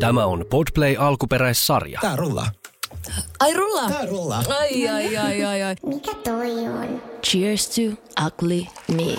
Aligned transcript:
Tämä 0.00 0.26
on 0.26 0.44
Podplay 0.50 0.96
alkuperäissarja. 0.98 1.98
Tää 2.02 2.16
rullaa. 2.16 2.50
Ai 3.40 3.54
rullaa. 3.54 3.90
Tää 3.90 4.06
rullaa. 4.06 4.42
Ai, 4.58 4.88
ai, 4.88 5.16
ai, 5.16 5.44
ai, 5.44 5.62
ai. 5.62 5.76
Mikä 5.86 6.14
toi 6.14 6.50
on? 6.68 7.02
Cheers 7.26 7.68
to 7.68 7.82
ugly 8.26 8.66
me. 8.88 9.16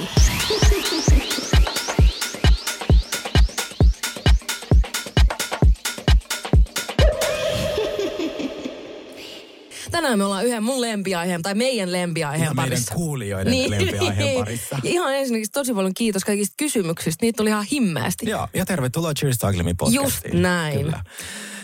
Tänään 9.97 10.17
me 10.19 10.23
ollaan 10.25 10.45
yhden 10.45 10.63
mun 10.63 10.81
lempiaiheen, 10.81 11.41
tai 11.41 11.55
meidän 11.55 11.91
lempiaiheen 11.91 12.45
Ja 12.47 12.53
meidän 12.53 12.69
parissa. 12.69 12.95
kuulijoiden 12.95 13.69
lempiaiheen 13.69 14.39
parissa. 14.45 14.75
Ja 14.83 14.89
ihan 14.89 15.15
ensinnäkin 15.15 15.51
tosi 15.53 15.73
paljon 15.73 15.93
kiitos 15.93 16.23
kaikista 16.25 16.53
kysymyksistä. 16.57 17.25
Niitä 17.25 17.37
tuli 17.37 17.49
ihan 17.49 17.65
himmeästi. 17.71 18.29
Joo, 18.29 18.47
ja 18.53 18.65
tervetuloa 18.65 19.13
Cheers 19.13 19.37
to 19.37 19.47
Ugly 19.47 19.63
Me 19.63 19.69
Just 19.69 19.77
podcastiin. 19.77 20.41
näin. 20.41 20.79
Kyllä. 20.79 21.03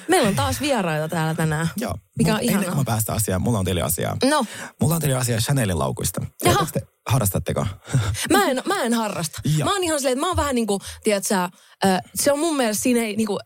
Meillä 0.08 0.30
on 0.30 0.36
taas 0.36 0.62
vieraita 0.62 1.10
täällä 1.16 1.34
tänään. 1.36 1.68
Joo. 1.78 1.94
Mikä 2.18 2.32
Mut 2.32 2.40
on 2.42 2.48
ennen 2.48 2.56
kuin 2.56 2.64
ihanaa. 2.64 2.82
mä 2.84 2.86
päästään 2.86 3.16
asiaan, 3.16 3.42
mulla 3.42 3.60
on 3.60 3.66
teille 3.66 3.82
asiaa. 3.82 4.18
No, 4.30 4.46
Mulla 4.82 4.96
on 4.96 5.02
teille 5.02 5.18
asiaa 5.18 5.40
Chanelin 5.40 5.80
laukuista. 5.80 6.22
Jaha. 6.46 6.68
Te, 6.74 6.82
harrastatteko? 7.10 7.66
Mä 8.32 8.46
en, 8.50 8.62
mä 8.66 8.84
en 8.84 8.94
harrasta. 8.94 9.42
Joo. 9.58 9.66
Mä 9.66 9.74
oon 9.74 9.84
ihan 9.84 10.00
silleen, 10.00 10.14
että 10.14 10.22
mä 10.26 10.28
oon 10.28 10.38
vähän 10.38 10.56
niin 10.56 10.68
kuin, 10.68 10.80
tiedätkö, 11.04 11.28
sä, 11.28 11.44
äh, 11.44 12.02
se 12.16 12.32
on 12.32 12.40
mun 12.40 12.58
mielestä 12.58 12.84
siinä 12.84 13.00
ei 13.02 13.16
niin 13.16 13.28
kuin, 13.28 13.40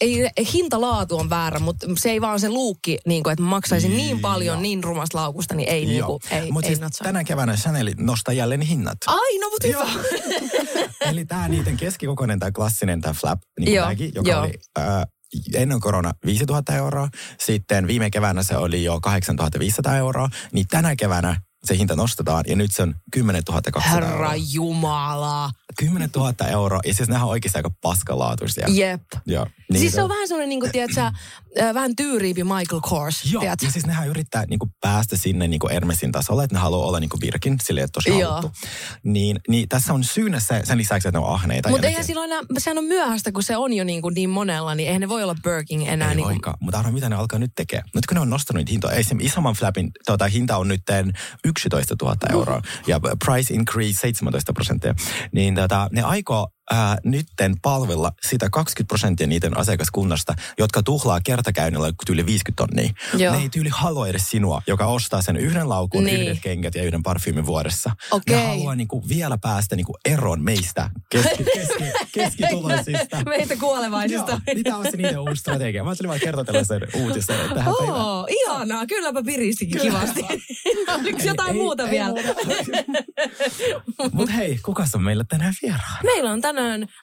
ei, 0.00 0.30
ei 0.36 0.52
hinta-laatu 0.52 1.18
on 1.18 1.30
väärä, 1.30 1.58
mutta 1.58 1.86
se 1.98 2.10
ei 2.10 2.20
vaan 2.20 2.40
se 2.40 2.48
luukki, 2.48 2.98
niin 3.06 3.22
kuin, 3.22 3.32
että 3.32 3.42
maksaisin 3.42 3.96
niin 3.96 4.20
paljon 4.20 4.56
Joo. 4.56 4.62
niin 4.62 4.84
rumasta 4.84 5.18
laukusta, 5.18 5.54
niin 5.54 5.68
ei, 5.68 5.86
niin 5.86 6.04
kuin, 6.04 6.20
ei, 6.30 6.50
Mutta 6.52 6.66
siis 6.66 6.80
natsaa. 6.80 7.04
tänä 7.04 7.24
keväänä 7.24 7.56
Chanel 7.56 7.94
nostaa 7.98 8.34
jälleen 8.34 8.60
hinnat. 8.60 8.98
Ai, 9.06 9.38
no 9.38 9.48
mut 9.50 9.64
hyvä. 9.64 9.90
Eli 11.10 11.24
tämä 11.24 11.48
niiden 11.48 11.76
keskikokoinen 11.76 12.38
tai 12.38 12.52
klassinen 12.52 13.00
tämä 13.00 13.14
flap 13.14 13.40
niin 13.58 13.74
Joo, 13.74 13.86
bagi, 13.86 14.12
joka 14.14 14.30
joo. 14.30 14.42
oli 14.42 14.52
äh, 14.78 14.84
ennen 15.54 15.80
korona 15.80 16.12
5000 16.26 16.76
euroa. 16.76 17.08
Sitten 17.40 17.86
viime 17.86 18.10
keväänä 18.10 18.42
se 18.42 18.56
oli 18.56 18.84
jo 18.84 19.00
8500 19.00 19.96
euroa. 19.96 20.28
Niin 20.52 20.66
tänä 20.68 20.96
keväänä 20.96 21.40
se 21.64 21.76
hinta 21.76 21.96
nostetaan 21.96 22.44
ja 22.48 22.56
nyt 22.56 22.70
se 22.72 22.82
on 22.82 22.94
10 23.12 23.42
200 23.44 23.82
Herra 23.82 24.08
euroa. 24.08 24.34
Jumala. 24.52 25.50
10 25.78 26.10
000 26.16 26.34
euroa 26.48 26.80
ja 26.84 26.94
siis 26.94 27.08
nehän 27.08 27.24
on 27.24 27.30
oikeasti 27.30 27.58
aika 27.58 27.70
paskalaatuisia. 27.70 28.66
Jep. 28.68 29.02
Joo. 29.26 29.46
Niin 29.70 29.80
siis 29.80 29.92
se 29.92 30.02
on 30.02 30.08
vähän 30.08 30.28
semmoinen, 30.28 30.48
niin 30.48 30.60
kuin, 30.60 30.72
tiedätkö, 30.72 31.12
äh, 31.60 31.74
vähän 31.74 31.96
tyyriipi 31.96 32.44
Michael 32.44 32.80
Kors, 32.80 33.32
Joo, 33.32 33.40
tiedätkö? 33.40 33.66
ja 33.66 33.72
siis 33.72 33.86
nehän 33.86 34.08
yrittää 34.08 34.44
niinku 34.46 34.70
päästä 34.80 35.16
sinne 35.16 35.48
niinku 35.48 35.68
Hermesin 35.68 36.12
tasolle, 36.12 36.44
että 36.44 36.56
ne 36.56 36.60
haluaa 36.60 36.86
olla 36.86 37.00
niinku 37.00 37.18
Virkin, 37.20 37.56
silleen, 37.62 37.84
että 37.84 37.92
tosi 37.92 38.20
haluttu. 38.20 38.52
Niin, 39.04 39.40
niin 39.48 39.68
tässä 39.68 39.92
on 39.92 40.04
syynä 40.04 40.40
se, 40.40 40.60
sen 40.64 40.78
lisäksi, 40.78 41.08
että 41.08 41.18
ne 41.18 41.24
on 41.24 41.34
ahneita. 41.34 41.68
Mutta 41.68 41.86
eihän 41.86 42.04
silloin 42.04 42.32
enää, 42.32 42.42
sehän 42.58 42.78
on 42.78 42.84
myöhäistä, 42.84 43.32
kun 43.32 43.42
se 43.42 43.56
on 43.56 43.72
jo 43.72 43.84
niin, 43.84 44.02
kuin 44.02 44.14
niin 44.14 44.30
monella, 44.30 44.74
niin 44.74 44.86
eihän 44.86 45.00
ne 45.00 45.08
voi 45.08 45.22
olla 45.22 45.36
Birkin 45.42 45.86
enää. 45.88 46.08
Ei 46.08 46.16
niin 46.16 46.24
kuin, 46.24 46.34
voikaan, 46.34 46.56
mutta 46.60 46.78
arvaa 46.78 46.92
mitä 46.92 47.08
ne 47.08 47.16
alkaa 47.16 47.38
nyt 47.38 47.52
tekemään. 47.56 47.88
Nyt 47.94 48.06
kun 48.06 48.14
ne 48.14 48.20
on 48.20 48.30
nostanut 48.30 48.70
hintoja, 48.70 48.94
esimerkiksi 48.94 49.32
isomman 49.32 49.54
flapin 49.54 49.90
tota, 50.06 50.28
hinta 50.28 50.56
on 50.56 50.68
nyt 50.68 50.82
11 51.44 51.94
000 52.02 52.16
euroa 52.32 52.62
ja 52.86 53.00
price 53.24 53.54
increase 53.54 54.00
17 54.00 54.52
prosenttia, 54.52 54.94
niin 55.32 55.54
tota, 55.54 55.88
ne 55.92 56.02
aikoo 56.02 56.48
ää, 56.70 56.96
nytten 57.04 57.54
palvella 57.62 58.12
sitä 58.28 58.50
20 58.50 58.88
prosenttia 58.88 59.26
niiden 59.26 59.56
asiakaskunnasta, 59.58 60.34
jotka 60.58 60.82
tuhlaa 60.82 61.20
kertakäynnillä 61.20 61.92
tyyli 62.06 62.26
50 62.26 62.56
tonnia. 62.66 62.92
Joo. 63.22 63.34
Ne 63.36 63.42
ei 63.42 63.48
tyyli 63.48 63.68
halua 63.72 64.08
edes 64.08 64.30
sinua, 64.30 64.62
joka 64.66 64.86
ostaa 64.86 65.22
sen 65.22 65.36
yhden 65.36 65.68
laukun, 65.68 66.04
Niin. 66.04 66.20
yhdet 66.20 66.38
kengät 66.42 66.74
ja 66.74 66.82
yhden 66.82 67.02
parfyymin 67.02 67.46
vuodessa. 67.46 67.90
Okei. 68.10 68.36
Ne 68.36 68.46
haluaa 68.46 68.74
niinku 68.74 69.08
vielä 69.08 69.38
päästä 69.38 69.76
niinku 69.76 69.96
eroon 70.04 70.40
meistä 70.42 70.90
keski, 71.10 71.44
keski, 71.44 71.84
keskituloisista. 72.14 73.22
Meitä 73.26 73.56
kuolevaisista. 73.56 74.30
Joo, 74.46 74.54
mitä 74.54 74.76
on 74.76 74.84
se 74.90 74.96
niiden 74.96 75.18
uusi 75.20 75.36
strategia? 75.40 75.84
Mä 75.84 75.90
ajattelin 75.90 76.08
vaan 76.08 76.20
kertoa 76.20 76.44
tällaisen 76.44 76.80
uutisen 76.94 77.36
tähän 77.36 77.74
päivään. 77.78 78.00
Oo, 78.00 78.26
ihanaa. 78.30 78.86
Kylläpä 78.86 79.22
piristikin 79.22 79.80
kivasti. 79.80 80.24
Oliko 81.00 81.18
jotain 81.24 81.56
muuta 81.56 81.90
vielä? 81.90 82.14
Mutta 84.12 84.32
hei, 84.32 84.58
kukas 84.62 84.94
on 84.94 85.02
meillä 85.02 85.24
tänään 85.28 85.54
vieraana? 85.62 85.98
Meillä 86.04 86.30
on 86.32 86.40
tänään 86.40 86.53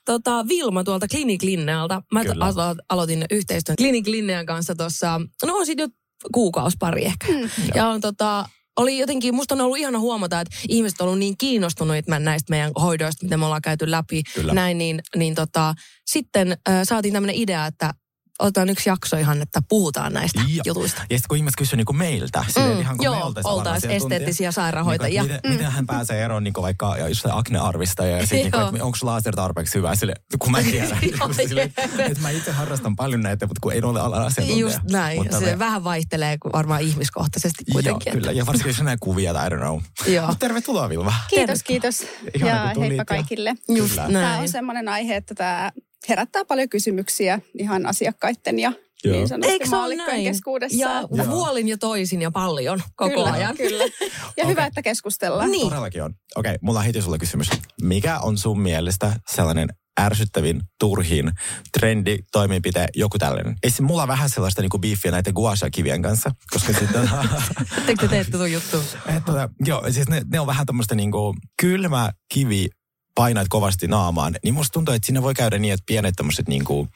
tota, 0.06 0.48
Vilma 0.48 0.84
tuolta 0.84 1.08
Klinik 1.08 1.44
Linnealta. 1.44 2.02
Mä 2.14 2.24
Kyllä. 2.24 2.46
alo- 2.46 2.84
aloitin 2.90 3.26
yhteistyön 3.32 3.76
Klinik 3.76 4.08
Linnean 4.08 4.46
kanssa 4.46 4.76
tuossa, 4.76 5.22
no 5.46 5.56
on 5.56 5.66
sitten 5.66 5.84
jo 5.84 5.90
kuukausi 6.34 6.78
pari 6.80 7.06
ehkä. 7.06 7.28
Mm. 7.28 7.50
Ja 7.76 7.88
on 7.88 8.02
tota, 8.02 8.46
oli 8.78 8.98
jotenkin, 8.98 9.36
musta 9.36 9.56
on 9.56 9.62
ollut 9.62 9.78
ihana 9.78 10.00
huomata, 10.00 10.40
että 10.40 10.56
ihmiset 10.70 11.02
on 11.02 11.06
ollut 11.06 11.20
niin 11.20 11.38
kiinnostuneita 11.38 12.20
näistä 12.20 12.50
meidän 12.50 12.72
hoidoista, 12.82 13.26
mitä 13.26 13.38
me 13.38 13.46
ollaan 13.46 13.62
käyty 13.62 13.92
läpi. 13.92 14.24
Kyllä. 14.36 14.54
Näin, 14.54 14.78
niin, 14.78 15.02
niin 15.16 15.36
tota, 15.36 15.74
sitten 16.06 16.52
äh, 16.52 16.82
saatiin 16.84 17.14
tämmöinen 17.14 17.36
idea, 17.36 17.66
että 17.66 17.94
otetaan 18.42 18.70
yksi 18.70 18.90
jakso 18.90 19.18
ihan, 19.18 19.42
että 19.42 19.60
puhutaan 19.70 20.14
näistä 20.14 20.42
Joo. 20.48 20.62
jutuista. 20.66 20.98
Ja 21.10 21.18
sitten 21.18 21.28
kun 21.30 21.38
ihmiset 21.38 21.56
kysyy 21.58 21.78
niinku 21.78 21.94
meiltä, 21.94 22.46
silleen 22.50 22.76
Mm, 22.76 22.82
ihan 22.82 22.98
kun 22.98 23.06
joo, 23.06 23.16
me 23.16 23.24
oltaisiin 23.24 23.54
asiantuntija, 23.72 23.96
esteettisiä 23.98 24.52
sairaanhoitajia. 24.52 25.24
Niin, 25.24 25.34
miten, 25.36 25.52
miten 25.52 25.72
hän 25.72 25.86
pääsee 25.88 26.24
eroon 26.24 26.44
niinku 26.44 26.62
vaikka 26.62 26.98
just 27.08 27.26
aknearvista 27.32 28.06
ja 28.06 28.20
sitten 28.20 28.40
niinku, 28.40 28.58
että 28.58 28.84
onko 28.86 28.98
laser 29.02 29.36
tarpeeksi 29.36 29.78
hyvä, 29.78 29.96
sille, 29.96 30.14
kun 30.40 30.52
mä 30.52 30.60
en 30.60 30.66
tiedä. 30.66 30.88
Joo, 31.20 31.34
sille, 31.34 31.62
että 31.62 32.22
mä 32.22 32.30
itse 32.30 32.52
harrastan 32.52 32.96
paljon 32.96 33.22
näitä, 33.22 33.48
mutta 33.48 33.60
kun 33.62 33.74
en 33.74 33.86
ole 33.86 34.00
alan 34.02 34.24
asiantuntija. 34.26 34.66
Just 34.68 34.80
näin. 34.92 35.18
Mutta 35.18 35.40
se 35.40 35.46
me- 35.46 35.60
vähän 35.60 35.84
vaihtelee 35.84 36.38
kuin 36.38 36.52
varmaan 36.54 36.82
ihmiskohtaisesti 36.82 37.64
kuitenkin. 37.72 38.12
Joo, 38.14 38.20
kyllä. 38.20 38.32
Ja 38.32 38.46
varsinkin 38.46 38.70
jos 38.70 38.82
näin 38.82 38.98
kuvia 39.02 39.34
tai 39.34 39.48
I 39.48 39.50
don't 39.50 39.58
know. 39.60 39.80
Joo. 40.08 40.28
Mutta 40.28 40.40
tervetuloa 40.40 40.90
Vilma. 40.90 41.14
Kiitos, 41.30 41.64
kiitos. 41.64 42.04
Ihana, 42.36 42.68
ja 42.68 42.74
tulit 42.74 42.88
heippa 42.90 43.02
ja- 43.02 43.06
kaikille. 43.06 43.54
Just 43.70 43.90
Kyllä. 43.90 44.02
Tämä 44.08 44.22
näin. 44.22 44.42
on 44.42 44.50
semmoinen 44.50 44.88
aihe, 44.90 45.16
että 45.16 45.36
tämä 45.36 45.72
herättää 46.10 46.46
paljon 46.46 46.70
kysymyksiä 46.70 47.40
ihan 47.60 47.86
asiakkaiden 47.86 48.60
ja 48.60 48.74
Joo. 49.04 49.16
niin 49.16 49.28
sanotusti 49.28 49.54
Eikö 49.54 49.66
se 49.66 49.70
ole 49.70 49.80
maallikkojen 49.80 50.24
keskuudessa. 50.24 50.78
Ja 50.78 51.08
Joo. 51.12 51.26
puolin 51.26 51.68
ja 51.68 51.78
toisin 51.78 52.22
ja 52.22 52.32
paljon 52.32 52.82
koko 52.96 53.10
kyllä, 53.10 53.32
ajan. 53.32 53.58
Kyllä. 53.58 53.84
Ja 54.38 54.44
Okei. 54.44 54.52
hyvä, 54.52 54.66
että 54.66 54.82
keskustellaan. 54.82 55.52
Niin. 55.52 55.70
Todellakin 55.70 56.04
on. 56.04 56.14
Okei, 56.36 56.58
mulla 56.62 56.80
on 56.80 56.86
heti 56.86 57.02
sulle 57.02 57.18
kysymys. 57.18 57.50
Mikä 57.82 58.20
on 58.20 58.38
sun 58.38 58.60
mielestä 58.62 59.14
sellainen 59.32 59.70
ärsyttävin, 60.00 60.62
turhin 60.80 61.32
trendi, 61.80 62.18
toimenpite, 62.32 62.88
joku 62.96 63.18
tällainen? 63.18 63.56
Ei 63.64 63.70
se 63.70 63.82
mulla 63.82 64.02
on 64.02 64.08
vähän 64.08 64.30
sellaista 64.30 64.62
niinku 64.62 64.80
beefiä 64.80 65.12
näiden 65.12 65.34
guasha-kivien 65.34 66.02
kanssa, 66.02 66.32
koska 66.50 66.74
sitten... 66.74 67.10
Ettekö 67.78 68.02
te 68.02 68.08
teette 68.08 68.38
tuon 68.38 68.52
juttu? 68.52 68.78
Et, 69.18 69.26
tota, 69.26 69.50
joo, 69.66 69.84
siis 69.92 70.10
ne, 70.10 70.22
ne 70.32 70.40
on 70.40 70.48
vähän 70.48 70.66
tämmöistä 70.66 70.96
niinku 70.96 71.36
kylmä 71.62 72.12
kivi 72.34 72.70
painat 73.16 73.48
kovasti 73.50 73.88
naamaan, 73.88 74.36
niin 74.44 74.54
musta 74.54 74.74
tuntuu, 74.74 74.94
että 74.94 75.06
siinä 75.06 75.22
voi 75.22 75.34
käydä 75.34 75.58
niin, 75.58 75.74
että 75.74 75.84
pienet 75.86 76.16
tämmöiset 76.16 76.48
niinku 76.48 76.88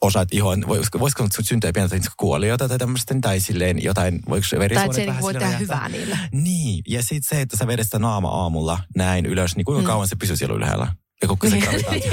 osat 0.00 0.28
ihoon, 0.32 0.64
voisiko, 0.68 1.00
voisiko 1.00 1.26
syntyä 1.42 1.72
pienet 1.72 1.92
kuoliota 2.16 2.68
tai 2.68 2.78
tämmöistä, 2.78 3.14
tai 3.20 3.40
silleen 3.40 3.82
jotain, 3.82 4.20
voiko 4.28 4.46
Tai 4.50 4.58
verisuonet 4.58 4.94
se 4.94 5.06
vähän 5.06 5.22
voi 5.22 5.34
tehdä 5.34 5.58
hyvää 5.58 5.88
niillä. 5.88 6.18
Niin, 6.32 6.82
ja 6.88 7.02
sitten 7.02 7.38
se, 7.38 7.40
että 7.40 7.56
sä 7.56 7.66
vedät 7.66 7.84
sitä 7.84 7.98
naama 7.98 8.28
aamulla 8.28 8.78
näin 8.96 9.26
ylös, 9.26 9.56
niin 9.56 9.64
kuinka 9.64 9.82
Mm. 9.82 9.86
kauan 9.86 10.08
se 10.08 10.16
pysyy 10.16 10.36
siellä 10.36 10.56
ylhäällä? 10.56 10.92
Ja 11.24 11.28
koko 11.28 11.50
se 11.50 11.58
gravitaatio. 11.58 12.12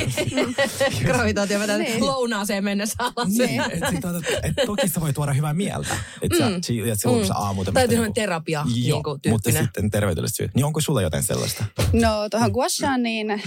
Gravitaatio 1.06 1.60
vetää 1.60 1.78
Niin. 1.78 2.06
lounaaseen 2.06 2.64
mennessä 2.64 2.96
alas. 3.00 3.28
niin, 3.30 3.62
et, 3.62 3.80
sit, 3.90 4.06
otat- 4.06 4.40
et 4.44 4.54
toki 4.66 4.88
se 4.88 5.02
voi 5.02 5.14
tuoda 5.14 5.34
hyvää 5.34 5.54
mieltä. 5.54 5.96
Että 6.22 6.38
sä, 6.38 6.46
Mm. 6.46 6.52
mm. 6.52 6.86
että 6.88 6.96
se 7.02 7.10
on 7.10 7.26
se 7.28 7.34
aamu. 7.36 7.64
Tai 7.64 7.74
tämmöistä 7.74 7.90
tämmöinen 7.90 8.14
terapia 8.14 8.66
Joo, 8.86 8.98
niinku, 8.98 9.20
mutta 9.30 9.52
sitten 9.52 9.92
terveydelliset 9.92 10.36
syyt. 10.38 10.52
Niin 10.56 10.66
onko 10.66 10.82
sulla 10.82 11.02
jotain 11.02 11.24
sellaista? 11.24 11.66
No 11.94 12.30
tuohon 12.30 12.52
guashaan, 12.52 13.04
niin 13.04 13.32
äh, 13.32 13.42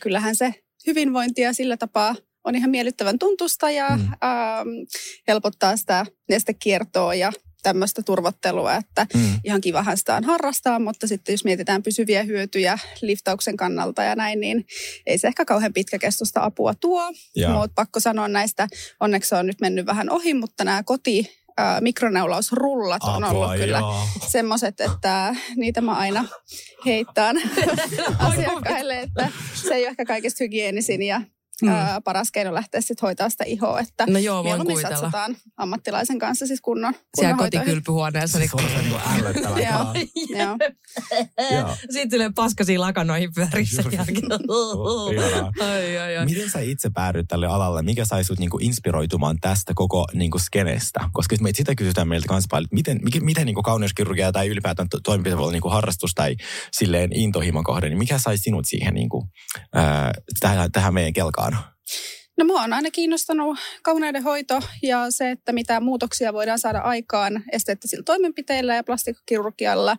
kyllähän 0.00 0.36
se 0.36 0.54
hyvinvointia 0.86 1.52
sillä 1.52 1.76
tapaa 1.76 2.14
on 2.44 2.54
ihan 2.54 2.70
miellyttävän 2.70 3.18
tuntusta 3.18 3.70
ja 3.70 3.88
Mm. 3.88 4.02
mm. 4.02 4.08
ähm, 4.12 4.68
helpottaa 5.28 5.76
sitä 5.76 6.06
nestekiertoa 6.28 7.14
ja 7.14 7.32
tämmöistä 7.64 8.02
turvottelua, 8.02 8.74
että 8.74 9.06
Mm. 9.14 9.40
ihan 9.44 9.60
kivahan 9.60 9.96
sitä 9.96 10.16
on 10.16 10.24
harrastaa, 10.24 10.78
mutta 10.78 11.06
sitten 11.06 11.32
jos 11.32 11.44
mietitään 11.44 11.82
pysyviä 11.82 12.22
hyötyjä 12.22 12.78
liftauksen 13.02 13.56
kannalta 13.56 14.02
ja 14.02 14.16
näin, 14.16 14.40
niin 14.40 14.66
ei 15.06 15.18
se 15.18 15.26
ehkä 15.28 15.44
kauhean 15.44 15.72
pitkäkestoista 15.72 16.44
apua 16.44 16.74
tuo. 16.74 17.12
Mutta 17.52 17.72
pakko 17.74 18.00
sanoa 18.00 18.28
näistä, 18.28 18.68
onneksi 19.00 19.28
se 19.28 19.36
on 19.36 19.46
nyt 19.46 19.60
mennyt 19.60 19.86
vähän 19.86 20.10
ohi, 20.10 20.34
mutta 20.34 20.64
nämä 20.64 20.82
koti 20.82 21.30
mikroneulausrullat 21.80 23.02
on 23.04 23.24
apua, 23.24 23.46
ollut 23.46 23.60
kyllä 23.60 23.80
semmoiset, 24.28 24.80
että 24.80 25.36
niitä 25.56 25.80
mä 25.80 25.92
aina 25.94 26.24
heittään 26.86 27.36
asiakkaille, 28.18 29.00
että 29.00 29.28
se 29.54 29.74
ei 29.74 29.82
ole 29.82 29.88
ehkä 29.88 30.04
kaikista 30.04 30.44
hygieenisin 30.44 31.02
ja 31.02 31.20
ää, 31.68 32.00
paras 32.00 32.30
keino 32.30 32.54
lähteä 32.54 32.80
sitten 32.80 33.06
hoitaa 33.06 33.28
sitä 33.28 33.44
ihoa, 33.44 33.80
että 33.80 34.06
No 34.08 34.18
joo, 34.18 34.36
voin 34.36 34.44
mieluummin 34.46 34.74
kuvitella. 34.74 34.96
satsataan 34.96 35.36
ammattilaisen 35.56 36.18
kanssa 36.18 36.46
siis 36.46 36.60
kunnon, 36.60 36.94
Siellä 36.94 37.04
kunnon 37.20 37.38
hoitoihin. 37.38 37.64
kotikylpyhuoneessa. 37.66 38.38
Niin... 38.38 38.50
Se 38.50 38.82
niinku 38.82 38.98
ällöttävää. 39.18 39.58
Joo. 39.60 39.94
Joo. 41.50 41.76
Sitten 41.80 42.10
tulee 42.10 42.30
paskasiin 42.34 42.80
lakanoihin 42.80 43.30
pyörissä. 43.34 43.82
Jälkeen. 43.92 44.16
Ihanaa. 45.12 45.52
ai, 45.60 45.98
ai, 45.98 46.16
ai. 46.16 46.24
Miten 46.24 46.50
sä 46.50 46.60
itse 46.60 46.90
päädyit 46.94 47.28
tälle 47.28 47.46
alalle? 47.46 47.82
Mikä 47.82 48.04
sai 48.04 48.24
sut 48.24 48.38
niinku 48.38 48.58
inspiroitumaan 48.62 49.36
tästä 49.40 49.72
koko 49.74 50.04
niinku 50.14 50.38
skenestä? 50.38 51.00
Koska 51.12 51.36
me 51.40 51.50
sitä 51.54 51.74
kysytään 51.74 52.08
meiltä 52.08 52.28
kanssa 52.28 52.48
paljon, 52.50 52.64
että 52.66 52.74
miten, 52.74 52.98
miten, 53.04 53.24
miten 53.24 53.46
niinku 53.46 53.62
kauneuskirurgia 53.62 54.32
tai 54.32 54.48
ylipäätään 54.48 54.88
to- 54.88 55.00
toimenpide 55.00 55.36
voi 55.36 55.42
olla 55.42 55.52
niinku 55.52 55.68
harrastus 55.68 56.10
tai 56.14 56.36
silleen 56.72 57.10
intohimon 57.16 57.64
kohde, 57.64 57.88
niin 57.88 57.98
mikä 57.98 58.18
sai 58.18 58.38
sinut 58.38 58.64
siihen 58.68 58.94
niinku, 58.94 59.28
ää, 59.74 60.12
tähän, 60.40 60.72
tähän 60.72 60.94
meidän 60.94 61.12
kelkaan? 61.12 61.53
No 62.36 62.44
mua 62.44 62.62
on 62.62 62.72
aina 62.72 62.90
kiinnostanut 62.90 63.58
kauneuden 63.82 64.22
hoito 64.22 64.60
ja 64.82 65.06
se, 65.08 65.30
että 65.30 65.52
mitä 65.52 65.80
muutoksia 65.80 66.32
voidaan 66.32 66.58
saada 66.58 66.78
aikaan 66.78 67.44
esteettisillä 67.52 68.02
toimenpiteillä 68.02 68.74
ja 68.74 68.84
plastikkakirurgialla. 68.84 69.96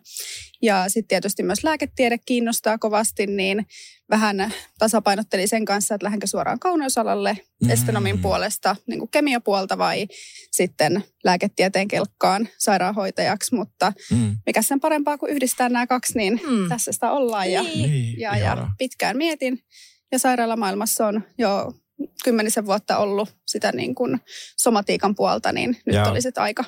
Ja 0.62 0.84
sitten 0.88 1.08
tietysti 1.08 1.42
myös 1.42 1.64
lääketiede 1.64 2.18
kiinnostaa 2.26 2.78
kovasti, 2.78 3.26
niin 3.26 3.66
vähän 4.10 4.52
tasapainottelin 4.78 5.48
sen 5.48 5.64
kanssa, 5.64 5.94
että 5.94 6.04
lähdenkö 6.04 6.26
suoraan 6.26 6.58
kauneusalalle 6.58 7.38
mm. 7.62 7.70
estenomin 7.70 8.22
puolesta 8.22 8.76
niin 8.86 8.98
kuin 8.98 9.10
kemiapuolta 9.10 9.78
vai 9.78 10.06
sitten 10.50 11.04
lääketieteen 11.24 11.88
kelkkaan 11.88 12.48
sairaanhoitajaksi. 12.58 13.54
Mutta 13.54 13.92
mm. 14.10 14.36
mikä 14.46 14.62
sen 14.62 14.80
parempaa 14.80 15.18
kuin 15.18 15.32
yhdistää 15.32 15.68
nämä 15.68 15.86
kaksi, 15.86 16.18
niin 16.18 16.40
mm. 16.48 16.68
tässä 16.68 16.92
sitä 16.92 17.10
ollaan. 17.10 17.52
Ja, 17.52 17.62
niin. 17.62 18.20
ja, 18.20 18.36
ja 18.36 18.68
pitkään 18.78 19.16
mietin. 19.16 19.58
Ja 20.12 20.18
sairaalamaailmassa 20.18 21.06
on 21.06 21.22
jo 21.38 21.72
kymmenisen 22.24 22.66
vuotta 22.66 22.98
ollut 22.98 23.36
sitä 23.46 23.72
niin 23.72 23.94
kuin 23.94 24.20
somatiikan 24.56 25.14
puolta, 25.14 25.52
niin 25.52 25.76
nyt 25.86 25.96
Joo. 25.96 26.10
olisi 26.10 26.28
aika 26.36 26.64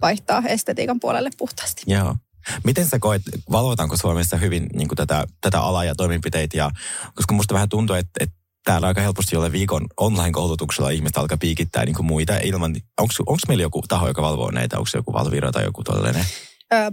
vaihtaa 0.00 0.42
estetiikan 0.46 1.00
puolelle 1.00 1.30
puhtaasti. 1.38 1.82
Joo. 1.86 2.16
Miten 2.64 2.88
sä 2.88 2.98
koet, 2.98 3.22
valvotaanko 3.52 3.96
Suomessa 3.96 4.36
hyvin 4.36 4.66
niin 4.74 4.88
kuin 4.88 4.96
tätä, 4.96 5.26
tätä 5.40 5.60
alaa 5.60 5.84
ja 5.84 5.94
toimenpiteitä? 5.94 6.56
Ja, 6.56 6.70
koska 7.14 7.34
musta 7.34 7.54
vähän 7.54 7.68
tuntuu, 7.68 7.96
että, 7.96 8.10
että 8.20 8.36
täällä 8.64 8.86
aika 8.86 9.00
helposti 9.00 9.36
jolle 9.36 9.52
viikon 9.52 9.86
online-koulutuksella 10.00 10.90
ihmiset 10.90 11.16
alkaa 11.16 11.38
piikittää 11.38 11.84
niin 11.84 11.94
kuin 11.94 12.06
muita 12.06 12.36
ilman, 12.38 12.76
onko 13.00 13.36
meillä 13.48 13.62
joku 13.62 13.82
taho, 13.88 14.08
joka 14.08 14.22
valvoo 14.22 14.50
näitä, 14.50 14.78
onko 14.78 14.90
joku 14.94 15.12
Valvira 15.12 15.52
tai 15.52 15.64
joku 15.64 15.84
tollainen? 15.84 16.24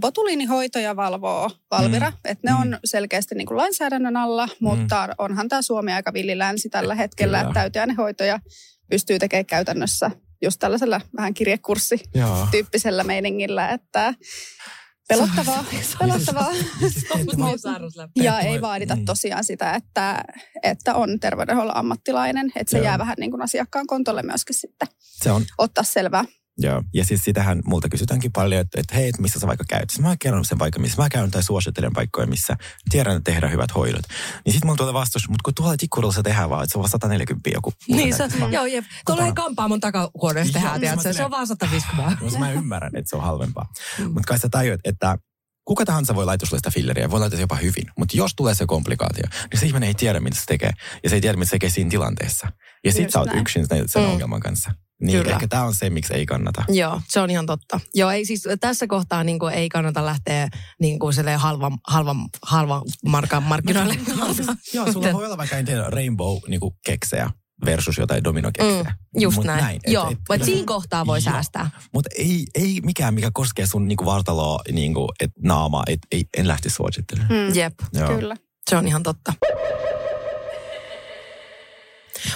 Botuliinihoitoja 0.00 0.96
valvoo 0.96 1.50
Valvira, 1.70 2.10
mm. 2.10 2.16
että 2.24 2.50
ne 2.50 2.56
mm. 2.56 2.60
on 2.60 2.78
selkeästi 2.84 3.34
niin 3.34 3.46
kuin 3.46 3.58
lainsäädännön 3.58 4.16
alla, 4.16 4.48
mutta 4.60 5.06
mm. 5.06 5.12
onhan 5.18 5.48
tämä 5.48 5.62
Suomi 5.62 5.92
aika 5.92 6.12
villilänsi 6.12 6.68
tällä 6.68 6.94
hetkellä, 6.94 7.38
Kyllä. 7.38 7.48
että 7.48 7.60
täyteainehoitoja 7.60 8.40
pystyy 8.90 9.18
tekemään 9.18 9.46
käytännössä 9.46 10.10
just 10.42 10.58
tällaisella 10.58 11.00
vähän 11.16 11.34
kirjekurssi-tyyppisellä 11.34 13.04
meiningillä, 13.04 13.70
että 13.70 14.14
Pelottavaa, 15.08 15.64
pelottavaa. 15.98 16.52
ja 18.16 18.40
ei 18.40 18.60
vaadita 18.60 18.94
niin. 18.94 19.06
tosiaan 19.06 19.44
sitä, 19.44 19.74
että, 19.74 20.24
että 20.62 20.94
on 20.94 21.20
terveydenhuollon 21.20 21.76
ammattilainen. 21.76 22.52
Että 22.56 22.70
se 22.70 22.76
Joo. 22.76 22.84
jää 22.84 22.98
vähän 22.98 23.16
niin 23.20 23.30
kuin 23.30 23.42
asiakkaan 23.42 23.86
kontolle 23.86 24.22
myöskin 24.22 24.54
sitten 24.54 24.88
se 25.00 25.30
on. 25.30 25.42
ottaa 25.58 25.84
selvää. 25.84 26.24
Joo, 26.58 26.82
ja 26.94 27.04
siis 27.04 27.24
sitähän 27.24 27.62
multa 27.64 27.88
kysytäänkin 27.88 28.32
paljon, 28.32 28.60
että, 28.60 28.80
että 28.80 28.94
hei, 28.94 29.08
että 29.08 29.22
missä 29.22 29.40
sä 29.40 29.46
vaikka 29.46 29.64
käyt. 29.68 29.90
Siis 29.90 30.00
mä 30.00 30.16
kerron 30.18 30.44
sen 30.44 30.58
vaikka, 30.58 30.80
missä 30.80 31.02
mä 31.02 31.08
käyn 31.08 31.30
tai 31.30 31.42
suosittelen 31.42 31.92
paikkoja, 31.92 32.26
missä 32.26 32.56
tiedän, 32.90 33.16
että 33.16 33.30
tehdään 33.30 33.52
hyvät 33.52 33.74
hoidot. 33.74 34.02
Niin 34.44 34.52
sitten 34.52 34.66
mulla 34.66 34.76
tulee 34.76 34.94
vastaus, 34.94 35.28
mutta 35.28 35.42
kun 35.44 35.54
tuolla 35.54 35.76
tikkurilla 35.76 36.12
se 36.12 36.22
tehdään 36.22 36.50
vaan, 36.50 36.62
että 36.62 36.72
se 36.72 36.78
on 36.78 36.82
vaan 36.82 36.90
140 36.90 37.50
joku. 37.50 37.72
Niin, 37.88 38.16
se, 38.16 38.28
mm. 38.28 38.52
joo, 38.52 38.66
jep. 38.66 38.84
Tuolla 39.06 39.26
ei 39.26 39.32
kampaamon 39.32 39.80
takahuoneessa 39.80 40.52
tehdään, 40.52 40.80
tiedätkö? 40.80 41.12
Se 41.12 41.24
on 41.24 41.30
vaan 41.30 41.46
150. 41.46 42.16
No, 42.20 42.38
mä 42.38 42.52
ymmärrän, 42.52 42.96
että 42.96 43.10
se 43.10 43.16
on 43.16 43.22
halvempaa. 43.22 43.68
Mm. 43.98 44.04
Mutta 44.04 44.22
kai 44.26 44.38
sä 44.38 44.48
tajuat, 44.48 44.80
että 44.84 45.18
kuka 45.66 45.84
tahansa 45.84 46.14
voi 46.14 46.24
laittaa 46.24 46.48
sulle 46.48 46.58
sitä 46.58 46.70
filleriä, 46.70 47.10
voi 47.10 47.20
laittaa 47.20 47.40
jopa 47.40 47.56
hyvin. 47.56 47.84
Mutta 47.98 48.16
jos 48.16 48.34
tulee 48.36 48.54
se 48.54 48.66
komplikaatio, 48.66 49.24
niin 49.50 49.60
se 49.60 49.66
ihminen 49.66 49.86
ei 49.86 49.94
tiedä, 49.94 50.20
mitä 50.20 50.36
se 50.36 50.46
tekee. 50.46 50.70
Ja 51.04 51.10
se 51.10 51.16
ei 51.16 51.20
tiedä, 51.20 51.36
mitä 51.36 51.46
se 51.46 51.50
tekee 51.50 51.70
siinä 51.70 51.90
tilanteessa. 51.90 52.52
Ja 52.84 52.92
sit 52.92 53.10
sä 53.10 53.18
oot 53.18 53.34
yksin 53.34 53.66
sen 53.86 54.02
mm. 54.02 54.10
ongelman 54.10 54.40
kanssa. 54.40 54.70
Niin, 55.00 55.18
Kyllä. 55.18 55.32
ehkä 55.32 55.48
tämä 55.48 55.62
on 55.62 55.74
se, 55.74 55.90
miksi 55.90 56.14
ei 56.14 56.26
kannata. 56.26 56.64
Joo, 56.68 57.00
se 57.08 57.20
on 57.20 57.30
ihan 57.30 57.46
totta. 57.46 57.80
Joo, 57.94 58.10
ei 58.10 58.24
siis 58.24 58.44
tässä 58.60 58.86
kohtaa 58.86 59.24
niin 59.24 59.38
kuin, 59.38 59.54
ei 59.54 59.68
kannata 59.68 60.06
lähteä 60.06 60.48
niin 60.80 60.98
kuin 60.98 61.14
halvan, 61.36 61.78
halvan, 61.86 62.16
halvan 62.42 62.82
markan 63.06 63.42
markkinoille. 63.42 63.96
Joo, 64.74 64.92
sulla 64.92 65.12
voi 65.12 65.24
olla 65.24 65.36
vaikka 65.36 65.56
en 65.56 65.64
tiedä, 65.64 65.90
rainbow 65.90 66.38
niin 66.48 66.60
kuin 66.60 66.74
keksejä 66.86 67.30
versus 67.64 67.98
jotain 67.98 68.24
dominokeksejä. 68.24 68.82
Mm, 68.82 69.20
just 69.20 69.36
Mut 69.36 69.46
näin. 69.46 69.64
näin. 69.64 69.80
Joo, 69.86 70.12
et, 70.30 70.44
siinä 70.44 70.66
kohtaa 70.66 71.06
voi 71.06 71.18
joo. 71.18 71.32
säästää. 71.32 71.70
Mutta 71.92 72.10
ei, 72.18 72.44
ei 72.54 72.80
mikään, 72.84 73.14
mikä 73.14 73.30
koskee 73.32 73.66
sun 73.66 73.88
niinku 73.88 74.04
vartaloa, 74.04 74.60
niinku, 74.72 75.12
et 75.20 75.30
naamaa, 75.42 75.82
et, 75.86 75.98
ei, 76.12 76.24
en 76.36 76.48
lähti 76.48 76.70
suosittelemaan. 76.70 77.32
Mm. 77.32 77.54
Jep, 77.54 77.74
joo. 77.92 78.08
kyllä. 78.08 78.36
Se 78.70 78.76
on 78.76 78.86
ihan 78.86 79.02
totta. 79.02 79.32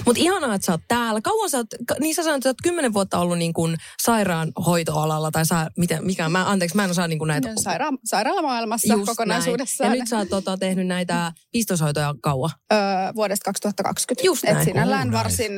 Mutta 0.07 0.23
ihanaa, 0.23 0.55
että 0.55 0.67
sä 0.67 0.73
oot 0.73 0.81
täällä. 0.89 1.21
Kauan 1.21 1.51
sä 1.51 1.57
oot, 1.57 1.67
niin 2.01 2.15
sä 2.15 2.23
sanoit, 2.23 2.37
että 2.37 2.47
sä 2.47 2.51
oot 2.51 2.63
kymmenen 2.63 2.93
vuotta 2.93 3.19
ollut 3.19 3.39
niin 3.39 3.53
kuin 3.53 3.77
sairaanhoitoalalla, 4.03 5.31
tai 5.31 5.47
saa, 5.47 5.69
miten, 5.77 6.07
mikä, 6.07 6.29
mä, 6.29 6.51
anteeksi, 6.51 6.77
mä 6.77 6.85
en 6.85 6.91
osaa 6.91 7.09
niin 7.09 7.19
kuin 7.19 7.29
näitä. 7.29 7.49
Saira- 7.49 7.99
sairaalamaailmassa 8.05 8.95
Just 8.95 9.07
kokonaisuudessaan. 9.07 9.89
Näin. 9.89 9.99
Ja 9.99 10.03
nyt 10.03 10.09
sä 10.09 10.19
oot 10.19 10.29
tota, 10.29 10.57
tehnyt 10.57 10.87
näitä 10.87 11.33
pistoshoitoja 11.53 12.15
kauan. 12.23 12.51
Öö, 12.73 12.79
vuodesta 13.15 13.45
2020. 13.45 14.27
Just 14.27 14.45
näin. 14.45 14.57
Et 14.57 14.65
sinällään 14.65 15.13
varsin, 15.13 15.53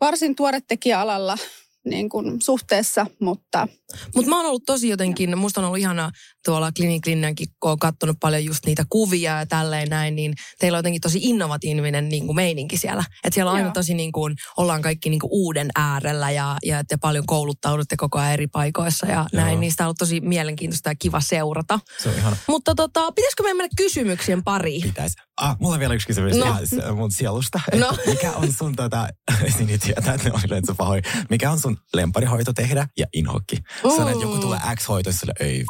varsin 0.00 0.36
tuore 0.36 0.60
tekijäalalla 0.68 1.38
niin 1.84 2.08
kuin 2.08 2.42
suhteessa, 2.42 3.06
mutta... 3.20 3.68
Mutta 4.14 4.30
mä 4.30 4.36
oon 4.36 4.46
ollut 4.46 4.62
tosi 4.66 4.88
jotenkin, 4.88 5.38
musta 5.38 5.60
on 5.60 5.64
ollut 5.64 5.78
ihana 5.78 6.10
tuolla 6.44 6.72
kliniklinnankin, 6.72 7.48
kun 7.60 7.68
oon 7.68 7.78
katsonut 7.78 8.16
paljon 8.20 8.44
just 8.44 8.66
niitä 8.66 8.84
kuvia 8.90 9.38
ja 9.38 9.46
tälleen 9.46 9.88
näin, 9.88 10.16
niin 10.16 10.34
teillä 10.58 10.76
on 10.76 10.78
jotenkin 10.78 11.00
tosi 11.00 11.18
innovatiivinen 11.22 12.08
niin 12.08 12.26
kuin 12.26 12.36
meininki 12.36 12.76
siellä. 12.76 13.04
Että 13.24 13.34
siellä 13.34 13.50
on 13.50 13.56
aina 13.56 13.70
tosi 13.70 13.94
niin 13.94 14.12
kuin, 14.12 14.34
ollaan 14.56 14.82
kaikki 14.82 15.10
niin 15.10 15.20
kuin 15.20 15.30
uuden 15.32 15.68
äärellä 15.76 16.30
ja, 16.30 16.56
ja 16.64 16.84
te 16.84 16.96
paljon 16.96 17.26
kouluttaudutte 17.26 17.96
koko 17.96 18.18
ajan 18.18 18.32
eri 18.32 18.46
paikoissa 18.46 19.06
ja 19.06 19.14
Joo. 19.14 19.26
näin. 19.32 19.60
Niistä 19.60 19.84
on 19.84 19.86
ollut 19.86 19.98
tosi 19.98 20.20
mielenkiintoista 20.20 20.90
ja 20.90 20.94
kiva 20.98 21.20
seurata. 21.20 21.80
Se 22.02 22.08
on 22.08 22.14
ihana. 22.14 22.36
Mutta 22.48 22.74
tota, 22.74 23.12
pitäisikö 23.12 23.42
meidän 23.42 23.56
mennä 23.56 23.70
kysymyksien 23.76 24.44
pariin? 24.44 24.82
Pitäisi. 24.82 25.16
Ah, 25.40 25.56
mulla 25.60 25.74
on 25.74 25.80
vielä 25.80 25.94
yksi 25.94 26.06
kysymys 26.06 26.36
no. 26.36 26.46
ihan 26.46 26.96
mun 26.96 27.12
sielusta. 27.12 27.60
No. 27.74 27.92
mikä 28.06 28.32
on 28.32 28.52
sun 28.52 28.76
tota, 28.76 29.08
sinä 29.56 29.78
tietää, 29.78 30.14
että 30.14 30.28
ne 30.28 30.34
on 30.34 30.40
yleensä 30.46 30.74
pahoin. 30.74 31.02
Mikä 31.30 31.50
on 31.50 31.60
sun 31.60 31.76
lemparihoito 31.94 32.52
tehdä 32.52 32.88
ja 32.98 33.06
inhokki? 33.12 33.56
Uh. 33.84 33.96
Sanoit, 33.96 34.12
että 34.12 34.24
joku 34.24 34.38
tulee 34.38 34.58
X-hoito, 34.76 35.10
ja 35.10 35.46
ei 35.46 35.64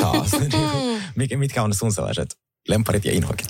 taas. 0.00 0.30
Niin, 1.16 1.38
mitkä 1.38 1.62
on 1.62 1.74
sun 1.74 1.92
sellaiset 1.92 2.28
lemparit 2.68 3.04
ja 3.04 3.12
inhokit? 3.12 3.48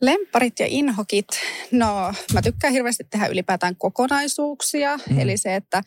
Lemparit 0.00 0.58
ja 0.58 0.66
inhokit, 0.66 1.26
no 1.70 2.12
mä 2.32 2.42
tykkään 2.42 2.72
hirveästi 2.72 3.04
tehdä 3.10 3.26
ylipäätään 3.26 3.76
kokonaisuuksia. 3.76 4.96
Mm. 4.96 5.18
Eli 5.18 5.36
se, 5.36 5.56
että 5.56 5.82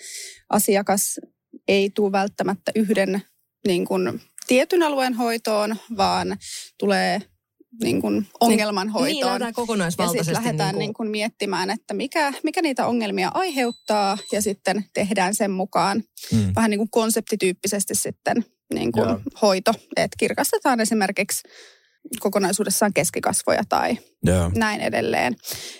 asiakas 0.49 1.19
ei 1.67 1.89
tule 1.89 2.11
välttämättä 2.11 2.71
yhden 2.75 3.21
niin 3.67 3.85
kuin, 3.85 4.21
tietyn 4.47 4.83
alueen 4.83 5.13
hoitoon, 5.13 5.75
vaan 5.97 6.37
tulee 6.79 7.21
niin 7.81 8.01
kuin 8.01 8.27
ongelman 8.39 8.89
hoitoon. 8.89 9.13
Niin, 9.13 9.25
lähdetään 9.25 9.53
kokonaisvaltaisesti. 9.53 10.19
Ja 10.19 10.23
sitten 10.23 10.43
lähdetään 10.43 10.67
niin 10.67 10.75
kuin... 10.75 10.79
Niin 10.79 10.93
kuin 10.93 11.09
miettimään, 11.09 11.69
että 11.69 11.93
mikä, 11.93 12.33
mikä 12.43 12.61
niitä 12.61 12.87
ongelmia 12.87 13.31
aiheuttaa 13.33 14.17
ja 14.31 14.41
sitten 14.41 14.85
tehdään 14.93 15.35
sen 15.35 15.51
mukaan 15.51 16.03
mm. 16.31 16.51
vähän 16.55 16.69
niin 16.69 16.79
kuin 16.79 16.89
konseptityyppisesti 16.91 17.95
sitten 17.95 18.45
niin 18.73 18.91
kuin 18.91 19.19
hoito. 19.41 19.71
Että 19.95 20.15
kirkastetaan 20.19 20.79
esimerkiksi 20.79 21.41
kokonaisuudessaan 22.19 22.93
keskikasvoja 22.93 23.63
tai 23.69 23.97
yeah. 24.27 24.51
näin 24.53 24.81
edelleen. 24.81 25.35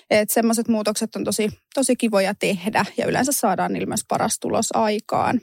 Että 0.09 0.33
semmoiset 0.33 0.67
muutokset 0.67 1.15
on 1.15 1.23
tosi, 1.23 1.49
tosi 1.75 1.95
kivoja 1.95 2.35
tehdä 2.35 2.85
ja 2.97 3.05
yleensä 3.05 3.31
saadaan 3.31 3.73
niillä 3.73 3.87
myös 3.87 4.03
paras 4.07 4.39
tulos 4.39 4.69
aikaan. 4.73 5.41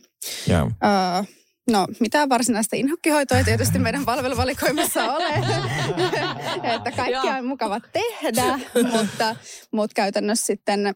Yeah. 0.49 0.67
Öö, 0.67 1.40
No, 1.71 1.87
mitään 2.01 2.29
varsinaista 2.29 2.77
inhokkihoitoa 2.77 3.39
ei 3.39 3.45
tietysti 3.45 3.79
meidän 3.79 4.05
palveluvalikoimassa 4.05 5.13
ole, 5.13 5.29
että 6.75 6.93
kaikkia 6.97 7.35
on 7.39 7.47
mukava 7.47 7.81
tehdä, 7.93 8.59
mutta, 8.93 9.37
mutta 9.73 9.95
käytännössä 9.95 10.47
sitten 10.47 10.95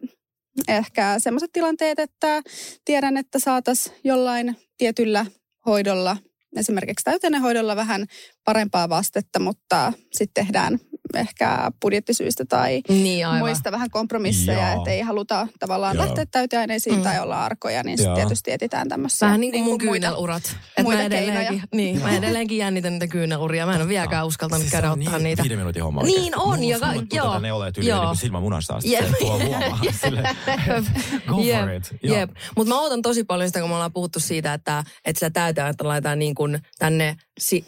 ehkä 0.68 1.14
sellaiset 1.18 1.52
tilanteet, 1.52 1.98
että 1.98 2.42
tiedän, 2.84 3.16
että 3.16 3.38
saataisiin 3.38 3.96
jollain 4.04 4.56
tietyllä 4.78 5.26
hoidolla, 5.66 6.16
esimerkiksi 6.56 7.04
täytennehoidolla 7.04 7.76
vähän 7.76 8.06
parempaa 8.44 8.88
vastetta, 8.88 9.38
mutta 9.40 9.92
sitten 10.12 10.46
tehdään 10.46 10.78
ehkä 11.14 11.70
budjettisyistä 11.80 12.44
tai 12.44 12.82
niin, 12.88 13.26
muista 13.38 13.72
vähän 13.72 13.90
kompromisseja, 13.90 14.72
että 14.72 14.90
ei 14.90 15.00
haluta 15.00 15.48
tavallaan 15.58 15.96
Joo. 15.96 16.04
lähteä 16.04 16.26
täyteaineisiin 16.26 16.96
mm. 16.96 17.02
tai 17.02 17.20
olla 17.20 17.44
arkoja, 17.44 17.82
niin 17.82 17.98
sitten 17.98 18.14
tietysti 18.14 18.52
etsitään 18.52 18.88
tämmöisiä. 18.88 19.26
Vähän 19.26 19.40
niin 19.40 19.52
kuin 19.52 19.60
niin 19.60 19.70
mun 19.70 19.78
kyynelurat. 19.78 20.56
Muita 20.82 20.98
mä 20.98 21.04
edelleenkin, 21.04 21.62
niin, 21.74 22.02
mä 22.02 22.16
edelleenkin 22.16 22.58
jännitän 22.58 22.92
niitä 22.92 23.06
kyyneluria. 23.06 23.66
Mä 23.66 23.74
en 23.74 23.80
ole 23.80 23.88
vieläkään 23.88 24.26
uskaltanut 24.26 24.60
siis 24.60 24.72
käydä 24.72 24.92
ottaa 24.92 25.18
niin 25.18 25.24
niitä. 25.24 25.42
Viiden 25.42 25.58
minuutin 25.58 25.82
homma 25.82 26.02
Niin 26.02 26.38
on. 26.38 26.64
Joka, 26.64 26.86
joo. 27.12 27.38
Ne 27.38 27.52
olet 27.52 27.78
yli 27.78 27.86
niin 27.86 28.16
silmä 28.16 28.40
munasta 28.40 28.74
asti. 28.74 28.92
Yep. 28.92 29.10
Go 31.26 31.36
for 31.36 31.70
it. 31.70 31.94
Jep. 32.02 32.30
Mutta 32.56 32.74
mä 32.74 32.80
odotan 32.80 33.02
tosi 33.02 33.24
paljon 33.24 33.48
sitä, 33.48 33.60
kun 33.60 33.68
me 33.68 33.74
ollaan 33.74 33.92
puhuttu 33.92 34.20
siitä, 34.20 34.54
että, 34.54 34.84
että 35.04 35.18
sitä 35.18 35.30
täytetään, 35.30 35.70
että 35.70 35.88
laitetaan 35.88 36.18
niin 36.18 36.34
kuin 36.34 36.60
tänne 36.78 37.16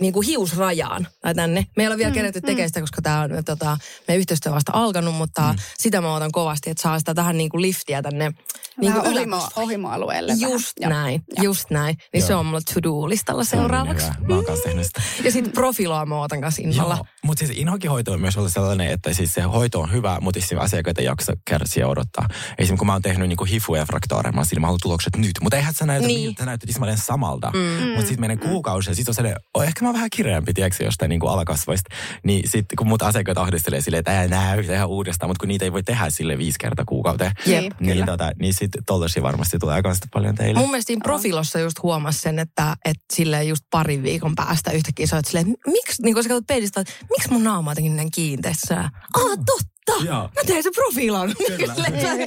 niin 0.01 0.13
kuin 0.13 0.27
hiusrajaan 0.67 1.07
tai 1.21 1.35
tänne. 1.35 1.67
Me 1.77 1.83
ei 1.83 1.87
ole 1.87 1.97
vielä 1.97 2.11
mm, 2.11 2.15
kerätty 2.15 2.41
mm. 2.41 2.47
tekemään 2.47 2.69
sitä, 2.69 2.81
koska 2.81 3.03
tämä 3.03 3.21
on 3.21 3.31
tota, 3.45 3.79
meidän 4.09 4.21
yhteistyö 4.21 4.53
vasta 4.53 4.73
alkanut, 4.75 5.15
mutta 5.15 5.53
mm. 5.53 5.59
sitä 5.79 6.01
mä 6.01 6.15
otan 6.15 6.33
kovasti, 6.33 6.71
että 6.71 6.83
saa 6.83 6.99
sitä 6.99 7.15
tähän 7.15 7.39
niin 7.39 7.51
kuin 7.51 7.63
liftiä 7.63 8.03
tänne 8.03 8.33
niin 8.81 8.93
kuin 8.93 9.07
ohimo, 9.07 9.49
ohimoalueelle. 9.57 10.33
Just 10.33 10.73
vähän. 10.81 10.93
Näin, 10.93 11.23
Joo. 11.37 11.45
just 11.45 11.71
näin. 11.71 11.97
Niin 12.13 12.23
se 12.23 12.33
Joo. 12.33 12.41
on 12.41 12.47
mulla 12.47 12.61
to-do-listalla 12.61 13.45
Se 13.45 13.57
on 13.57 13.63
niin 13.63 13.69
seuraavaksi. 13.71 14.07
hyvä. 14.07 14.29
Mä 14.29 14.35
oon 14.35 14.45
kanssa 14.45 14.65
tehnyt 14.65 14.87
sitä. 14.87 15.03
Ja 15.25 15.33
sitten 15.33 15.53
profiloa 15.53 16.07
mä 16.07 16.21
ootan 16.21 16.41
kanssa 16.41 16.63
innolla. 16.63 17.05
Mutta 17.25 17.47
siis 17.47 17.59
inhokihoito 17.59 18.13
on 18.13 18.21
myös 18.21 18.37
ollut 18.37 18.53
sellainen, 18.53 18.91
että 18.91 19.13
siis 19.13 19.35
se 19.35 19.43
hoito 19.43 19.81
on 19.81 19.93
hyvä, 19.93 20.19
mutta 20.21 20.41
siis 20.41 20.61
asiakkaat 20.61 20.99
ei 20.99 21.05
jaksa 21.05 21.33
kärsiä 21.45 21.83
ja 21.83 21.89
odottaa. 21.89 22.27
Esimerkiksi 22.59 22.77
kun 22.79 22.87
mä 22.87 22.93
oon 22.93 23.03
tehnyt 23.03 23.29
niinku 23.29 23.45
hifu 23.45 23.75
ja 23.75 23.87
fraktaareja, 23.87 24.33
mä 24.33 24.41
oon 24.41 24.61
mä 24.61 24.67
haluan 24.67 24.81
tulokset 24.83 25.17
nyt. 25.17 25.33
Mutta 25.43 25.57
eihän 25.57 25.75
sä 25.75 25.87
näytä, 25.87 26.07
Niin. 26.07 26.35
sä 26.39 26.45
näytät 26.45 26.71
samalta. 26.95 27.51
Mm. 27.55 27.89
Mutta 27.89 28.01
sitten 28.01 28.21
menee 28.21 28.37
kuukausi 28.37 28.91
ja 28.91 28.95
sitten 28.95 29.11
on 29.11 29.15
sellainen, 29.15 29.41
oh, 29.55 29.63
ehkä 29.63 29.85
mä 29.85 29.89
oon 29.89 29.95
vähän 29.95 30.11
kireämpi, 30.13 30.55
tiedätkö, 30.57 30.85
jostain 30.85 31.09
niinku 31.09 31.27
alakasvoista. 31.27 31.95
Niin 32.23 32.49
sitten 32.51 32.77
kun 32.77 32.87
mut 32.87 33.03
asiakkaat 33.03 33.39
ahdistelee 33.39 33.81
silleen, 33.81 33.99
että 33.99 34.23
ei 34.23 34.29
näy 34.29 34.61
ihan 34.61 34.89
uudestaan, 34.89 35.31
mutta 35.31 35.41
kun 35.41 35.49
niitä 35.49 35.65
ei 35.65 35.73
voi 35.73 35.83
tehdä 35.83 36.11
sille 36.11 36.39
viisi 36.39 36.59
kertaa 36.61 36.85
kuukauteen. 36.85 37.33
Jep. 37.47 37.61
Niin, 37.63 37.73
Niin, 37.81 37.93
kyllä. 37.93 38.07
tota, 38.07 38.33
niin 38.41 38.55
sitten 38.55 38.85
tollasia 38.85 39.23
varmasti 39.23 39.59
tulee 39.59 39.75
aika 39.75 39.93
paljon 40.13 40.35
teille. 40.35 40.61
Mun 40.61 40.71
mielestä 40.71 40.87
siinä 40.87 41.03
profilossa 41.05 41.59
just 41.59 41.83
huomasi 41.83 42.21
sen, 42.21 42.39
että, 42.39 42.77
että 42.85 43.05
silleen 43.13 43.49
just 43.49 43.65
parin 43.71 44.03
viikon 44.03 44.35
päästä 44.35 44.71
yhtäkkiä 44.71 45.07
sä 45.07 45.17
oot 45.17 45.25
silleen, 45.25 45.51
että 45.51 45.71
miksi, 45.71 46.03
niin 46.03 46.15
kun 46.15 46.23
sä 46.23 46.29
katsot 46.29 46.47
peilistä, 46.47 46.81
että 46.81 46.93
miksi 47.11 47.31
mun 47.33 47.45
naama 47.45 47.71
on 47.71 47.73
jotenkin 47.73 47.97
näin 47.97 48.11
kiinteessä? 48.11 48.77
Ah, 49.15 49.39
totta! 49.47 49.76
Joo. 50.05 50.23
Mä 50.23 50.43
tein 50.47 50.63
sen 50.63 50.73
profiilon. 50.73 51.35
Kyllä. 51.57 51.75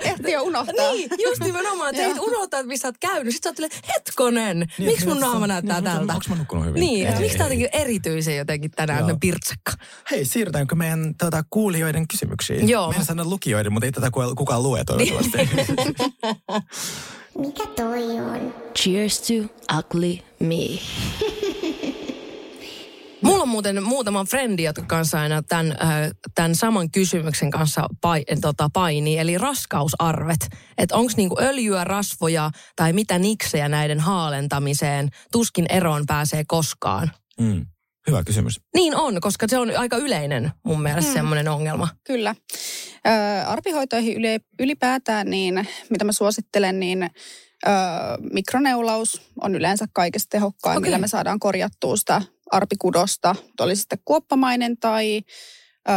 Ehti 0.03 0.31
jo 0.31 0.43
unohtaa. 0.43 0.91
Niin, 0.91 1.09
just 1.23 1.41
nimenomaan, 1.43 1.89
että 1.95 2.01
sä 2.05 2.11
et 2.11 2.19
unohtaa, 2.19 2.59
että 2.59 2.67
missä 2.67 2.81
sä 2.81 2.87
oot 2.87 2.97
käynyt. 2.99 3.33
Sitten 3.33 3.55
sä 3.57 3.63
oot 3.63 3.73
hetkonen, 3.95 4.59
Niin, 4.59 4.89
miksi 4.89 5.05
mun 5.05 5.17
että 5.17 5.25
naama 5.27 5.47
näyttää 5.47 5.81
niin, 5.81 5.91
tältä? 5.91 6.13
Onko 6.13 6.25
mä 6.29 6.35
nukkunut 6.35 6.65
hyvin? 6.65 6.79
Niin, 6.79 7.05
että 7.07 7.15
Ei, 7.17 7.21
miksi 7.21 7.37
tää 7.37 7.45
jotenkin 7.45 7.69
erityisen 7.73 8.37
jotenkin 8.37 8.71
tänään, 8.71 9.03
on 9.03 9.19
pirtsakka. 9.19 9.71
Hei, 10.11 10.25
siirrytäänkö 10.25 10.75
meidän 10.75 11.15
tota, 11.15 11.43
kuulijoiden 11.49 12.07
kysymyksiin? 12.07 12.69
Joo. 12.69 12.87
Meidän 12.89 13.05
sanon 13.05 13.29
lukijoiden, 13.29 13.73
mutta 13.73 13.85
ei 13.85 13.91
tätä 13.91 14.11
ku- 14.11 14.35
kukaan 14.35 14.63
lue 14.63 14.83
toivottavasti. 14.83 15.37
Mikä 17.39 17.65
toi 17.75 18.03
on? 18.19 18.53
Cheers 18.77 19.21
to 19.21 19.33
ugly 19.77 20.17
me. 20.39 20.55
Mulla 23.21 23.43
on 23.43 23.49
muuten 23.49 23.83
muutama 23.83 24.25
frendi, 24.25 24.63
jotka 24.63 24.83
kanssa 24.87 25.21
aina 25.21 25.41
tämän, 25.43 25.71
äh, 25.71 26.11
tämän 26.35 26.55
saman 26.55 26.91
kysymyksen 26.91 27.51
kanssa 27.51 27.87
pai, 28.01 28.23
tota, 28.41 28.69
painii, 28.73 29.17
eli 29.17 29.37
raskausarvet. 29.37 30.47
Että 30.77 30.95
onko 30.95 31.13
niinku 31.17 31.35
öljyä, 31.41 31.83
rasvoja 31.83 32.51
tai 32.75 32.93
mitä 32.93 33.19
niksejä 33.19 33.69
näiden 33.69 33.99
haalentamiseen, 33.99 35.09
tuskin 35.31 35.65
eroon 35.69 36.03
pääsee 36.07 36.43
koskaan. 36.47 37.11
mm. 37.39 37.65
Hyvä 38.07 38.23
kysymys. 38.23 38.59
Niin 38.75 38.95
on, 38.95 39.21
koska 39.21 39.45
se 39.49 39.57
on 39.57 39.71
aika 39.77 39.97
yleinen 39.97 40.51
mun 40.63 40.81
mielestä 40.81 41.11
mm. 41.11 41.13
semmoinen 41.13 41.47
ongelma. 41.47 41.87
Kyllä. 42.03 42.35
Ö, 43.07 43.45
arpihoitoihin 43.47 44.17
yli, 44.17 44.39
ylipäätään, 44.59 45.29
niin 45.29 45.67
mitä 45.89 46.05
mä 46.05 46.11
suosittelen, 46.11 46.79
niin 46.79 47.03
ö, 47.03 47.09
mikroneulaus 48.33 49.21
on 49.41 49.55
yleensä 49.55 49.85
kaikista 49.93 50.27
tehokkain, 50.29 50.77
Okei. 50.77 50.87
millä 50.87 50.97
me 50.97 51.07
saadaan 51.07 51.39
korjattua 51.39 51.97
sitä 51.97 52.21
arpikudosta. 52.51 53.35
Oli 53.59 53.75
sitten 53.75 53.99
kuoppamainen 54.05 54.77
tai 54.77 55.21
ö, 55.89 55.91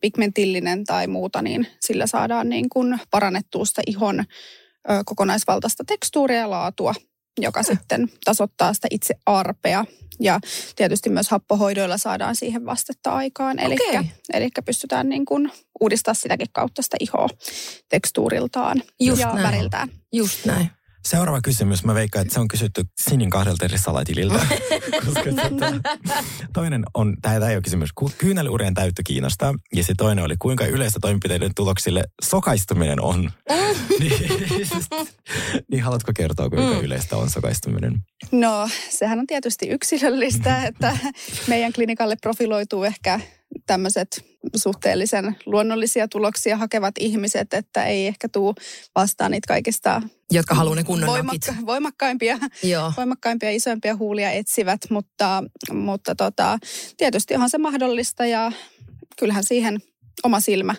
pigmentillinen 0.00 0.84
tai 0.84 1.06
muuta, 1.06 1.42
niin 1.42 1.66
sillä 1.80 2.06
saadaan 2.06 2.48
niin 2.48 2.68
kuin 2.68 3.00
parannettua 3.10 3.64
sitä 3.64 3.82
ihon 3.86 4.20
ö, 4.20 4.24
kokonaisvaltaista 5.06 5.84
tekstuuria 5.86 6.38
ja 6.38 6.50
laatua, 6.50 6.94
joka 7.40 7.62
sitten 7.62 8.08
tasoittaa 8.24 8.74
sitä 8.74 8.88
itse 8.90 9.14
arpea. 9.26 9.84
Ja 10.20 10.40
tietysti 10.76 11.10
myös 11.10 11.30
happohoidoilla 11.30 11.98
saadaan 11.98 12.36
siihen 12.36 12.66
vastetta 12.66 13.10
aikaan. 13.10 13.58
Eli 13.58 13.74
Okei. 13.74 14.00
Eli 14.32 14.48
pystytään 14.64 15.08
niin 15.08 15.24
kuin 15.24 15.52
uudistaa 15.80 16.14
sitäkin 16.14 16.46
kautta 16.52 16.82
sitä 16.82 16.96
ihoa 17.00 17.28
tekstuuriltaan 17.88 18.82
Just 19.00 19.20
ja 19.20 19.26
näin. 19.26 19.42
väriltään. 19.42 19.88
Just 20.12 20.44
näin. 20.44 20.70
Seuraava 21.04 21.40
kysymys. 21.40 21.84
Mä 21.84 21.94
veikkaan, 21.94 22.22
että 22.22 22.34
se 22.34 22.40
on 22.40 22.48
kysytty 22.48 22.82
Sinin 23.00 23.30
kahdelta 23.30 23.64
eri. 23.64 23.76
Koska 25.06 25.22
tota, 25.22 25.92
toinen 26.52 26.84
on, 26.94 27.16
tämä 27.22 27.34
ei 27.48 27.56
ole 27.56 27.62
kysymys, 27.62 27.90
kyynelurien 28.18 28.74
täyttö 28.74 29.02
kiinnostaa. 29.06 29.54
Ja 29.74 29.84
se 29.84 29.94
toinen 29.96 30.24
oli, 30.24 30.36
kuinka 30.38 30.66
yleistä 30.66 30.98
toimenpiteiden 31.02 31.54
tuloksille 31.54 32.04
sokaistuminen 32.22 33.00
on. 33.00 33.30
niin, 34.00 34.12
niin 35.70 35.82
haluatko 35.82 36.12
kertoa, 36.16 36.50
kuinka 36.50 36.74
Mm. 36.74 36.80
yleistä 36.84 37.16
on 37.16 37.30
sokaistuminen? 37.30 37.94
No, 38.32 38.68
sehän 38.90 39.18
on 39.18 39.26
tietysti 39.26 39.68
yksilöllistä, 39.68 40.66
että 40.66 40.98
meidän 41.46 41.72
klinikalle 41.72 42.16
profiloituu 42.22 42.84
ehkä 42.84 43.20
tämmöiset 43.66 44.24
suhteellisen 44.56 45.36
luonnollisia 45.46 46.08
tuloksia 46.08 46.56
hakevat 46.56 46.94
ihmiset, 47.00 47.54
että 47.54 47.84
ei 47.86 48.06
ehkä 48.06 48.28
tuu 48.28 48.54
vastaan 48.94 49.30
niitä 49.30 49.46
kaikista 49.48 50.02
Jotka 50.32 50.54
haluaa 50.54 50.76
ne 50.76 50.84
kunnon 50.84 51.08
voimakka- 51.10 51.66
voimakkaimpia 51.66 52.38
Joo. 52.62 52.92
voimakkaimpia, 52.96 53.50
isoimpia 53.50 53.96
huulia 53.96 54.30
etsivät, 54.30 54.80
mutta, 54.90 55.44
mutta 55.72 56.14
tota, 56.14 56.58
tietysti 56.96 57.34
onhan 57.34 57.50
se 57.50 57.58
mahdollista 57.58 58.26
ja 58.26 58.52
kyllähän 59.18 59.44
siihen 59.44 59.78
oma 60.24 60.40
silmä 60.40 60.74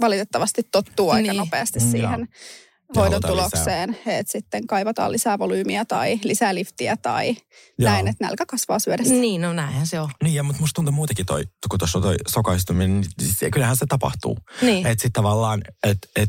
valitettavasti 0.00 0.62
tottuu 0.72 1.10
aika 1.10 1.28
Niin. 1.32 1.36
nopeasti 1.36 1.80
siihen 1.80 2.20
Ja 2.20 2.26
hoidon 2.96 3.22
tulokseen, 3.26 3.98
että 4.06 4.32
sitten 4.32 4.66
kaivataan 4.66 5.12
lisää 5.12 5.38
volyymiä 5.38 5.84
tai 5.84 6.20
lisää 6.24 6.54
liftiä 6.54 6.96
tai 6.96 7.36
Joo. 7.78 7.90
näin, 7.90 8.08
että 8.08 8.24
nälkä 8.24 8.46
kasvaa 8.46 8.78
syödessä. 8.78 9.14
Niin, 9.14 9.40
no 9.40 9.52
näinhän 9.52 9.86
se 9.86 10.00
on. 10.00 10.10
Niin, 10.22 10.34
ja 10.34 10.42
mutta 10.42 10.60
musta 10.60 10.74
tuntuu 10.74 10.92
muutenkin 10.92 11.26
toi, 11.26 11.44
kun 11.70 11.78
tuossa 11.78 11.98
on 11.98 12.02
toi 12.02 12.16
sokaistuminen, 12.28 13.00
niin 13.00 13.10
siis 13.20 13.52
kyllähän 13.52 13.76
se 13.76 13.86
tapahtuu. 13.88 14.38
Niin. 14.62 14.86
Että 14.86 15.02
sitten 15.02 15.12
tavallaan, 15.12 15.62
että 15.82 16.08
et, 16.16 16.28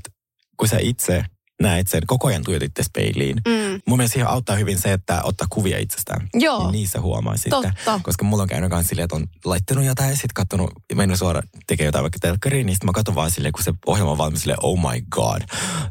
kun 0.58 0.68
sä 0.68 0.78
itse 0.80 1.26
näet 1.62 1.88
sen, 1.88 2.02
koko 2.08 2.28
ajan 2.28 2.44
tuijot 2.44 2.64
itse 2.64 2.84
peiliin. 2.94 3.36
Mm. 3.48 3.82
Mun 3.88 3.98
mielestä 3.98 4.14
siihen 4.14 4.30
auttaa 4.30 4.56
hyvin 4.56 4.78
se, 4.78 4.94
että 4.94 5.22
ottaa 5.24 5.48
kuvia 5.50 5.78
itsestään. 5.78 6.28
Joo. 6.34 6.64
Niin 6.64 6.72
niissä 6.72 7.02
huomaa 7.02 7.38
sitten. 7.38 7.52
Totta. 7.52 8.00
Koska 8.04 8.26
mulla 8.26 8.44
on 8.44 8.50
käynyt 8.50 8.70
myös 8.70 8.88
silleen, 8.88 9.04
että 9.04 9.16
on 9.16 9.28
laittanut 9.46 9.86
jotain 9.86 10.10
ja 10.10 10.16
sitten 10.16 10.34
katsonut, 10.34 10.72
mennyt 10.96 11.20
suoraan 11.20 11.48
tekee 11.68 11.86
jotain 11.86 12.04
vaikka 12.04 12.20
telkkariin, 12.22 12.66
niin 12.66 12.76
sitten 12.76 12.88
mä 12.88 12.94
katson 12.94 13.16
vaan 13.16 13.32
silleen, 13.32 13.52
kun 13.52 13.64
se 13.64 13.74
ohjelma 13.86 14.12
on 14.12 14.18
valmis 14.18 14.42
silleen, 14.42 14.60
oh 14.64 14.80
my 14.80 15.02
god. 15.10 15.42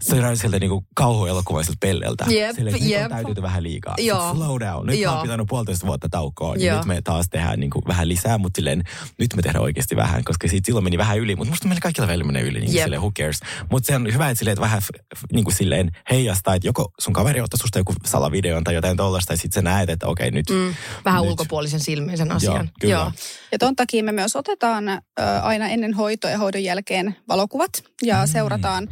Se 0.02 0.26
on 0.26 0.36
sieltä 0.36 0.58
niinku 0.58 0.84
kauhuelokuvaiselta 0.94 1.78
pelleltä. 1.80 2.24
Jep, 2.28 2.56
silleen, 2.56 2.76
että 2.76 2.88
jep. 2.88 3.12
Nyt 3.28 3.38
on 3.38 3.42
vähän 3.42 3.62
liikaa. 3.62 3.94
Joo. 3.98 4.34
Slow 4.34 4.60
down. 4.60 4.86
Nyt 4.86 5.00
Joo. 5.00 5.12
mä 5.12 5.18
oon 5.18 5.22
pitänyt 5.22 5.46
puolitoista 5.48 5.86
vuotta 5.86 6.08
taukoa. 6.08 6.54
Joo. 6.56 6.66
Ja 6.66 6.76
nyt 6.76 6.84
me 6.84 7.02
taas 7.02 7.26
tehdään 7.30 7.60
niinku 7.60 7.82
vähän 7.88 8.08
lisää, 8.08 8.38
mutta 8.38 8.58
silleen, 8.58 8.84
nyt 9.18 9.34
me 9.36 9.42
tehdään 9.42 9.64
oikeasti 9.64 9.96
vähän, 9.96 10.24
koska 10.24 10.48
siitä 10.48 10.66
silloin 10.66 10.84
meni 10.84 10.98
vähän 10.98 11.18
yli. 11.18 11.36
Mutta 11.36 11.50
musta 11.50 11.68
meillä 11.68 11.80
kaikilla 11.80 12.08
välillä 12.08 12.24
menee 12.24 12.42
yli, 12.42 12.60
niin 12.60 12.74
Jep. 12.74 12.84
silleen, 12.84 13.00
who 13.00 13.12
cares. 13.18 13.40
Mutta 13.70 13.86
se 13.86 13.96
on 13.96 14.12
hyvä, 14.12 14.30
että 14.30 14.38
silleen, 14.38 14.52
että 14.52 14.60
vähän 14.60 14.82
niin 15.32 15.44
kuin 15.44 15.53
silleen 15.54 15.90
heijastaa, 16.10 16.54
että 16.54 16.68
joko 16.68 16.90
sun 17.00 17.12
kaveri 17.14 17.40
ottaa 17.40 17.58
susta 17.62 17.78
joku 17.78 17.94
salavideon 18.06 18.64
tai 18.64 18.74
jotain 18.74 18.96
tollasta, 18.96 19.28
tai 19.28 19.36
sitten 19.36 19.52
sä 19.52 19.62
näet, 19.62 19.90
että 19.90 20.06
okei, 20.06 20.30
nyt 20.30 20.50
Mm, 20.50 20.74
vähän 21.04 21.22
Nyt. 21.22 21.30
ulkopuolisen 21.30 21.80
silmin 21.80 22.18
sen 22.18 22.32
asian. 22.32 22.70
kyllä. 22.80 23.12
Ja 23.52 23.58
ton 23.58 23.76
takia 23.76 24.04
me 24.04 24.12
myös 24.12 24.36
otetaan 24.36 24.88
ö, 24.88 25.00
aina 25.42 25.68
ennen 25.68 25.94
hoitoa 25.94 26.30
ja 26.30 26.38
hoidon 26.38 26.64
jälkeen 26.64 27.16
valokuvat 27.28 27.70
ja 28.02 28.20
Mm. 28.24 28.32
seurataan 28.32 28.88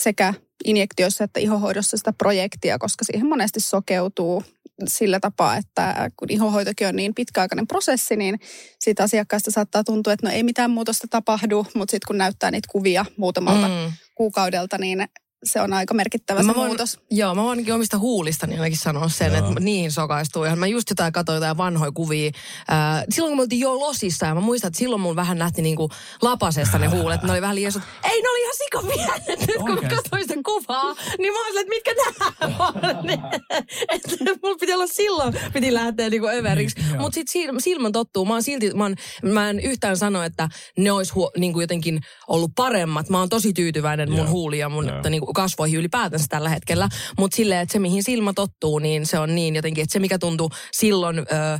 sekä 0.00 0.34
injektioissa 0.64 1.24
että 1.24 1.40
ihohoidossa 1.40 1.96
sitä 1.96 2.12
projektia, 2.12 2.78
koska 2.78 3.04
siihen 3.04 3.26
monesti 3.28 3.60
sokeutuu 3.60 4.44
sillä 4.88 5.20
tapaa, 5.20 5.56
että 5.56 6.10
kun 6.16 6.30
ihohoitokin 6.30 6.86
on 6.88 6.96
niin 6.96 7.14
pitkäaikainen 7.14 7.66
prosessi, 7.66 8.16
niin 8.16 8.40
siitä 8.80 9.02
asiakkaasta 9.02 9.50
saattaa 9.50 9.84
tuntua, 9.84 10.12
että 10.12 10.26
no 10.26 10.32
ei 10.32 10.42
mitään 10.42 10.70
muutosta 10.70 11.06
tapahdu, 11.10 11.66
mutta 11.74 11.90
sitten 11.90 12.06
kun 12.06 12.18
näyttää 12.18 12.50
niitä 12.50 12.68
kuvia 12.72 13.04
muutamalta 13.16 13.68
Mm. 13.68 13.92
kuukaudelta, 14.14 14.78
niin 14.78 15.08
se 15.46 15.60
on 15.60 15.72
aika 15.72 15.94
merkittävä 15.94 16.40
se 16.40 16.46
Mä 16.46 16.54
voin, 16.54 16.66
muutos. 16.66 16.98
joo, 17.10 17.34
mä 17.34 17.40
voin 17.42 17.50
ainakin 17.50 17.74
omista 17.74 17.98
huulistani 17.98 18.54
ainakin 18.54 18.78
sanoa 18.78 19.08
sen, 19.08 19.32
Joo. 19.32 19.48
että 19.48 19.60
niihin 19.60 19.92
sokaistuu. 19.92 20.44
Ja 20.44 20.56
mä 20.56 20.66
just 20.66 20.90
jotain 20.90 21.12
katsoin 21.12 21.36
jotain 21.36 21.56
vanhoja 21.56 21.92
kuvia. 21.92 22.30
Äh, 22.72 23.04
silloin 23.10 23.30
kun 23.30 23.38
me 23.38 23.42
oltiin 23.42 23.60
jo 23.60 23.80
losissa 23.80 24.26
ja 24.26 24.34
mä 24.34 24.40
muistan, 24.40 24.68
että 24.68 24.78
silloin 24.78 25.02
mun 25.02 25.16
vähän 25.16 25.38
nähti 25.38 25.62
niinku 25.62 25.90
lapasesta 26.22 26.78
ne 26.78 26.86
huulet. 26.86 27.22
Ne 27.22 27.32
oli 27.32 27.40
vähän 27.40 27.56
liian. 27.56 27.72
Ei, 28.04 28.22
ne 28.22 28.28
oli 28.28 28.40
ihan 28.42 28.54
sikapienet. 28.64 29.40
Nyt 29.48 29.56
kun 29.56 29.74
mä 29.74 29.88
katsoin 29.88 30.22
sitä 30.22 30.34
kuvaa, 30.44 30.94
niin 31.18 31.32
mä 31.32 31.46
olin 31.46 31.58
että 31.60 31.68
mitkä 31.68 31.94
nämä 31.94 32.32
on. 32.66 33.10
että 33.92 34.08
mulla 34.42 34.56
piti 34.60 34.74
olla 34.74 34.86
silloin, 34.86 35.34
piti 35.52 35.74
lähteä 35.74 36.10
niinku 36.10 36.26
överiksi. 36.28 36.76
Niin. 36.80 37.00
Mutta 37.00 37.14
sit 37.14 37.28
silmä, 37.28 37.60
silmän 37.60 37.92
tottuu. 37.92 38.24
Mä 38.24 38.32
oon 38.32 38.42
silti, 38.42 38.74
mä, 38.74 38.84
oon, 38.84 38.94
mä 39.22 39.50
en 39.50 39.60
yhtään 39.60 39.96
sano, 39.96 40.22
että 40.22 40.48
ne 40.78 40.92
olisi 40.92 41.12
huo, 41.12 41.30
niinku 41.38 41.60
jotenkin 41.60 42.00
ollut 42.28 42.50
paremmat. 42.56 43.08
Mä 43.08 43.18
oon 43.18 43.28
tosi 43.28 43.52
tyytyväinen 43.52 44.10
mun 44.10 44.18
Joo. 44.18 44.28
huuliin 44.28 44.60
ja 44.60 44.68
mun 44.68 44.90
niinku 45.10 45.32
kasvoihin 45.36 45.78
ylipäätänsä 45.78 46.26
tällä 46.28 46.48
hetkellä. 46.48 46.88
Mutta 47.18 47.36
silleen, 47.36 47.60
että 47.60 47.72
se 47.72 47.78
mihin 47.78 48.02
silmä 48.02 48.32
tottuu, 48.32 48.78
niin 48.78 49.06
se 49.06 49.18
on 49.18 49.34
niin 49.34 49.56
jotenkin, 49.56 49.82
että 49.82 49.92
se 49.92 49.98
mikä 49.98 50.18
tuntuu 50.18 50.50
silloin, 50.72 51.18
öö, 51.18 51.58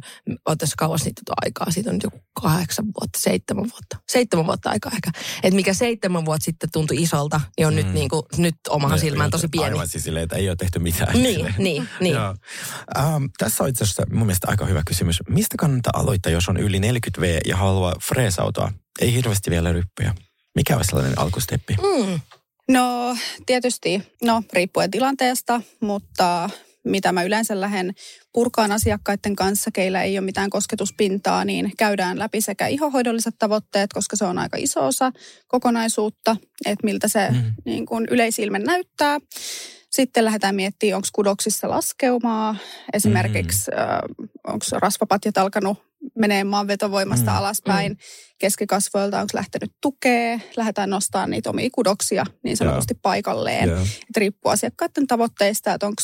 ootas 0.49 0.75
kauas 0.77 1.05
niitä 1.05 1.23
aikaa, 1.45 1.71
siitä 1.71 1.91
on 1.91 1.95
nyt 1.95 2.03
joku 2.03 2.21
kahdeksan 2.43 2.85
vuotta, 2.85 3.19
seitsemän 3.19 3.65
vuotta, 3.71 3.97
seitsemän 4.09 4.47
vuotta 4.47 4.71
aikaa 4.71 4.93
ehkä. 4.95 5.11
Että 5.43 5.57
mikä 5.57 5.75
seitsemän 5.75 6.25
vuotta 6.25 6.45
sitten 6.45 6.69
tuntui 6.73 7.03
isolta, 7.03 7.41
niin 7.59 7.67
on 7.67 7.73
mm. 7.73 7.77
nyt, 7.77 7.93
niinku, 7.93 8.27
nyt 8.37 8.55
omahan 8.69 8.99
silmään 8.99 9.31
tosi 9.31 9.49
pieni. 9.49 9.67
Aivan 9.67 9.89
siis 9.89 10.05
silleen, 10.05 10.25
että 10.25 10.37
ei 10.37 10.49
ole 10.49 10.57
tehty 10.57 10.79
mitään. 10.79 11.23
Niin, 11.23 11.55
niin, 11.59 11.89
niin. 12.01 12.17
Ähm, 12.17 13.25
tässä 13.39 13.65
on 13.65 13.71
itse 13.71 13.85
asiassa 13.85 14.03
mun 14.11 14.27
mielestä 14.27 14.47
aika 14.51 14.67
hyvä 14.67 14.83
kysymys. 14.87 15.19
Mistä 15.29 15.55
kannattaa 15.59 15.93
aloittaa, 15.97 16.33
jos 16.33 16.49
on 16.49 16.57
yli 16.57 16.79
40V 16.79 17.25
ja 17.47 17.57
haluaa 17.57 17.95
freesautoa? 18.09 18.73
Ei 19.01 19.15
hirveästi 19.15 19.51
vielä 19.51 19.73
ryppyjä. 19.73 20.15
Mikä 20.55 20.77
olisi 20.77 20.89
sellainen 20.89 21.19
alkusteppi? 21.19 21.75
Mm. 21.75 22.21
No 22.69 23.17
tietysti, 23.47 24.03
no 24.23 24.43
riippuen 24.53 24.91
tilanteesta, 24.91 25.61
mutta 25.81 26.51
mitä 26.85 27.13
mä 27.13 27.23
yleensä 27.23 27.61
lähden 27.61 27.95
purkaan 28.33 28.73
asiakkaiden 28.73 29.37
kanssa, 29.37 29.71
keillä 29.71 30.03
ei 30.03 30.19
ole 30.19 30.25
mitään 30.25 30.51
kosketuspintaa, 30.51 31.45
niin 31.45 31.73
käydään 31.79 32.19
läpi 32.19 32.41
sekä 32.41 32.67
ihohoidolliset 32.67 33.35
tavoitteet, 33.39 33.93
koska 33.93 34.17
se 34.17 34.25
on 34.25 34.39
aika 34.39 34.57
iso 34.61 34.87
osa 34.87 35.13
kokonaisuutta, 35.49 36.37
että 36.67 36.85
miltä 36.85 37.09
se 37.09 37.31
mm. 37.31 37.55
niin 37.65 37.87
kuin 37.87 38.07
yleisilme 38.11 38.59
näyttää. 38.59 39.19
Sitten 39.97 40.25
lähdetään 40.25 40.55
miettimään, 40.55 40.97
onko 40.97 41.09
kudoksissa 41.13 41.69
laskeumaa, 41.71 42.57
esimerkiksi 42.93 43.71
mm. 43.71 43.79
äh, 43.79 43.99
onko 44.47 44.65
rasvapatjat 44.73 45.39
alkanut 45.39 45.79
menee 46.19 46.45
maanvetovoimasta 46.45 47.31
mm. 47.31 47.37
alaspäin 47.37 47.93
mm. 47.93 47.99
keskikasvoilta, 48.39 49.21
onko 49.21 49.31
lähtenyt 49.35 49.73
tukea, 49.83 50.41
lähdetään 50.57 50.91
nostamaan 50.91 51.31
niitä 51.31 51.51
omia 51.51 51.69
kudoksia 51.73 52.25
niin 52.43 52.57
sanotusti 52.57 52.95
yeah. 52.95 53.03
paikalleen. 53.03 53.69
Yeah. 53.69 53.83
Et 53.83 54.17
riippuu 54.17 54.53
asiakkaiden 54.53 55.07
tavoitteista, 55.07 55.75
että 55.75 55.87
onko 55.87 56.03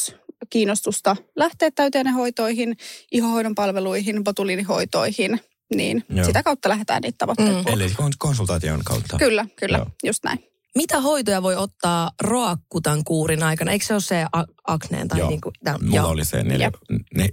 kiinnostusta 0.50 1.16
lähteä 1.37 1.70
täyteen 1.70 2.08
hoitoihin, 2.08 2.76
ihohoidon 3.12 3.54
palveluihin, 3.54 4.25
botuliinihoitoihin, 4.25 5.40
niin 5.75 6.04
Joo. 6.08 6.25
sitä 6.25 6.42
kautta 6.42 6.68
lähdetään 6.68 7.02
niitä 7.02 7.18
tavoitteita. 7.18 7.62
Mm. 7.70 7.75
Eli 7.75 7.92
konsultaation 8.18 8.80
kautta. 8.84 9.18
Kyllä, 9.18 9.46
kyllä, 9.56 9.78
Joo. 9.78 9.87
just 10.04 10.25
näin. 10.25 10.51
Mitä 10.76 11.00
hoitoja 11.00 11.42
voi 11.42 11.56
ottaa 11.56 12.10
roakkutan 12.20 13.04
kuurin 13.04 13.42
aikana? 13.42 13.72
Eikö 13.72 13.84
se 13.84 13.94
ole 13.94 14.00
se 14.00 14.26
akneen? 14.66 15.08
Tai 15.08 15.18
Joo. 15.18 15.28
Niin 15.28 15.40
kuin, 15.40 15.52
tämän, 15.64 15.84
Mulla 15.84 15.96
joo. 15.96 16.08
oli 16.08 16.24
se 16.24 16.42
neljä, 16.42 16.70
ne, 17.16 17.28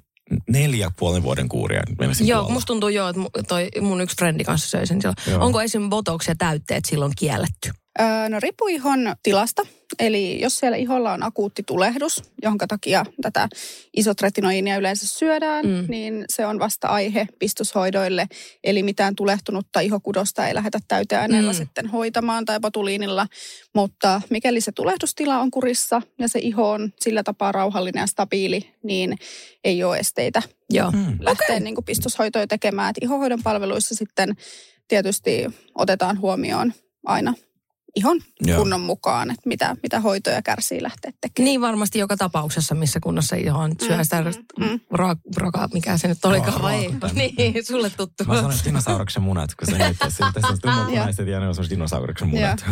neljä 0.50 0.91
puolen 1.00 1.24
vuoden 1.24 1.50
kuuria. 1.50 1.81
Joo, 2.19 2.39
kuolla. 2.39 2.53
musta 2.53 2.67
tuntuu 2.67 2.89
joo, 2.89 3.10
että 3.10 3.22
toi 3.48 3.69
mun 3.81 4.01
yksi 4.01 4.15
frendi 4.15 4.43
kanssa 4.43 4.69
söi 4.69 4.88
sen 4.88 5.01
silloin. 5.01 5.41
Onko 5.43 5.62
esim. 5.62 5.89
botox 5.89 6.27
ja 6.27 6.36
täytteet 6.38 6.86
silloin 6.86 7.12
kielletty? 7.17 7.72
No 8.29 8.39
riippuu 8.39 8.68
ihon 8.68 9.15
tilasta. 9.24 9.65
Eli 10.00 10.41
jos 10.41 10.56
siellä 10.56 10.77
iholla 10.77 11.13
on 11.13 11.24
akuutti 11.24 11.63
tulehdus, 11.63 12.24
jonka 12.44 12.68
takia 12.68 13.06
tätä 13.22 13.50
isotretinoinia 13.98 14.77
yleensä 14.77 15.08
syödään, 15.08 15.65
mm. 15.65 15.86
niin 15.88 16.25
se 16.29 16.46
on 16.46 16.60
vasta 16.60 16.88
aihe 16.88 17.27
pistoshoidoille. 17.39 18.27
Eli 18.63 18.84
mitään 18.84 19.15
tulehtunutta 19.15 19.79
ihokudosta 19.79 20.48
ei 20.48 20.56
lähdetä 20.56 20.79
täyteaineella 20.88 21.51
mm. 21.51 21.58
sitten 21.58 21.88
hoitamaan 21.88 22.46
tai 22.46 22.60
botuliinilla. 22.60 23.27
Mutta 23.75 24.22
mikäli 24.29 24.62
se 24.62 24.72
tulehdustila 24.72 25.39
on 25.39 25.51
kurissa 25.51 26.01
ja 26.20 26.27
se 26.27 26.39
iho 26.39 26.72
on 26.72 26.94
sillä 27.00 27.24
tapaa 27.24 27.51
rauhallinen 27.51 28.01
ja 28.01 28.08
stabiili, 28.08 28.74
niin 28.84 29.18
ei 29.63 29.84
ole 29.84 29.98
esteitä 29.98 30.41
Joo. 30.70 30.91
Mm. 30.91 31.18
lähteä 31.20 31.56
okay. 31.56 31.60
niin 31.60 31.75
kuin 31.75 31.86
pistoshoitoja 31.86 32.48
tekemään. 32.48 32.89
Et 32.89 33.03
ihohoidon 33.03 33.44
palveluissa 33.44 33.96
sitten 33.96 34.36
tietysti 34.88 35.46
otetaan 35.75 36.20
huomioon 36.20 36.74
aina 37.06 37.34
ihon 38.00 38.22
Joo. 38.41 38.58
kunnon 38.58 38.82
mukaan, 38.82 39.32
että 39.32 39.50
mitä, 39.50 39.75
mitä 39.84 40.00
hoitoja 40.00 40.41
kärsii 40.41 40.84
lähteä 40.84 41.12
tekemään. 41.22 41.46
Niin 41.46 41.62
varmasti 41.62 42.00
joka 42.00 42.18
tapauksessa, 42.18 42.75
missä 42.75 43.00
kunnossa 43.00 43.36
ihon 43.36 43.75
syö 43.88 43.98
mm, 43.98 44.03
sitä 44.03 44.22
mm, 44.22 44.65
mm. 44.65 44.79
Ra- 44.94 45.74
mikä 45.74 45.98
se 45.98 46.08
nyt 46.08 46.25
olikaan 46.25 46.62
vai 46.62 46.75
ei? 46.75 46.91
Niin, 47.13 47.65
sulle 47.65 47.89
tuttu. 47.89 48.24
Mä 48.27 48.36
sanoin 48.36 48.60
dinosauruksen 48.65 49.24
munat, 49.24 49.56
kun 49.56 49.68
se 49.68 49.77
näyttää 49.84 50.10
siltä, 50.10 50.39
että 50.39 50.58
tummatpunaiset 50.62 51.27
ja 51.27 51.39
ne 51.39 51.48
on 51.48 51.56
dinosauruksen 51.70 52.27
munat. 52.27 52.65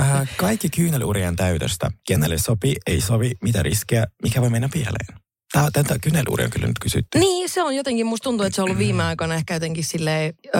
Äh, 0.00 0.28
kaikki 0.36 0.68
kyynelurien 0.70 1.36
täytöstä, 1.36 1.90
kenelle 2.06 2.38
sopii, 2.38 2.76
ei 2.86 3.00
sovi, 3.00 3.32
mitä 3.42 3.62
riskejä, 3.62 4.06
mikä 4.22 4.40
voi 4.40 4.50
mennä 4.50 4.68
pieleen. 4.72 5.25
Tätä 5.72 5.98
kyneluuri 6.02 6.44
on 6.44 6.50
kyllä 6.50 6.66
nyt 6.66 6.78
kysytty. 6.78 7.18
Niin, 7.18 7.48
se 7.48 7.62
on 7.62 7.76
jotenkin, 7.76 8.06
musta 8.06 8.24
tuntuu, 8.24 8.46
että 8.46 8.54
se 8.54 8.62
on 8.62 8.64
ollut 8.64 8.78
viime 8.78 9.02
aikoina 9.02 9.34
ehkä 9.34 9.54
jotenkin 9.54 9.84
silleen, 9.84 10.34
ö, 10.46 10.58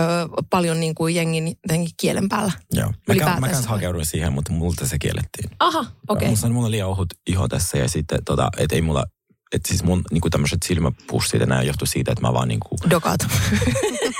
paljon 0.51 0.81
niin 0.81 0.95
kuin 0.95 1.15
jengin 1.15 1.47
jotenkin 1.49 1.91
kielen 2.01 2.29
päällä. 2.29 2.53
Joo, 2.73 2.93
mä, 3.09 3.37
mä 3.41 3.49
kanssa 3.49 3.71
hakeuduin 3.71 4.07
siihen, 4.07 4.33
mutta 4.33 4.53
multa 4.53 4.87
se 4.87 4.99
kiellettiin. 4.99 5.51
Aha, 5.61 5.87
okei. 6.09 6.33
Okay. 6.33 6.51
Mulla 6.51 6.67
on 6.67 6.71
liian 6.71 6.89
ohut 6.89 7.09
iho 7.27 7.49
tässä 7.49 7.79
ja 7.79 7.89
sitten 7.89 8.25
tota, 8.25 8.51
et 8.57 8.73
ei 8.73 8.83
mulla, 8.83 9.05
että 9.53 9.69
siis 9.69 9.83
mun 9.83 10.03
niin 10.13 10.23
tämmöiset 10.31 10.63
silmäpussit 10.63 11.43
enää 11.43 11.63
johtuu 11.63 11.87
siitä, 11.87 12.13
että 12.13 12.23
mä 12.23 12.33
vaan 12.33 12.49
niin 12.49 12.61
kuin... 12.61 12.91
Dokat. 12.91 13.21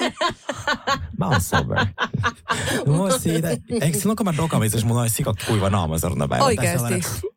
mä 1.19 1.29
oon 1.29 1.41
sober. 1.41 1.87
mulla 2.87 3.19
siitä, 3.19 3.49
eikö 3.81 3.99
silloin 3.99 4.17
kun 4.17 4.27
mä 4.27 4.37
dokasin, 4.37 4.71
jos 4.73 4.85
mulla 4.85 5.01
olisi 5.01 5.15
sikat 5.15 5.37
kuiva 5.47 5.71
naama 5.71 5.99
sellainen 5.99 6.29
päivä. 6.29 6.45
Oikeesti? 6.45 6.95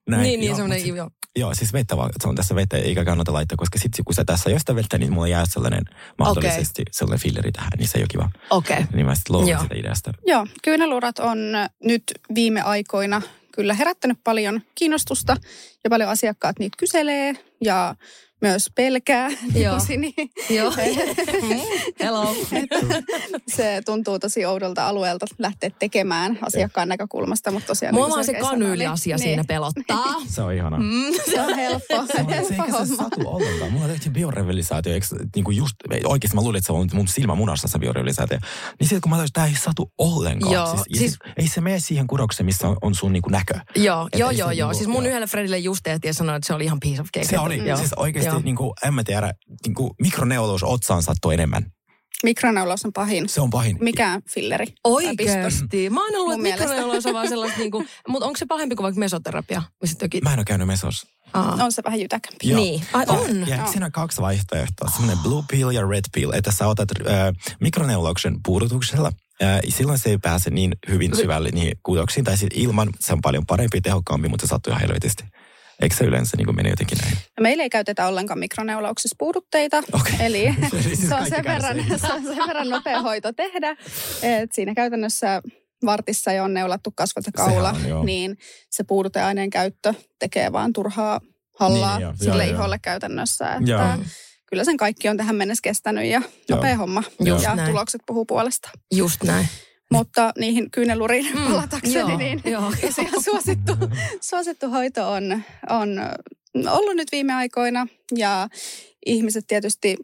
Näin, 0.10 0.24
niin, 0.24 0.40
niin, 0.40 0.56
semmoinen, 0.56 0.96
joo. 0.96 1.10
Joo, 1.36 1.56
siis 1.56 1.74
vettä 1.74 1.98
vaan, 1.98 2.10
se 2.22 2.28
on 2.28 2.36
tässä 2.36 2.56
vettä 2.56 2.78
eikä 2.78 3.06
kannata 3.06 3.34
laittaa, 3.34 3.58
koska 3.58 3.80
sitten 3.80 4.06
kun 4.06 4.16
sä 4.16 4.26
tässä 4.26 4.50
josta 4.50 4.76
vettä, 4.76 4.98
niin 4.98 5.14
mulla 5.14 5.28
jää 5.28 5.46
sellainen 5.46 5.84
mahdollisesti 6.18 6.82
okay. 6.82 6.92
sellainen 6.92 7.24
filleri 7.24 7.52
tähän, 7.52 7.72
niin 7.78 7.88
se 7.88 7.98
ei 7.98 8.02
ole 8.02 8.08
kiva. 8.08 8.30
Okei. 8.50 8.78
Okay. 8.78 8.88
Niin 8.94 9.06
mä 9.06 9.16
sitten 9.16 9.36
luovun 9.36 9.60
sitä 9.62 9.76
ideasta. 9.76 10.14
Joo, 10.26 10.48
kyynelurat 10.64 11.20
on 11.20 11.38
nyt 11.84 12.04
viime 12.36 12.62
aikoina 12.62 13.22
kyllä 13.60 13.74
herättänyt 13.74 14.18
paljon 14.24 14.62
kiinnostusta 14.76 15.38
ja 15.84 15.90
paljon 15.90 16.10
asiakkaat 16.10 16.60
niitä 16.60 16.78
kyselee. 16.80 17.34
Ja 17.64 17.96
myös 18.42 18.70
pelkää. 18.76 19.30
Joo. 19.64 19.78
niin, 19.98 20.14
Joo. 20.58 20.74
Hello. 22.00 22.36
se 23.56 23.82
tuntuu 23.86 24.20
tosi 24.20 24.46
oudolta 24.46 24.88
alueelta 24.88 25.26
lähteä 25.38 25.70
tekemään 25.80 26.40
asiakkaan 26.42 26.90
näkökulmasta, 26.90 27.52
mutta 27.52 27.68
tosiaan... 27.68 27.96
Mua 27.96 28.08
niin 28.08 28.26
se 28.26 28.34
kanyyli-asia 28.34 29.16
niin. 29.16 29.24
siinä 29.24 29.44
pelottaa. 29.48 30.16
se 30.28 30.42
on 30.42 30.54
ihana. 30.54 30.78
Mm. 30.78 31.14
Se 31.32 31.42
on 31.42 31.56
helppo. 31.56 31.88
se, 31.88 32.22
on, 32.22 32.46
se 32.46 32.54
eikä 32.54 32.86
se 32.86 32.96
satu 32.96 33.22
ollenkaan. 33.26 33.72
Mulla 33.72 33.88
tehtiin 33.88 34.14
biorevelisaatio, 34.14 34.94
eikö, 34.94 35.06
niin 35.36 35.44
kuin 35.44 35.58
just, 35.58 35.76
oikeasti 36.06 36.36
mä 36.36 36.42
luulin, 36.42 36.58
että 36.58 36.66
se 36.66 36.74
on 36.74 36.90
mun 36.94 37.08
silmä 37.08 37.36
munassa 37.36 37.68
se 37.68 37.80
biorevelisaatio. 37.80 38.40
Niin 38.80 38.88
sitten 38.88 39.02
kun 39.02 39.10
mä 39.10 39.16
että 39.16 39.30
tämä 39.34 39.48
ei 39.48 39.56
satu 39.56 39.92
ollenkaan. 39.98 40.54
Joo, 40.54 40.76
siis, 40.76 41.00
siis, 41.00 41.18
ei 41.38 41.48
se 41.48 41.62
mene 41.62 41.80
siihen 41.80 42.08
kudokseen, 42.08 42.46
missä 42.46 42.68
on, 42.68 42.78
on 42.82 42.96
sun 42.96 43.14
niin 43.14 43.22
kuin 43.22 43.32
näkö. 43.32 43.60
Joo, 43.76 44.10
joo, 44.16 44.32
joo, 44.32 44.52
joo. 44.52 44.70
Niinku- 44.70 44.78
siis 44.78 44.88
mun 44.88 45.06
yhdelle 45.06 45.28
Fredille 45.28 45.58
just 45.58 45.84
tehtiin 45.84 46.10
ja 46.10 46.14
sanoi, 46.14 46.36
että 46.36 46.48
se 46.48 46.54
oli 46.54 46.64
ihan 46.64 46.80
piece 46.80 47.02
of 47.02 47.08
cake. 47.16 47.28
Se 47.28 47.40
oli, 47.40 47.62
siis 47.76 47.94
oikeasti 47.94 48.29
oikeasti, 48.30 48.46
niin 48.46 48.56
kuin, 48.56 48.74
en 48.86 48.94
mä 48.94 49.04
tiedä, 49.04 49.34
niin 49.66 49.76
kuin 49.76 49.92
mikroneulaus 50.02 50.64
otsaan 50.64 51.04
sattuu 51.04 51.32
enemmän. 51.32 51.66
Mikroneulaus 52.24 52.86
on 52.86 52.94
pahin. 52.94 53.30
Se 53.30 53.42
on 53.42 53.50
pahin. 53.50 53.78
Mikä 53.82 54.22
filleri? 54.34 54.66
Oikeasti. 54.84 55.90
Mä 55.90 56.06
oon 56.06 56.16
ollut, 56.16 56.34
että 56.34 56.44
mikroneulaus 56.44 57.06
on 57.06 57.14
vaan 57.14 57.30
sellaista, 57.30 57.60
niin 57.60 57.72
kuin, 57.72 57.88
mutta 58.08 58.26
onko 58.26 58.38
se 58.38 58.46
pahempi 58.46 58.76
kuin 58.76 58.84
vaikka 58.84 59.00
mesoterapia? 59.00 59.64
Toki... 60.00 60.22
Mä 60.22 60.34
en 60.34 60.40
ole 60.40 60.46
käynyt 60.46 60.68
mesos. 60.68 61.08
Aa. 61.34 61.58
On 61.64 61.72
se 61.72 61.82
vähän 61.84 62.00
jytäkämpi. 62.00 62.50
Joo. 62.50 62.60
Niin. 62.60 62.82
Ai, 62.94 63.06
on. 63.08 63.48
Ja, 63.48 63.56
ja 63.56 63.68
siinä 63.68 63.86
on 63.86 63.92
kaksi 63.92 64.22
vaihtoehtoa. 64.22 64.90
Semmoinen 64.90 65.18
blue 65.18 65.44
pill 65.52 65.72
ja 65.72 65.88
red 65.88 66.04
pill. 66.14 66.32
Että 66.32 66.52
sä 66.52 66.68
otat 66.68 66.90
äh, 66.92 67.34
mikroneulauksen 67.60 68.38
puudutuksella 68.46 69.12
äh, 69.44 69.60
silloin 69.70 70.00
se 70.00 70.10
ei 70.10 70.18
pääse 70.18 70.50
niin 70.50 70.72
hyvin 70.90 71.16
syvälle 71.16 71.50
niihin 71.50 71.74
kudoksiin. 71.84 72.24
Tai 72.24 72.38
sitten 72.38 72.60
ilman 72.60 72.90
se 73.00 73.14
on 73.14 73.22
paljon 73.22 73.46
parempi, 73.46 73.82
tehokkaampi, 73.82 74.30
mutta 74.30 74.48
se 74.48 74.50
sattuu 74.50 74.72
ihan 74.72 74.82
helvetisti. 74.82 75.24
Eikö 75.82 75.96
se 75.96 76.06
yleensä 76.06 76.38
niin 76.38 76.56
mene 76.56 76.70
jotenkin 76.70 76.98
näin? 76.98 77.18
No 77.38 77.42
meillä 77.42 77.64
ei 77.64 77.70
käytetä 77.70 78.08
ollenkaan 78.08 78.40
mikroneulauksissa 78.40 79.16
puudutteita. 79.20 79.84
Okay. 79.94 80.14
Eli 80.28 80.56
siis 80.82 81.10
se, 81.10 81.16
on 81.16 81.30
sen 81.30 81.44
verran, 81.44 81.78
se 81.98 82.14
on 82.14 82.24
sen 82.24 82.48
verran 82.48 82.70
nopea 82.70 83.02
hoito 83.02 83.34
tehdä. 83.34 83.76
Et 84.24 84.52
siinä 84.54 84.74
käytännössä 84.74 85.42
vartissa 85.86 86.32
jo 86.32 86.44
on 86.44 86.54
neulattu 86.54 86.92
kasvat 86.96 87.26
ja 87.26 87.32
kaula, 87.32 87.76
on, 87.94 88.06
niin 88.06 88.38
se 88.70 88.84
puuduteaineen 88.84 89.50
käyttö 89.50 89.94
tekee 90.20 90.52
vaan 90.52 90.74
turhaa 90.74 91.22
hallaa 91.60 92.00
niin, 92.00 92.08
niin 92.08 92.18
sille 92.18 92.46
joo, 92.46 92.56
iholle 92.56 92.76
joo. 92.76 92.80
käytännössä. 92.82 93.54
Että 93.54 93.72
joo. 93.72 93.82
Kyllä 94.46 94.64
sen 94.64 94.78
kaikki 94.78 95.10
on 95.10 95.18
tähän 95.18 95.36
mennessä 95.36 95.62
kestänyt 95.62 96.06
ja 96.06 96.22
nopea 96.50 96.78
homma. 96.78 97.04
Just 97.26 97.44
ja 97.44 97.56
näin. 97.56 97.70
tulokset 97.70 98.02
puhuu 98.06 98.26
puolesta. 98.26 98.70
Just 98.92 99.24
näin. 99.24 99.48
Mutta 99.92 100.34
niihin 100.38 100.72
kyyneluriin 100.72 101.28
mm, 101.36 101.46
palatakseni, 101.46 102.00
joo, 102.00 102.18
niin 102.18 102.42
joo. 102.46 102.72
tosiaan 102.82 103.24
suosittu, 103.24 103.74
suosittu 104.22 104.70
hoito 104.70 105.12
on, 105.12 105.44
on 105.70 106.00
ollut 106.70 106.96
nyt 106.96 107.12
viime 107.12 107.34
aikoina. 107.34 107.88
Ja 108.18 108.50
ihmiset 109.06 109.48
tietysti, 109.48 109.98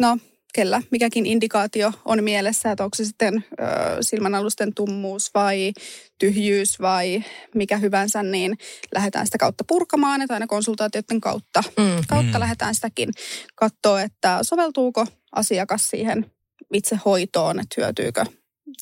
no 0.00 0.18
kellä 0.54 0.82
mikäkin 0.90 1.26
indikaatio 1.26 1.92
on 2.04 2.24
mielessä, 2.24 2.70
että 2.70 2.84
onko 2.84 2.94
se 2.94 3.04
sitten 3.04 3.44
ö, 3.52 3.64
silmänalusten 4.00 4.74
tummuus 4.74 5.30
vai 5.34 5.72
tyhjyys 6.18 6.80
vai 6.80 7.24
mikä 7.54 7.76
hyvänsä, 7.76 8.22
niin 8.22 8.58
lähdetään 8.94 9.26
sitä 9.26 9.38
kautta 9.38 9.64
purkamaan, 9.68 10.22
että 10.22 10.34
aina 10.34 10.46
konsultaatioiden 10.46 11.20
kautta, 11.20 11.62
mm. 11.76 11.84
kautta 12.08 12.38
mm. 12.38 12.40
lähdetään 12.40 12.74
sitäkin 12.74 13.10
katsoa, 13.54 14.02
että 14.02 14.38
soveltuuko 14.42 15.06
asiakas 15.32 15.90
siihen 15.90 16.30
itse 16.74 16.98
hoitoon, 17.04 17.60
että 17.60 17.74
hyötyykö 17.76 18.24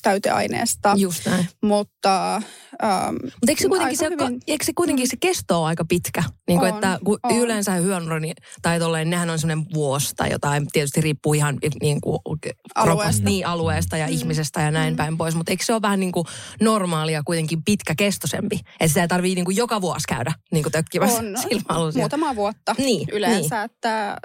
täyteaineesta. 0.01 0.93
Just 0.97 1.25
näin. 1.25 1.47
Mutta 1.63 2.35
ähm, 2.35 3.15
Mutta 3.23 3.47
eikö 3.47 3.61
se 3.61 3.67
kuitenkin, 3.67 3.97
se, 3.97 4.09
hyvin... 4.09 4.39
eikö 4.47 4.65
se, 4.65 4.71
kuitenkin 4.75 5.07
se 5.07 5.17
kesto 5.19 5.63
aika 5.63 5.85
pitkä? 5.85 6.23
Niin 6.47 6.59
kuin, 6.59 6.71
on, 6.71 6.77
että 6.77 6.99
kun 7.05 7.19
on. 7.23 7.35
yleensä 7.35 7.71
hyönuroni 7.71 8.33
tai 8.61 8.79
tolleen, 8.79 9.09
nehän 9.09 9.29
on 9.29 9.39
semmoinen 9.39 9.65
vuosi 9.73 10.15
tai 10.15 10.31
jotain. 10.31 10.67
Tietysti 10.71 11.01
riippuu 11.01 11.33
ihan 11.33 11.57
niin 11.81 12.01
kuin, 12.01 12.19
alueesta. 12.75 13.23
Niin, 13.23 13.47
alueesta 13.47 13.97
ja 13.97 14.07
mm. 14.07 14.13
ihmisestä 14.13 14.61
ja 14.61 14.71
näin 14.71 14.93
mm. 14.93 14.97
päin 14.97 15.17
pois. 15.17 15.35
Mutta 15.35 15.51
eikö 15.51 15.65
se 15.65 15.73
ole 15.73 15.81
vähän 15.81 15.99
niin 15.99 16.11
kuin 16.11 16.25
normaalia 16.61 17.23
kuitenkin 17.25 17.63
pitkäkestoisempi? 17.63 18.55
Että 18.55 18.87
sitä 18.87 19.01
ei 19.01 19.07
tarvitse 19.07 19.35
niin 19.35 19.45
kuin 19.45 19.57
joka 19.57 19.81
vuosi 19.81 20.07
käydä 20.07 20.33
niin 20.51 20.63
kuin 20.63 20.71
tökkimässä 20.71 21.19
on, 21.69 21.93
muutama 21.95 22.35
vuotta 22.35 22.75
niin, 22.77 23.07
yleensä. 23.11 23.55
Niin. 23.55 23.65
Että 23.65 24.17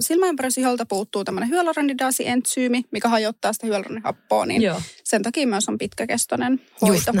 silmäympärösiholta 0.00 0.86
puuttuu 0.86 1.24
tämmöinen 1.24 1.50
hyaluronidaasi-entsyymi, 1.50 2.84
mikä 2.90 3.08
hajottaa 3.08 3.52
sitä 3.52 3.66
hyaluronihappoa, 3.66 4.46
niin 4.46 4.62
Joo. 4.62 4.82
sen 5.04 5.22
takia 5.22 5.46
myös 5.46 5.68
on 5.68 5.78
pitkäkestoinen 5.78 6.60
hoito. 6.82 7.12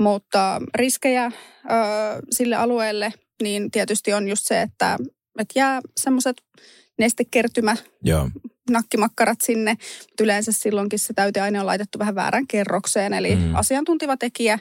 Mutta 0.00 0.62
riskejä 0.74 1.24
ö, 1.24 1.30
sille 2.30 2.56
alueelle, 2.56 3.12
niin 3.42 3.70
tietysti 3.70 4.12
on 4.12 4.28
just 4.28 4.42
se, 4.44 4.62
että, 4.62 4.96
että 5.38 5.58
jää 5.58 5.80
semmoiset 6.00 6.36
nestekertymä 6.98 7.76
Joo 8.02 8.30
nakkimakkarat 8.70 9.38
sinne, 9.40 9.76
mutta 10.08 10.24
yleensä 10.24 10.52
silloinkin 10.52 10.98
se 10.98 11.12
täyteaine 11.14 11.60
on 11.60 11.66
laitettu 11.66 11.98
vähän 11.98 12.14
väärän 12.14 12.46
kerrokseen, 12.46 13.14
eli 13.14 13.36
mm. 13.36 13.54
asiantuntiva 13.54 14.16
tekijä 14.16 14.58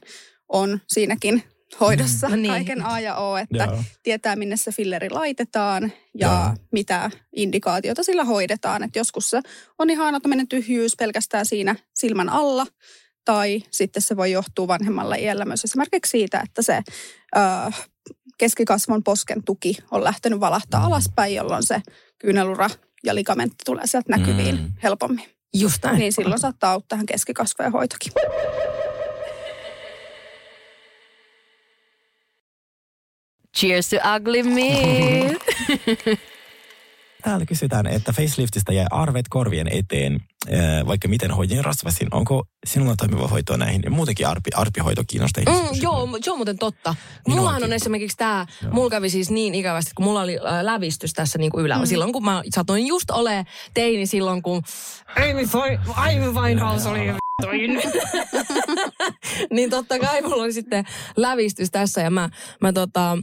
on 0.50 0.82
siinäkin 0.88 1.44
hoidossa 1.80 2.30
mm. 2.30 2.36
niin. 2.36 2.52
kaiken 2.52 2.86
A 2.86 3.00
ja 3.00 3.16
O, 3.16 3.38
että 3.38 3.64
Joo. 3.64 3.84
tietää 4.04 4.36
minne 4.36 4.58
se 4.58 4.72
filleri 4.72 5.10
laitetaan 5.10 5.92
ja 6.20 6.28
Joo. 6.28 6.66
mitä 6.72 7.12
indikaatiota 7.36 8.04
sillä 8.04 8.24
hoidetaan. 8.24 8.84
Että 8.84 9.00
joskus 9.00 9.30
se 9.30 9.42
on 9.80 9.90
ihan 9.90 10.22
tämmöinen 10.22 10.48
tyhjyys 10.48 10.96
pelkästään 10.96 11.46
siinä 11.46 11.76
silmän 11.94 12.30
alla, 12.30 12.66
tai 13.26 13.64
sitten 13.72 14.02
se 14.02 14.18
voi 14.18 14.32
johtua 14.32 14.68
vanhemmalla 14.68 15.16
iällä 15.16 15.46
myös 15.46 15.64
esimerkiksi 15.64 16.10
siitä, 16.10 16.42
että 16.46 16.62
se 16.62 16.82
äh, 17.38 17.88
keskikasvon 18.38 19.04
posken 19.04 19.44
tuki 19.44 19.78
on 19.92 20.04
lähtenyt 20.04 20.40
valahtaa 20.40 20.80
mm. 20.80 20.86
alaspäin, 20.86 21.36
jolloin 21.36 21.64
se 21.64 21.82
kyynelura 22.20 22.70
ja 23.04 23.16
ligamentti 23.16 23.56
tulee 23.66 23.88
sieltä 23.88 24.18
näkyviin 24.18 24.56
mm. 24.56 24.74
helpommin. 24.84 25.26
Just 25.54 25.84
näin. 25.84 26.00
Niin 26.00 26.14
silloin 26.14 26.42
saattaa 26.42 26.72
auttaa 26.72 26.88
tähän 26.88 27.06
keskikasvojen 27.06 27.72
hoitokin. 27.72 28.12
Cheers 33.58 33.90
to 33.90 33.96
ugly 34.16 34.44
me. 34.56 35.36
Täällä 37.26 37.46
kysytään, 37.46 37.88
että 37.88 38.14
faceliftistä 38.14 38.74
jää 38.74 38.88
arvet 38.92 39.26
korvien 39.30 39.68
eteen, 39.68 40.20
vaikka 40.88 41.08
miten 41.08 41.32
hoidin 41.32 41.66
rasvasin. 41.66 42.08
Onko 42.12 42.48
sinulla 42.66 42.96
toimiva 42.98 43.28
hoito 43.28 43.58
näihin? 43.58 43.82
Muutenkin 43.90 44.28
arpi, 44.28 44.50
arpihoito 44.56 45.04
kiinnostaa 45.08 45.44
mm, 45.44 45.82
Joo, 45.82 46.10
se 46.22 46.32
on 46.32 46.38
muuten 46.38 46.58
totta. 46.58 46.96
Niin 47.28 47.38
Mullahan 47.38 47.64
on 47.64 47.74
esimerkiksi 47.74 48.18
tämä, 48.18 48.46
mulla 48.72 48.90
kävi 48.90 49.10
siis 49.10 49.30
niin 49.30 49.56
ikävästi, 49.56 49.92
kun 49.96 50.06
mulla 50.06 50.22
oli 50.22 50.38
äh, 50.38 50.62
lävistys 50.62 51.14
tässä 51.14 51.38
niin 51.38 51.52
kuin 51.52 51.66
ylällä. 51.66 51.86
Mm. 51.86 51.90
Silloin 51.90 52.14
kun 52.14 52.26
mä 52.26 52.42
satoin 52.56 52.88
just 52.88 53.12
ole 53.12 53.46
teini 53.74 54.06
silloin, 54.06 54.42
kun 54.42 54.62
Amy, 55.16 55.48
Amy 55.96 56.32
Winehouse 56.32 56.90
oli 56.90 57.25
niin 59.54 59.70
totta 59.70 60.00
kai 60.00 60.22
mulla 60.22 60.44
oli 60.44 60.54
sitten 60.54 60.86
lävistys 61.16 61.72
tässä 61.72 62.02
ja 62.02 62.10
mä, 62.10 62.30
mä 62.62 62.74
tota, 62.74 63.18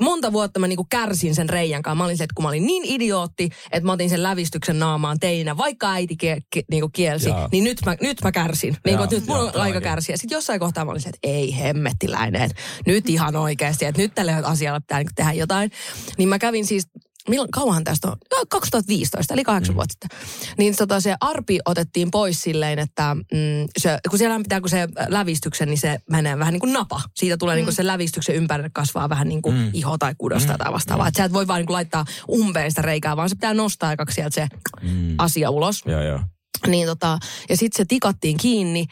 monta 0.00 0.32
vuotta 0.32 0.60
mä 0.60 0.68
niinku 0.68 0.86
kärsin 0.90 1.34
sen 1.34 1.48
reijän 1.48 1.82
kanssa. 1.82 1.94
Mä 1.94 2.04
olin 2.04 2.16
se, 2.16 2.24
että 2.24 2.34
kun 2.34 2.42
mä 2.42 2.48
olin 2.48 2.66
niin 2.66 2.84
idiootti, 2.84 3.48
että 3.72 3.86
mä 3.86 3.92
otin 3.92 4.10
sen 4.10 4.22
lävistyksen 4.22 4.78
naamaan 4.78 5.20
teinä, 5.20 5.56
vaikka 5.56 5.92
äiti 5.92 6.16
kie, 6.16 6.38
kie, 6.50 6.62
niinku 6.70 6.88
kielsi, 6.88 7.28
Jaa. 7.28 7.48
niin 7.52 7.64
nyt 7.64 7.78
mä, 7.86 7.96
nyt 8.00 8.18
mä 8.24 8.32
kärsin. 8.32 8.76
Niin 8.84 8.98
nyt 9.10 9.26
mulla 9.26 9.42
on 9.42 9.60
aika 9.60 9.80
kärsiä. 9.80 10.16
Sitten 10.16 10.36
jossain 10.36 10.60
kohtaa 10.60 10.84
mä 10.84 10.90
olin 10.90 11.02
se, 11.02 11.08
että 11.08 11.18
ei 11.22 11.58
hemmettiläinen, 11.58 12.42
että 12.42 12.56
nyt 12.86 13.08
ihan 13.08 13.36
oikeasti, 13.36 13.84
että 13.84 14.02
nyt 14.02 14.14
tälle 14.14 14.32
asialle 14.32 14.80
pitää 14.80 14.98
niinku 14.98 15.12
tehdä 15.16 15.32
jotain. 15.32 15.70
Niin 16.18 16.28
mä 16.28 16.38
kävin 16.38 16.66
siis 16.66 16.86
milloin, 17.28 17.50
kauanhan 17.50 17.84
tästä 17.84 18.08
on? 18.08 18.16
2015, 18.48 19.34
eli 19.34 19.44
kahdeksan 19.44 19.74
mm. 19.74 19.76
vuotta 19.76 19.92
sitten. 19.92 20.18
Niin 20.58 20.76
tota, 20.76 21.00
se 21.00 21.14
arpi 21.20 21.58
otettiin 21.64 22.10
pois 22.10 22.42
silleen, 22.42 22.78
että 22.78 23.14
mm, 23.14 23.68
se, 23.78 23.98
kun 24.10 24.18
siellä 24.18 24.38
pitää, 24.38 24.60
kun 24.60 24.68
se 24.70 24.88
lävistyksen, 25.08 25.68
niin 25.68 25.78
se 25.78 25.98
menee 26.10 26.38
vähän 26.38 26.52
niin 26.52 26.60
kuin 26.60 26.72
napa. 26.72 27.00
Siitä 27.14 27.36
tulee 27.36 27.54
mm. 27.54 27.56
niin 27.56 27.66
kuin 27.66 27.74
se 27.74 27.86
lävistyksen 27.86 28.34
ympärille 28.34 28.70
kasvaa 28.72 29.08
vähän 29.08 29.28
niin 29.28 29.42
kuin 29.42 29.56
mm. 29.56 29.70
iho 29.72 29.98
tai 29.98 30.14
kudosta 30.18 30.52
mm. 30.52 30.58
tai 30.58 30.72
vastaavaa. 30.72 31.06
Mm. 31.06 31.08
Että 31.08 31.18
sä 31.18 31.24
et 31.24 31.32
voi 31.32 31.46
vaan 31.46 31.58
niin 31.58 31.66
kuin 31.66 31.74
laittaa 31.74 32.04
umpeen 32.30 32.70
sitä 32.70 32.82
reikää, 32.82 33.16
vaan 33.16 33.28
se 33.28 33.34
pitää 33.34 33.54
nostaa 33.54 33.88
aikaksi 33.88 34.14
sieltä 34.14 34.34
se 34.34 34.48
mm. 34.82 35.14
asia 35.18 35.50
ulos. 35.50 35.82
Joo, 35.86 36.02
joo. 36.02 36.20
Niin 36.66 36.86
tota, 36.86 37.18
ja 37.48 37.56
sitten 37.56 37.84
se 37.84 37.84
tikattiin 37.88 38.36
kiinni 38.36 38.86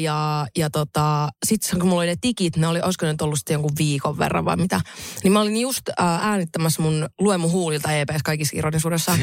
ja, 0.00 0.46
ja 0.56 0.70
tota, 0.70 1.28
sitten 1.46 1.80
kun 1.80 1.88
mulla 1.88 2.00
oli 2.00 2.06
ne 2.06 2.16
tikit, 2.20 2.56
ne 2.56 2.68
oli, 2.68 2.80
olisiko 2.80 3.06
ne 3.06 3.14
ollut 3.22 3.38
sitten 3.38 3.54
jonkun 3.54 3.72
viikon 3.78 4.18
verran 4.18 4.44
vai 4.44 4.56
mitä. 4.56 4.80
Niin 5.22 5.32
mä 5.32 5.40
olin 5.40 5.56
just 5.56 5.88
ää, 5.98 6.18
äänittämässä 6.22 6.82
mun 6.82 7.08
Lue 7.20 7.38
mun 7.38 7.50
huulilta 7.50 7.92
EPS 7.92 8.22
kaikissa 8.24 8.58
ironisuudessa. 8.58 9.18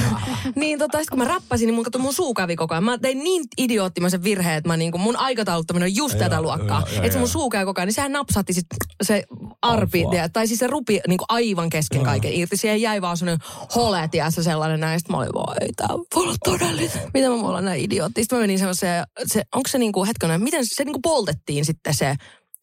niin 0.54 0.78
tota, 0.78 0.98
sit 0.98 1.10
kun 1.10 1.18
mä 1.18 1.24
rappasin, 1.24 1.66
niin 1.66 1.74
mun, 1.74 1.84
kato, 1.84 1.98
mun 1.98 2.14
suu 2.14 2.34
kävi 2.34 2.56
koko 2.56 2.74
ajan. 2.74 2.84
Mä 2.84 2.98
tein 2.98 3.24
niin 3.24 3.44
idioottimaisen 3.58 4.22
virheen, 4.22 4.56
että 4.56 4.68
mä 4.68 4.76
niinku, 4.76 4.98
mun 4.98 5.16
aikatauluttaminen 5.16 5.86
on 5.86 5.96
just 5.96 6.18
tätä 6.18 6.42
luokkaa. 6.42 6.82
Että 6.96 7.12
se 7.12 7.18
mun 7.18 7.28
suu 7.28 7.50
käy 7.50 7.64
koko 7.64 7.80
ajan, 7.80 7.86
niin 7.86 7.94
sehän 7.94 8.12
napsatti 8.12 8.52
sit 8.52 8.66
se 9.02 9.24
arpi, 9.62 10.04
ja, 10.12 10.28
tai 10.28 10.46
siis 10.46 10.58
se 10.58 10.66
rupi 10.66 11.00
niinku 11.08 11.24
aivan 11.28 11.70
kesken 11.70 12.02
kaiken 12.02 12.32
irti. 12.34 12.56
Siihen 12.56 12.80
jäi 12.80 13.02
vaan 13.02 13.16
sellainen 13.16 13.46
hole, 13.74 14.08
sellainen 14.30 14.80
näistä. 14.80 15.12
Mä 15.12 15.18
olin 15.18 15.30
ei 15.60 15.72
tää 15.76 15.88
voi 15.88 16.22
olla 16.22 16.34
todellinen 16.44 16.90
Miten 17.16 17.30
mä 17.30 17.48
olla 17.48 17.60
näin 17.60 17.84
idiootti? 17.84 18.22
Sitten 18.22 18.38
mä 18.38 18.40
menin 18.40 18.58
semmoiseen, 18.58 19.04
se, 19.26 19.42
onko 19.54 19.68
se 19.68 19.78
niinku, 19.78 20.04
hetkinen, 20.04 20.42
miten 20.42 20.66
se 20.66 20.84
niinku 20.84 21.00
poltettiin 21.00 21.64
sitten 21.64 21.94
se, 21.94 22.14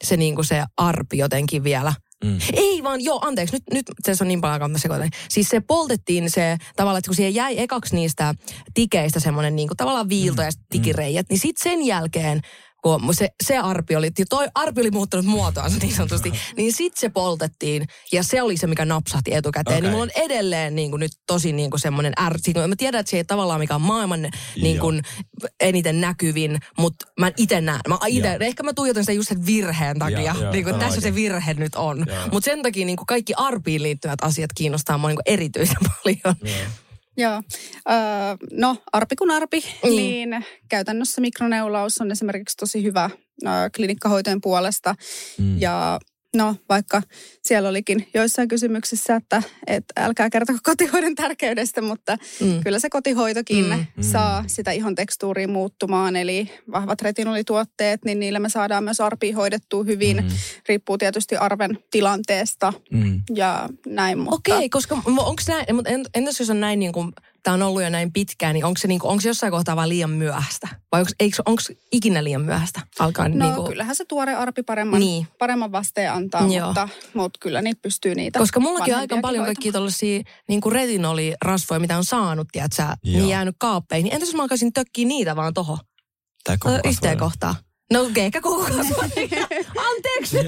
se, 0.03 0.17
niinku 0.17 0.43
se 0.43 0.63
arpi 0.77 1.17
jotenkin 1.17 1.63
vielä? 1.63 1.93
Mm. 2.23 2.37
Ei 2.53 2.83
vaan, 2.83 3.03
joo, 3.03 3.19
anteeksi, 3.25 3.55
nyt, 3.55 3.63
nyt 3.73 3.85
se 4.03 4.23
on 4.23 4.27
niin 4.27 4.41
paljon 4.41 4.53
aikaa, 4.53 4.77
sekoitan. 4.77 5.09
Siis 5.29 5.49
se 5.49 5.59
poltettiin 5.59 6.29
se 6.29 6.57
tavallaan, 6.75 6.99
että 6.99 7.09
kun 7.09 7.15
siihen 7.15 7.35
jäi 7.35 7.59
ekaksi 7.59 7.95
niistä 7.95 8.33
tikeistä 8.73 9.19
semmoinen 9.19 9.55
niin 9.55 9.67
kuin, 9.67 9.77
tavallaan 9.77 10.09
viilto 10.09 10.41
mm. 10.41 10.45
ja 10.45 10.51
tikireijät, 10.69 11.25
niin 11.29 11.39
sitten 11.39 11.71
sen 11.71 11.85
jälkeen 11.85 12.41
kun 12.83 13.15
se, 13.15 13.29
se 13.43 13.57
arpi 13.57 13.95
oli, 13.95 14.11
toi 14.29 14.47
arpi 14.55 14.81
oli 14.81 14.91
muuttanut 14.91 15.25
muotoansa 15.25 15.77
niin 15.81 15.95
sanotusti, 15.95 16.33
niin 16.57 16.73
sit 16.73 16.97
se 16.97 17.09
poltettiin 17.09 17.87
ja 18.11 18.23
se 18.23 18.41
oli 18.41 18.57
se, 18.57 18.67
mikä 18.67 18.85
napsahti 18.85 19.33
etukäteen. 19.33 19.77
Okay. 19.77 19.81
Niin 19.81 19.91
mulla 19.91 20.03
on 20.03 20.23
edelleen 20.23 20.75
niin 20.75 20.89
kuin, 20.91 20.99
nyt 20.99 21.11
tosi 21.27 21.53
niin 21.53 21.69
kuin 21.69 21.79
semmoinen 21.79 22.13
ärsi. 22.19 22.53
Mä 22.67 22.75
tiedän, 22.77 22.99
että 22.99 23.09
se 23.09 23.17
ei 23.17 23.23
tavallaan 23.23 23.59
mikä 23.59 23.75
on 23.75 23.81
maailman 23.81 24.29
niin 24.61 24.79
kuin, 24.79 25.01
eniten 25.59 26.01
näkyvin, 26.01 26.59
mutta 26.77 27.05
mä 27.19 27.31
itse 27.37 27.61
näen. 27.61 27.81
Mä 27.87 27.97
ite, 28.07 28.37
ehkä 28.39 28.63
mä 28.63 28.73
tuijotan 28.73 29.03
sitä 29.03 29.13
just 29.13 29.29
sen 29.29 29.45
virheen 29.45 29.99
takia. 29.99 30.21
Ja, 30.21 30.35
ja, 30.41 30.51
niin 30.51 30.63
kuin, 30.63 30.75
tässä 30.75 30.97
oikein. 30.97 31.01
se 31.01 31.15
virhe 31.15 31.53
nyt 31.53 31.75
on. 31.75 32.05
Mutta 32.31 32.45
sen 32.45 32.61
takia 32.61 32.85
niin 32.85 32.97
kuin 32.97 33.07
kaikki 33.07 33.33
arpiin 33.37 33.83
liittyvät 33.83 34.19
asiat 34.21 34.49
kiinnostaa 34.55 34.97
mua 34.97 35.09
niin 35.09 35.17
kuin 35.25 35.33
erityisen 35.33 35.77
paljon. 36.03 36.35
Yeah. 36.45 36.82
Joo. 37.17 37.41
Öö, 37.89 37.95
no, 38.51 38.77
arpi 38.93 39.15
kun 39.15 39.31
arpi, 39.31 39.63
mm. 39.83 39.89
niin 39.89 40.45
käytännössä 40.69 41.21
mikroneulaus 41.21 42.01
on 42.01 42.11
esimerkiksi 42.11 42.57
tosi 42.57 42.83
hyvä 42.83 43.09
klinikkahoitojen 43.75 44.41
puolesta. 44.41 44.95
Mm. 45.37 45.61
Ja 45.61 45.99
no 46.35 46.55
vaikka 46.69 47.01
siellä 47.41 47.69
olikin 47.69 48.07
joissain 48.13 48.47
kysymyksissä, 48.47 49.15
että, 49.15 49.43
että 49.67 49.93
älkää 49.97 50.29
kertoko 50.29 50.59
kotihoidon 50.63 51.15
tärkeydestä, 51.15 51.81
mutta 51.81 52.17
mm. 52.41 52.63
kyllä 52.63 52.79
se 52.79 52.89
kotihoitokin 52.89 53.65
mm. 53.65 53.85
mm. 53.95 54.03
saa 54.03 54.43
sitä 54.47 54.71
ihon 54.71 54.95
tekstuuria 54.95 55.47
muuttumaan. 55.47 56.15
Eli 56.15 56.51
vahvat 56.71 57.01
retinolituotteet, 57.01 58.05
niin 58.05 58.19
niillä 58.19 58.39
me 58.39 58.49
saadaan 58.49 58.83
myös 58.83 59.01
arpi 59.01 59.31
hoidettua 59.31 59.83
hyvin. 59.83 60.17
Mm. 60.17 60.29
Riippuu 60.69 60.97
tietysti 60.97 61.35
arven 61.35 61.77
tilanteesta 61.91 62.73
mm. 62.91 63.21
ja 63.35 63.69
näin. 63.87 64.19
Mutta... 64.19 64.55
Okei, 64.55 64.69
koska 64.69 64.95
onko 65.05 65.41
näin, 65.47 65.75
mutta 65.75 65.89
entäs 66.13 66.39
jos 66.39 66.49
on 66.49 66.59
näin 66.59 66.79
niin 66.79 66.91
kuin 66.91 67.11
tämä 67.43 67.53
on 67.53 67.61
ollut 67.61 67.83
jo 67.83 67.89
näin 67.89 68.13
pitkään, 68.13 68.53
niin 68.53 68.65
onko 68.65 68.77
se, 68.79 68.87
niinku, 68.87 69.07
onko 69.07 69.21
se 69.21 69.27
jossain 69.27 69.51
kohtaa 69.51 69.75
vaan 69.75 69.89
liian 69.89 70.09
myöhäistä? 70.09 70.67
Vai 70.91 71.03
onko 71.45 71.61
ikinä 71.91 72.23
liian 72.23 72.41
myöhäistä 72.41 72.81
alkaa? 72.99 73.29
No 73.29 73.45
niinku... 73.45 73.63
kyllähän 73.63 73.95
se 73.95 74.05
tuore 74.05 74.35
arpi 74.35 74.63
paremman, 74.63 74.99
niin. 74.99 75.27
paremman 75.39 75.71
vasteen 75.71 76.11
antaa, 76.11 76.47
mutta, 76.47 76.89
mutta 77.13 77.39
kyllä 77.41 77.61
niitä 77.61 77.81
pystyy 77.81 78.15
niitä 78.15 78.39
Koska 78.39 78.59
mullakin 78.59 78.93
on 78.93 78.99
aika 78.99 79.17
paljon 79.21 79.45
kaikkia 79.45 79.71
tuollaisia 79.71 80.21
niin 80.47 80.61
retinolirasvoja, 80.71 81.79
mitä 81.79 81.97
on 81.97 82.05
saanut, 82.05 82.47
tiedätkö, 82.51 82.83
niin 83.03 83.29
jäänyt 83.29 83.55
kaappeihin. 83.59 84.03
Niin 84.03 84.13
entäs 84.13 84.29
jos 84.29 84.35
mä 84.35 84.41
alkaisin 84.41 84.73
tökkiä 84.73 85.07
niitä 85.07 85.35
vaan 85.35 85.53
toho? 85.53 85.77
Tai 86.43 86.57
koko 86.57 86.79
Yhteen 86.83 87.17
kohtaan. 87.17 87.55
No 87.93 88.09
ehkä 88.15 88.41
koko 88.41 88.65
Anteeksi. 89.89 90.37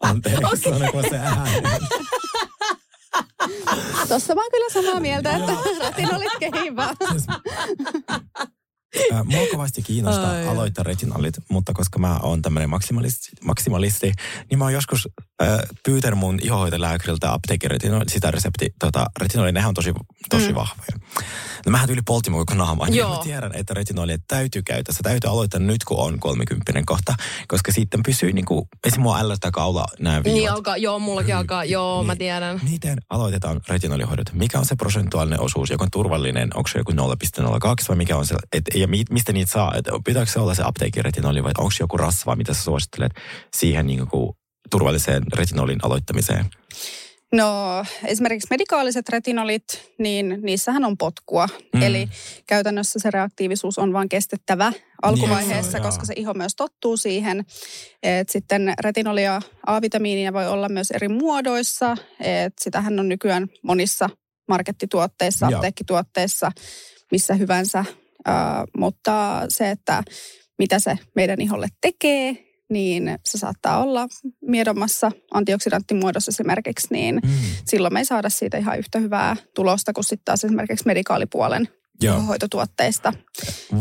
Anteeksi, 0.00 0.44
okay. 0.44 0.78
sanoko 0.78 1.02
se 1.10 1.18
ääni. 1.18 1.62
Tuossa 4.08 4.34
mä 4.34 4.40
oon 4.40 4.50
kyllä 4.50 4.70
samaa 4.90 5.00
mieltä, 5.00 5.36
että 5.36 5.52
retinolit 5.84 6.32
kehivaa. 6.40 6.92
Siis, 7.10 7.26
Mua 9.24 9.46
kovasti 9.50 9.82
kiinnostaa 9.82 10.30
Ai. 10.30 10.48
aloittaa 10.48 10.84
retinolit, 10.84 11.34
mutta 11.48 11.72
koska 11.72 11.98
mä 11.98 12.18
oon 12.22 12.42
tämmöinen 12.42 12.70
maksimalisti, 12.70 13.30
maksimalisti, 13.44 14.12
niin 14.50 14.58
mä 14.58 14.64
oon 14.64 14.72
joskus 14.72 15.08
äh, 15.42 15.48
pyytänyt 15.84 16.18
mun 16.18 16.38
ihohoitolääkäriltä 16.42 17.32
apteekkiretinoli, 17.32 18.04
sitä 18.08 18.30
resepti, 18.30 18.74
tota, 18.78 19.06
retinoli, 19.20 19.52
nehän 19.52 19.68
on 19.68 19.74
tosi, 19.74 19.92
tosi 20.30 20.48
mm. 20.48 20.54
vahvoja. 20.54 21.00
No 21.66 21.72
mähän 21.72 21.86
tyyli 21.86 22.02
poltti 22.06 22.30
mun 22.30 22.40
koko 22.46 22.54
naamaa, 22.54 22.88
niin 22.88 23.08
mä 23.08 23.18
tiedän, 23.22 23.54
että 23.54 23.74
retinolia 23.74 24.18
täytyy 24.28 24.62
käyttää. 24.62 24.94
Se 24.94 25.02
täytyy 25.02 25.30
aloittaa 25.30 25.60
nyt, 25.60 25.84
kun 25.84 25.98
on 25.98 26.20
30 26.20 26.72
kohta, 26.86 27.14
koska 27.48 27.72
sitten 27.72 28.02
pysyy 28.02 28.32
niin 28.32 28.44
kuin, 28.44 28.68
esimerkiksi 28.84 29.00
mua 29.00 29.18
ällöttää 29.18 29.50
kaula 29.50 29.84
nämä 29.98 30.24
viivat. 30.24 30.38
Niin 30.38 30.50
alkaa, 30.50 30.76
joo, 30.76 30.98
mullakin 30.98 31.36
alkaa, 31.36 31.64
joo, 31.64 31.98
niin, 31.98 32.06
mä 32.06 32.16
tiedän. 32.16 32.60
Miten 32.70 32.98
aloitetaan 33.10 33.60
retinolihoidot? 33.68 34.32
Mikä 34.32 34.58
on 34.58 34.66
se 34.66 34.76
prosentuaalinen 34.76 35.40
osuus, 35.40 35.70
joka 35.70 35.84
on 35.84 35.90
turvallinen? 35.90 36.50
Onko 36.54 36.68
se 36.68 36.78
joku 36.78 36.92
0,02 36.92 36.98
vai 37.88 37.96
mikä 37.96 38.16
on 38.16 38.26
se? 38.26 38.36
Et, 38.52 38.64
ja 38.74 38.88
mi, 38.88 39.04
mistä 39.10 39.32
niitä 39.32 39.52
saa? 39.52 39.74
Et, 39.76 39.84
pitääkö 40.04 40.30
se 40.30 40.40
olla 40.40 40.54
se 40.54 40.62
apteekin 40.62 41.04
retinoli 41.04 41.42
vai 41.42 41.52
onko 41.58 41.72
joku 41.80 41.96
rasva, 41.96 42.36
mitä 42.36 42.54
sä 42.54 42.62
suosittelet 42.62 43.12
siihen 43.56 43.86
niin 43.86 44.06
kuin 44.06 44.32
turvalliseen 44.70 45.22
retinolin 45.34 45.78
aloittamiseen? 45.82 46.50
No 47.32 47.84
esimerkiksi 48.04 48.46
medikaaliset 48.50 49.08
retinolit, 49.08 49.92
niin 49.98 50.38
niissähän 50.42 50.84
on 50.84 50.98
potkua. 50.98 51.48
Mm. 51.74 51.82
Eli 51.82 52.08
käytännössä 52.46 52.98
se 52.98 53.10
reaktiivisuus 53.10 53.78
on 53.78 53.92
vain 53.92 54.08
kestettävä 54.08 54.72
alkuvaiheessa, 55.02 55.78
niin, 55.78 55.82
koska 55.82 56.04
se 56.04 56.12
iho 56.16 56.34
myös 56.34 56.54
tottuu 56.56 56.96
siihen. 56.96 57.44
Et 58.02 58.28
sitten 58.28 58.74
retinolia 58.80 59.40
A-vitamiinia 59.66 60.32
voi 60.32 60.46
olla 60.46 60.68
myös 60.68 60.90
eri 60.90 61.08
muodoissa. 61.08 61.96
Et 62.20 62.54
sitähän 62.60 63.00
on 63.00 63.08
nykyään 63.08 63.48
monissa 63.62 64.10
markettituotteissa, 64.48 65.46
apteekkituotteissa, 65.46 66.52
missä 67.12 67.34
hyvänsä. 67.34 67.84
Uh, 68.28 68.34
mutta 68.76 69.42
se, 69.48 69.70
että 69.70 70.02
mitä 70.58 70.78
se 70.78 70.98
meidän 71.16 71.40
iholle 71.40 71.68
tekee, 71.80 72.49
niin 72.70 73.18
se 73.24 73.38
saattaa 73.38 73.82
olla 73.82 74.08
miedommassa 74.40 75.12
antioksidanttimuodossa 75.30 76.30
esimerkiksi, 76.30 76.88
niin 76.90 77.14
mm. 77.14 77.30
silloin 77.64 77.94
me 77.94 78.00
ei 78.00 78.04
saada 78.04 78.30
siitä 78.30 78.58
ihan 78.58 78.78
yhtä 78.78 78.98
hyvää 78.98 79.36
tulosta 79.54 79.92
kuin 79.92 80.04
sitten 80.04 80.24
taas 80.24 80.44
esimerkiksi 80.44 80.86
medikaalipuolen 80.86 81.68
Joo. 82.02 82.20
hoitotuotteista. 82.20 83.12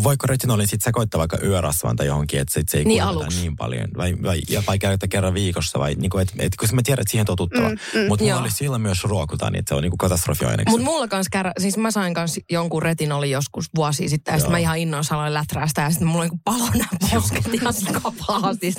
Voiko 0.04 0.28
retinolin 0.28 0.68
sitten 0.68 0.84
sekoittaa 0.84 1.20
vaikka 1.20 1.38
yörasvaan 1.44 1.96
tai 1.96 2.08
johonkin, 2.08 2.40
että 2.40 2.54
sit 2.54 2.70
se 2.70 2.78
ei 2.78 2.86
niin 2.86 3.04
niin 3.42 3.56
paljon? 3.56 3.90
Vai, 3.98 4.16
vai, 4.24 4.42
vai 4.68 4.80
käytä 4.80 5.08
kerran 5.08 5.34
viikossa? 5.34 5.80
Vai, 5.80 5.96
niin 5.96 6.10
kuin, 6.10 6.22
et, 6.22 6.34
et, 6.40 6.56
koska 6.58 6.76
mä 6.76 6.82
tiedän, 6.86 7.02
että 7.02 7.12
siihen 7.12 7.26
totuttava. 7.26 7.70
Mm, 7.70 7.78
mm, 7.94 8.08
Mutta 8.08 8.26
mulla 8.26 8.42
oli 8.42 8.52
silloin 8.52 8.82
myös 8.82 9.04
ruokuta, 9.04 9.50
niin 9.50 9.60
että 9.60 9.70
se 9.70 9.76
on 9.76 9.84
niin 9.84 9.98
katastrofi 9.98 10.46
Mutta 10.70 10.86
mulla 10.86 11.08
kans 11.08 11.28
kärä, 11.32 11.52
siis 11.60 11.78
mä 11.78 11.92
sain 11.92 12.14
kans 12.14 12.40
jonkun 12.50 12.82
retinoli 12.82 13.32
joskus 13.32 13.70
vuosi 13.76 14.10
sitten, 14.10 14.32
ja 14.32 14.38
sitten 14.38 14.52
mä 14.52 14.58
ihan 14.58 14.78
innoissa 14.78 15.16
aloin 15.16 15.34
läträästä, 15.34 15.82
ja 15.82 15.90
sitten 15.90 16.08
mulla 16.08 16.22
oli 16.22 16.30
niin 16.30 16.42
palo 16.44 16.70
nämä 16.74 16.90
posket 17.14 17.54
ihan 17.54 18.14
pahasti. 18.28 18.74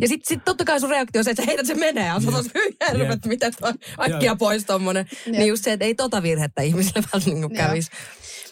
Ja 0.00 0.08
sitten 0.08 0.28
sit 0.28 0.44
totta 0.44 0.64
kai 0.64 0.80
sun 0.80 0.90
reaktio 0.90 1.20
on 1.20 1.24
se, 1.24 1.30
että 1.30 1.42
heität 1.46 1.66
se 1.66 1.74
menee, 1.74 2.06
ja 2.06 2.20
sanotaan, 2.20 2.44
että 2.46 2.98
yeah. 2.98 3.18
mitä 3.24 3.50
toi 3.50 3.72
äkkiä 4.00 4.36
pois 4.36 4.64
tommonen. 4.64 5.06
Niin 5.26 5.46
just 5.46 5.64
se, 5.64 5.72
että 5.72 5.84
ei 5.84 5.94
tota 5.94 6.22
virhettä 6.22 6.62
ihmisille 6.62 7.04
välttämättä 7.12 7.48
niin 7.48 7.56
kävisi. 7.56 7.90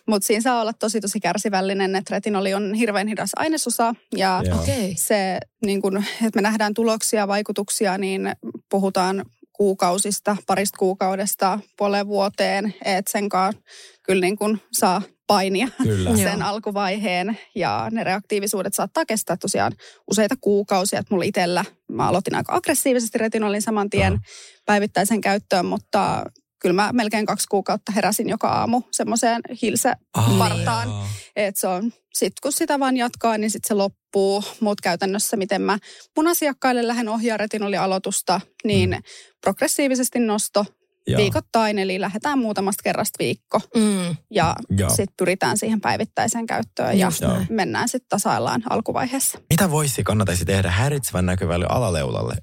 Mutta 0.09 0.27
siinä 0.27 0.41
saa 0.41 0.61
olla 0.61 0.73
tosi 0.73 1.01
tosi 1.01 1.21
kärsivällinen, 1.21 1.97
että 1.97 2.15
retinoli 2.15 2.55
on 2.55 2.75
hirveän 2.75 3.09
hidas 3.09 3.31
ainesosa. 3.37 3.95
Ja 4.17 4.43
okay. 4.53 4.93
se, 4.97 5.39
niin 5.65 5.83
kun, 5.83 5.97
että 5.97 6.39
me 6.39 6.43
nähdään 6.43 6.75
tuloksia, 6.75 7.29
vaikutuksia, 7.29 7.99
niin 7.99 8.33
puhutaan 8.71 9.25
kuukausista, 9.53 10.37
parista 10.47 10.79
kuukaudesta 10.79 11.59
puoleen 11.77 12.07
vuoteen, 12.07 12.75
että 12.85 13.13
sen 13.13 13.29
kanssa 13.29 13.63
kyllä 14.03 14.21
niin 14.21 14.37
kun 14.37 14.59
saa 14.73 15.03
painia 15.27 15.69
kyllä. 15.83 16.17
sen 16.17 16.43
alkuvaiheen. 16.43 17.39
Ja 17.55 17.89
ne 17.91 18.05
reaktiivisuudet 18.05 18.75
saattaa 18.75 19.07
kestää 19.07 19.37
tosiaan 19.37 19.73
useita 20.11 20.35
kuukausia. 20.41 20.99
Että 20.99 21.15
mulla 21.15 21.25
itsellä, 21.25 21.65
mä 21.93 22.09
aloitin 22.09 22.35
aika 22.35 22.55
aggressiivisesti 22.55 23.19
retinolin 23.19 23.63
saman 23.63 23.91
tien 23.91 24.13
uh-huh. 24.13 24.63
päivittäisen 24.67 25.21
käyttöön, 25.21 25.67
mutta 25.67 26.25
kyllä 26.61 26.73
mä 26.73 26.91
melkein 26.93 27.27
kaksi 27.27 27.47
kuukautta 27.51 27.93
heräsin 27.93 28.29
joka 28.29 28.49
aamu 28.49 28.83
semmoiseen 28.93 29.41
hilsepartaan. 29.63 30.89
Että 31.37 31.61
se 31.61 31.67
on, 31.67 31.93
sit 32.15 32.33
kun 32.43 32.53
sitä 32.53 32.79
vaan 32.79 32.97
jatkaa, 32.97 33.39
niin 33.39 33.51
sitten 33.51 33.69
se 33.69 33.75
loppuu. 33.75 34.45
Mutta 34.61 34.83
käytännössä, 34.83 35.37
miten 35.37 35.63
mä 35.63 35.79
mun 36.17 36.27
asiakkaille 36.27 36.87
lähden 36.87 37.09
ohjaa 37.09 37.37
retinolialoitusta, 37.37 38.41
niin 38.65 38.91
mm. 38.91 39.03
progressiivisesti 39.41 40.19
nosto 40.19 40.65
Joo. 41.07 41.19
viikoittain, 41.19 41.79
eli 41.79 42.01
lähdetään 42.01 42.39
muutamasta 42.39 42.83
kerrasta 42.83 43.17
viikko. 43.19 43.61
Mm. 43.77 44.17
Ja 44.31 44.57
sitten 44.89 45.15
pyritään 45.17 45.59
siihen 45.59 45.81
päivittäiseen 45.81 46.47
käyttöön 46.47 46.99
ja 46.99 47.11
Joo. 47.21 47.37
mennään 47.51 47.89
sitten 47.89 48.09
tasaillaan 48.09 48.63
alkuvaiheessa. 48.71 49.39
Mitä 49.51 49.71
voisi 49.71 50.05
kannattaisi 50.05 50.45
tehdä 50.45 50.71
häiritsevän 50.71 51.27
näkyvälle 51.27 51.67
alaleulalle 51.69 52.35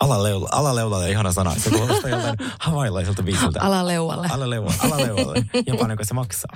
Alaleula, 0.00 0.48
alaleudalle 0.52 1.10
ihana 1.10 1.32
sana. 1.32 1.54
Se 1.54 1.70
kuulostaa 1.70 2.10
joltain 2.16 2.36
havaillaiselta 2.58 3.24
viisiltä. 3.24 3.60
Alaleualle. 3.62 4.28
Alaleualle, 4.30 4.76
alaleualle. 4.84 5.44
Ja 5.66 5.74
paljonko 5.74 6.04
se 6.04 6.14
maksaa? 6.14 6.52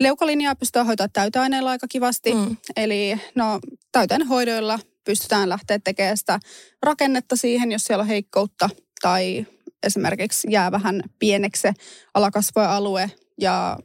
Leukalinjaa 0.00 0.54
pystytään 0.54 0.86
hoitaa 0.86 1.08
täyteaineella 1.08 1.70
aika 1.70 1.88
kivasti. 1.88 2.34
Mm. 2.34 2.56
Eli 2.76 3.20
no, 3.34 3.60
täyteainehoidoilla 3.92 4.78
pystytään 5.04 5.48
lähteä 5.48 5.78
tekemään 5.78 6.16
sitä 6.16 6.40
rakennetta 6.82 7.36
siihen, 7.36 7.72
jos 7.72 7.84
siellä 7.84 8.02
on 8.02 8.08
heikkoutta 8.08 8.70
tai 9.02 9.46
esimerkiksi 9.82 10.48
jää 10.50 10.72
vähän 10.72 11.02
pieneksi 11.18 11.60
se 11.60 11.72
alakasvojen 12.14 12.70
alue. 12.70 13.10
Ja 13.40 13.78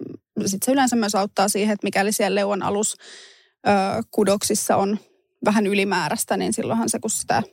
sitten 0.46 0.66
se 0.66 0.72
yleensä 0.72 0.96
myös 0.96 1.16
auttaa 1.16 1.50
siihen, 1.50 1.74
että 1.74 1.88
mikäli 1.88 2.12
siellä 2.12 2.36
leuan 2.36 2.64
alus 2.64 2.96
ö, 3.68 3.72
kudoksissa 4.12 4.76
on 4.76 5.00
vähän 5.46 5.68
ylimääräistä, 5.68 6.38
niin 6.38 6.54
silloinhan 6.54 6.90
se, 6.90 7.00
kun 7.00 7.10
sitä 7.10 7.44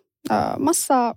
massaa 0.58 1.14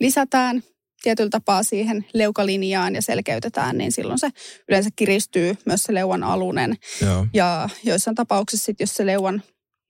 lisätään 0.00 0.62
tietyllä 1.02 1.30
tapaa 1.30 1.62
siihen 1.62 2.06
leukalinjaan 2.14 2.94
ja 2.94 3.02
selkeytetään, 3.02 3.78
niin 3.78 3.92
silloin 3.92 4.18
se 4.18 4.30
yleensä 4.68 4.90
kiristyy 4.96 5.56
myös 5.66 5.82
se 5.82 5.94
leuan 5.94 6.22
alunen. 6.22 6.74
Joo. 7.02 7.26
Ja 7.34 7.68
joissain 7.84 8.14
tapauksissa 8.14 8.64
sit, 8.64 8.80
jos 8.80 8.94
se 8.94 9.06
leuan 9.06 9.42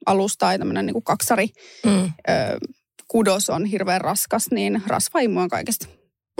alus 0.06 0.36
tai 0.36 0.58
tämmöinen 0.58 0.86
niin 0.86 1.02
kaksari 1.02 1.48
mm. 1.84 2.04
ö, 2.04 2.10
kudos 3.08 3.50
on 3.50 3.64
hirveän 3.64 4.00
raskas, 4.00 4.46
niin 4.50 4.82
rasvaimu 4.86 5.40
on 5.40 5.48
kaikesta 5.48 5.86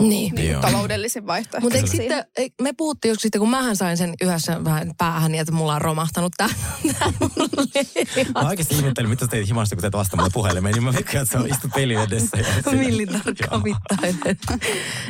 niin. 0.01 0.35
niin 0.35 0.59
taloudellisin 0.59 1.27
vaihtoehto. 1.27 1.69
Mutta 1.69 1.87
sitten, 1.87 2.25
me 2.61 2.73
puhuttiin 2.77 3.09
joskus 3.09 3.21
sitten, 3.21 3.39
kun 3.39 3.49
mähän 3.49 3.75
sain 3.75 3.97
sen 3.97 4.13
yhdessä 4.21 4.63
vähän 4.63 4.91
päähän, 4.97 5.31
niin 5.31 5.41
että 5.41 5.51
mulla 5.51 5.75
on 5.75 5.81
romahtanut 5.81 6.33
tämä. 6.37 6.49
mä 8.35 8.47
oikeasti 8.49 8.75
ihmettelin, 8.75 9.09
mitä 9.09 9.27
teit 9.27 9.47
himasta, 9.47 9.75
kun 9.75 9.81
teet 9.81 9.93
vasta 9.93 10.17
mulle 10.17 10.29
puhelimeen, 10.33 10.73
niin 10.73 10.83
mä 10.83 10.93
veikkaan, 10.93 11.23
että 11.23 11.31
se 11.31 11.37
on 11.37 11.49
istu 11.49 11.67
peli 11.75 11.95
edessä. 11.95 12.37
Millitarkka 12.71 13.61
mittainen. 13.63 14.37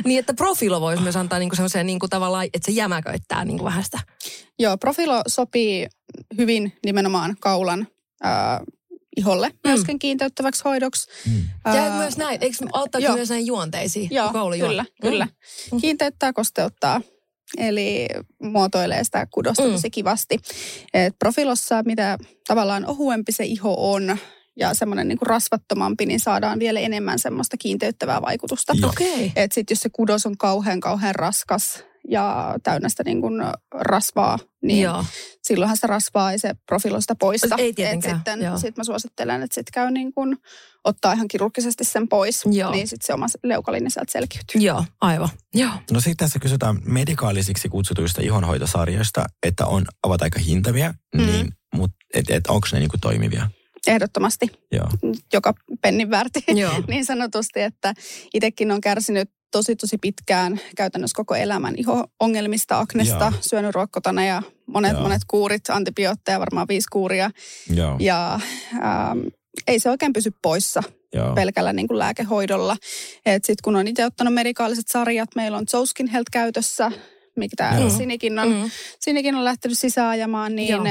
niin, 0.04 0.18
että 0.18 0.34
profilo 0.34 0.80
voisi 0.80 1.02
myös 1.02 1.16
antaa 1.16 1.38
niinku 1.38 1.56
semmoiseen 1.56 1.86
niinku 1.86 2.08
tavallaan, 2.08 2.44
että 2.44 2.66
se 2.66 2.72
jämäköittää 2.72 3.44
niinku 3.44 3.64
vähän 3.64 3.84
sitä. 3.84 3.98
Joo, 4.58 4.78
profilo 4.78 5.22
sopii 5.26 5.86
hyvin 6.38 6.72
nimenomaan 6.84 7.36
kaulan 7.40 7.86
iholle 9.16 9.48
mm. 9.48 9.58
myöskin 9.64 9.98
kiinteyttäväksi 9.98 10.62
hoidoksi. 10.64 11.08
Mm. 11.26 11.42
Ja 11.74 11.88
uh, 11.88 11.94
myös 11.98 12.16
näin, 12.16 12.38
eikö 12.40 12.56
auttaa 12.72 13.00
myös 13.14 13.28
näihin 13.28 13.46
juonteisiin? 13.46 14.08
Joo, 14.10 14.32
kyllä, 14.58 14.82
mm. 14.82 15.08
kyllä. 15.08 15.28
Mm. 15.72 15.80
Kiinteyttää, 15.80 16.32
kosteuttaa. 16.32 17.00
Eli 17.58 18.08
muotoilee 18.42 19.04
sitä 19.04 19.26
kudosta 19.30 19.62
mm. 19.62 19.72
tosi 19.72 19.90
kivasti. 19.90 20.38
Et 20.94 21.14
profilossa, 21.18 21.82
mitä 21.82 22.18
tavallaan 22.46 22.86
ohuempi 22.86 23.32
se 23.32 23.44
iho 23.44 23.92
on, 23.92 24.18
ja 24.56 24.74
semmoinen 24.74 25.08
niin 25.08 25.18
rasvattomampi, 25.22 26.06
niin 26.06 26.20
saadaan 26.20 26.58
vielä 26.58 26.80
enemmän 26.80 27.18
semmoista 27.18 27.56
kiinteyttävää 27.56 28.22
vaikutusta. 28.22 28.72
Okay. 28.82 29.30
Että 29.36 29.54
sitten 29.54 29.74
jos 29.74 29.80
se 29.80 29.88
kudos 29.92 30.26
on 30.26 30.38
kauhean 30.38 30.80
kauhean 30.80 31.14
raskas, 31.14 31.84
ja 32.08 32.54
täynnä 32.62 32.88
sitä 32.88 33.04
niin 33.04 33.20
kuin 33.20 33.42
rasvaa, 33.74 34.38
niin 34.62 34.82
Joo. 34.82 35.04
silloinhan 35.42 35.76
se 35.76 35.86
rasvaa 35.86 36.32
ei 36.32 36.38
se 36.38 36.54
profilosta 36.66 37.14
poista. 37.14 37.56
Ei 37.58 37.72
tietenkään. 37.72 38.16
Et 38.16 38.22
sitten 38.24 38.58
sit 38.58 38.76
mä 38.76 38.84
suosittelen, 38.84 39.42
että 39.42 39.54
sitten 39.54 39.72
käy 39.72 39.90
niin 39.90 40.12
kuin 40.12 40.36
ottaa 40.84 41.12
ihan 41.12 41.28
kirurgisesti 41.28 41.84
sen 41.84 42.08
pois, 42.08 42.42
Joo. 42.50 42.70
niin 42.70 42.88
sitten 42.88 43.06
se 43.06 43.14
oma 43.14 43.26
leukalinja 43.42 43.90
sieltä 43.90 44.12
selkiytyy. 44.12 44.60
Joo, 44.60 44.84
aivan. 45.00 45.28
Joo. 45.54 45.72
No 45.90 46.00
sitten 46.00 46.16
tässä 46.16 46.38
kysytään 46.38 46.78
medikaalisiksi 46.84 47.68
kutsutuista 47.68 48.22
ihonhoitosarjoista, 48.22 49.24
että 49.46 49.66
on, 49.66 49.84
ovat 50.02 50.22
aika 50.22 50.38
hintavia, 50.38 50.94
mm. 51.14 51.26
niin, 51.26 51.48
mutta 51.74 51.96
et, 52.14 52.30
et, 52.30 52.46
onko 52.46 52.68
ne 52.72 52.78
niin 52.78 52.90
kuin 52.90 53.00
toimivia? 53.00 53.50
Ehdottomasti. 53.86 54.46
Joo. 54.72 54.88
Joka 55.32 55.54
pennin 55.82 56.10
väärti 56.10 56.44
Joo. 56.48 56.82
niin 56.88 57.04
sanotusti, 57.04 57.60
että 57.60 57.94
itsekin 58.34 58.70
on 58.70 58.80
kärsinyt 58.80 59.30
tosi 59.54 59.76
tosi 59.76 59.98
pitkään 59.98 60.60
käytännössä 60.76 61.16
koko 61.16 61.34
elämän 61.34 61.74
iho-ongelmista, 61.76 62.78
aknesta, 62.78 63.24
Joo. 63.24 63.32
syönyt 63.40 63.74
ruokkotana 63.74 64.24
ja 64.24 64.42
monet 64.66 64.92
Joo. 64.92 65.02
monet 65.02 65.22
kuurit, 65.28 65.70
antibiootteja, 65.70 66.40
varmaan 66.40 66.68
viisi 66.68 66.86
kuuria. 66.92 67.30
Joo. 67.74 67.96
Ja 68.00 68.40
ähm, 68.72 69.18
ei 69.66 69.78
se 69.78 69.90
oikein 69.90 70.12
pysy 70.12 70.30
poissa 70.42 70.82
Joo. 71.14 71.34
pelkällä 71.34 71.72
niin 71.72 71.88
kuin 71.88 71.98
lääkehoidolla. 71.98 72.76
Sitten 73.26 73.54
kun 73.64 73.76
on 73.76 73.88
itse 73.88 74.04
ottanut 74.04 74.34
medikaaliset 74.34 74.88
sarjat, 74.88 75.28
meillä 75.36 75.58
on 75.58 75.64
Jouskin 75.72 76.06
Health 76.06 76.30
käytössä, 76.32 76.92
mikä 77.36 77.72
Sinikin 77.96 78.38
on, 78.38 78.48
mm. 78.48 78.70
Sinikin 79.00 79.34
on 79.34 79.44
lähtenyt 79.44 79.78
sisäänajamaan, 79.78 80.56
niin 80.56 80.82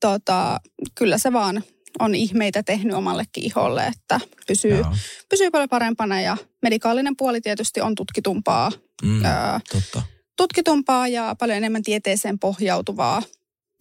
tota, 0.00 0.60
kyllä 0.94 1.18
se 1.18 1.32
vaan 1.32 1.62
on 1.98 2.14
ihmeitä 2.14 2.62
tehnyt 2.62 2.94
omallekin 2.94 3.44
iholle, 3.44 3.86
että 3.86 4.20
pysyy, 4.46 4.84
pysyy 5.28 5.50
paljon 5.50 5.68
parempana 5.68 6.20
ja 6.20 6.36
medikaalinen 6.62 7.16
puoli 7.16 7.40
tietysti 7.40 7.80
on 7.80 7.94
tutkitumpaa. 7.94 8.72
Mm, 9.02 9.24
ää, 9.24 9.60
totta. 9.72 10.02
Tutkitumpaa 10.36 11.08
ja 11.08 11.36
paljon 11.38 11.56
enemmän 11.56 11.82
tieteeseen 11.82 12.38
pohjautuvaa. 12.38 13.22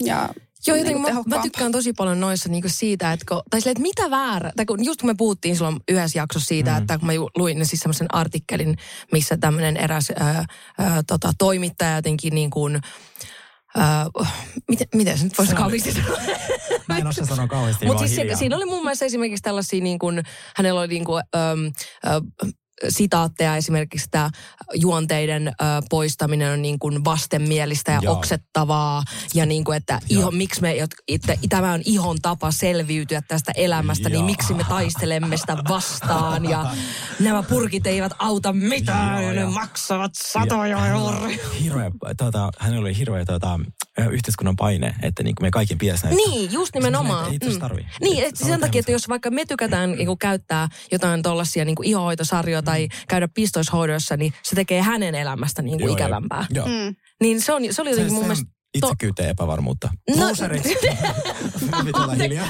Ja 0.04 0.30
Joo, 0.68 0.78
jotenkin 0.78 1.04
niin 1.04 1.16
mä, 1.16 1.36
mä, 1.36 1.42
tykkään 1.42 1.72
tosi 1.72 1.94
paljon 1.94 2.20
noissa 2.20 2.50
niinku 2.50 2.70
siitä, 2.70 3.14
että, 3.14 3.26
kun, 3.30 3.42
tai 3.50 3.62
sille, 3.62 3.72
että 3.72 3.82
mitä 3.82 4.10
väärä, 4.10 4.52
tai 4.56 4.66
kun 4.66 4.86
just 4.86 5.02
kun 5.02 5.10
me 5.10 5.16
puhuttiin 5.18 5.56
silloin 5.56 5.80
yhdessä 5.90 6.20
jaksossa 6.20 6.48
siitä, 6.48 6.72
mm. 6.72 6.78
että 6.78 6.98
kun 6.98 7.08
mä 7.08 7.14
luin 7.38 7.66
siis 7.66 7.80
semmoisen 7.80 8.16
artikkelin, 8.16 8.78
missä 9.12 9.38
tämmöinen 9.38 9.78
eräs 9.78 10.12
ää, 10.20 10.46
ää, 10.78 11.04
tota, 11.08 11.32
toimittaja 11.38 11.96
jotenkin 11.96 12.36
niin 12.36 12.50
kuin, 12.50 12.82
Uh, 13.78 14.28
miten, 14.70 14.88
miten 14.96 15.18
se 15.18 15.24
nyt 15.24 15.38
voisi 15.38 15.56
kauheasti 15.56 15.92
sanoa? 15.92 16.18
Mä 16.88 16.98
en 16.98 17.08
osaa 17.08 17.26
sanoa 17.26 17.48
kauheasti, 17.48 17.86
Mutta 17.86 18.08
siis 18.08 18.16
se, 18.16 18.36
siinä 18.36 18.56
oli 18.56 18.66
mun 18.66 18.84
mielestä 18.84 19.06
esimerkiksi 19.06 19.44
tällaisia, 19.44 19.82
niin 19.82 20.00
kuin, 20.00 20.24
hänellä 20.56 20.80
oli 20.80 20.88
niin 20.88 21.06
kuin, 21.06 21.24
um, 21.36 21.66
uh, 21.66 22.52
sitaatteja 22.90 23.56
esimerkiksi, 23.56 24.06
että 24.06 24.30
juonteiden 24.76 25.48
ö, 25.48 25.52
poistaminen 25.90 26.54
on 26.54 26.62
niin 26.62 26.80
kuin 26.80 27.06
vastenmielistä 27.06 27.92
ja 27.92 28.00
Joo. 28.02 28.18
oksettavaa. 28.18 29.04
Ja 29.34 29.46
niin 29.46 29.64
kuin, 29.64 29.78
että 29.78 30.00
iho, 30.10 30.32
miksi 30.32 30.62
me, 30.62 30.76
että 31.08 31.38
tämä 31.50 31.74
on 31.74 31.82
ihon 31.86 32.18
tapa 32.22 32.52
selviytyä 32.52 33.22
tästä 33.28 33.52
elämästä, 33.56 34.10
niin 34.10 34.20
Joo. 34.20 34.26
miksi 34.26 34.54
me 34.54 34.64
taistelemme 34.70 35.38
sitä 35.38 35.58
vastaan. 35.70 36.50
Ja 36.50 36.66
nämä 37.20 37.44
purkit 37.44 37.88
eivät 37.88 38.12
auta 38.20 38.54
mitään, 38.54 39.24
Joo, 39.24 39.32
ja 39.32 39.42
ne 39.42 39.46
maksavat 39.46 40.12
satoja 40.16 40.88
euroja. 40.88 41.38
Hirveä, 41.64 41.92
tota, 42.18 42.50
hänellä 42.60 42.82
oli 42.82 42.98
hirveä 42.98 43.26
tota, 43.26 43.60
yhteiskunnan 44.10 44.56
paine, 44.56 44.96
että 45.02 45.24
niin 45.24 45.36
me 45.42 45.52
kaikkien 45.52 45.78
pitäisi 45.78 46.06
näyttää. 46.06 46.28
Niin, 46.28 46.54
just 46.54 46.76
nimenomaan. 46.76 47.26
Ei, 47.26 47.32
ei 47.32 47.40
tässä 47.40 47.60
tarvii. 47.60 47.86
Niin, 48.02 48.24
Et 48.24 48.28
et 48.28 48.42
oot 48.42 48.50
sen 48.50 48.60
takia, 48.60 48.80
että 48.80 48.92
jos 48.92 49.10
vaikka 49.10 49.32
me 49.32 49.46
tykätään 49.46 49.92
niin 49.92 50.18
käyttää 50.18 50.70
jotain 50.92 51.24
tuollaisia 51.24 51.66
niin 51.66 51.76
ihohoitosarjoja 51.84 52.62
tai 52.62 52.88
käydä 53.08 53.28
pistoishoidossa, 53.28 54.18
niin 54.18 54.34
se 54.44 54.56
tekee 54.56 54.82
hänen 54.82 55.16
elämästä 55.16 55.62
niin 55.62 55.78
kuin 55.78 55.88
Joo, 55.88 55.96
ikävämpää. 55.96 56.46
Joo. 56.50 56.68
Mm. 56.68 56.96
Niin 57.22 57.42
se, 57.42 57.54
on, 57.54 57.62
se 57.72 57.82
oli 57.82 57.90
jotenkin 57.90 58.12
se 58.12 58.16
mun 58.16 58.24
mielestä... 58.24 58.61
itsekyyteen 58.74 59.26
ja 59.28 59.32
epävarmuutta. 59.32 59.90
No- 60.18 60.28
Loserit. 60.30 60.64
Mä 61.72 61.78
en 62.14 62.18
tiedä, 62.20 62.44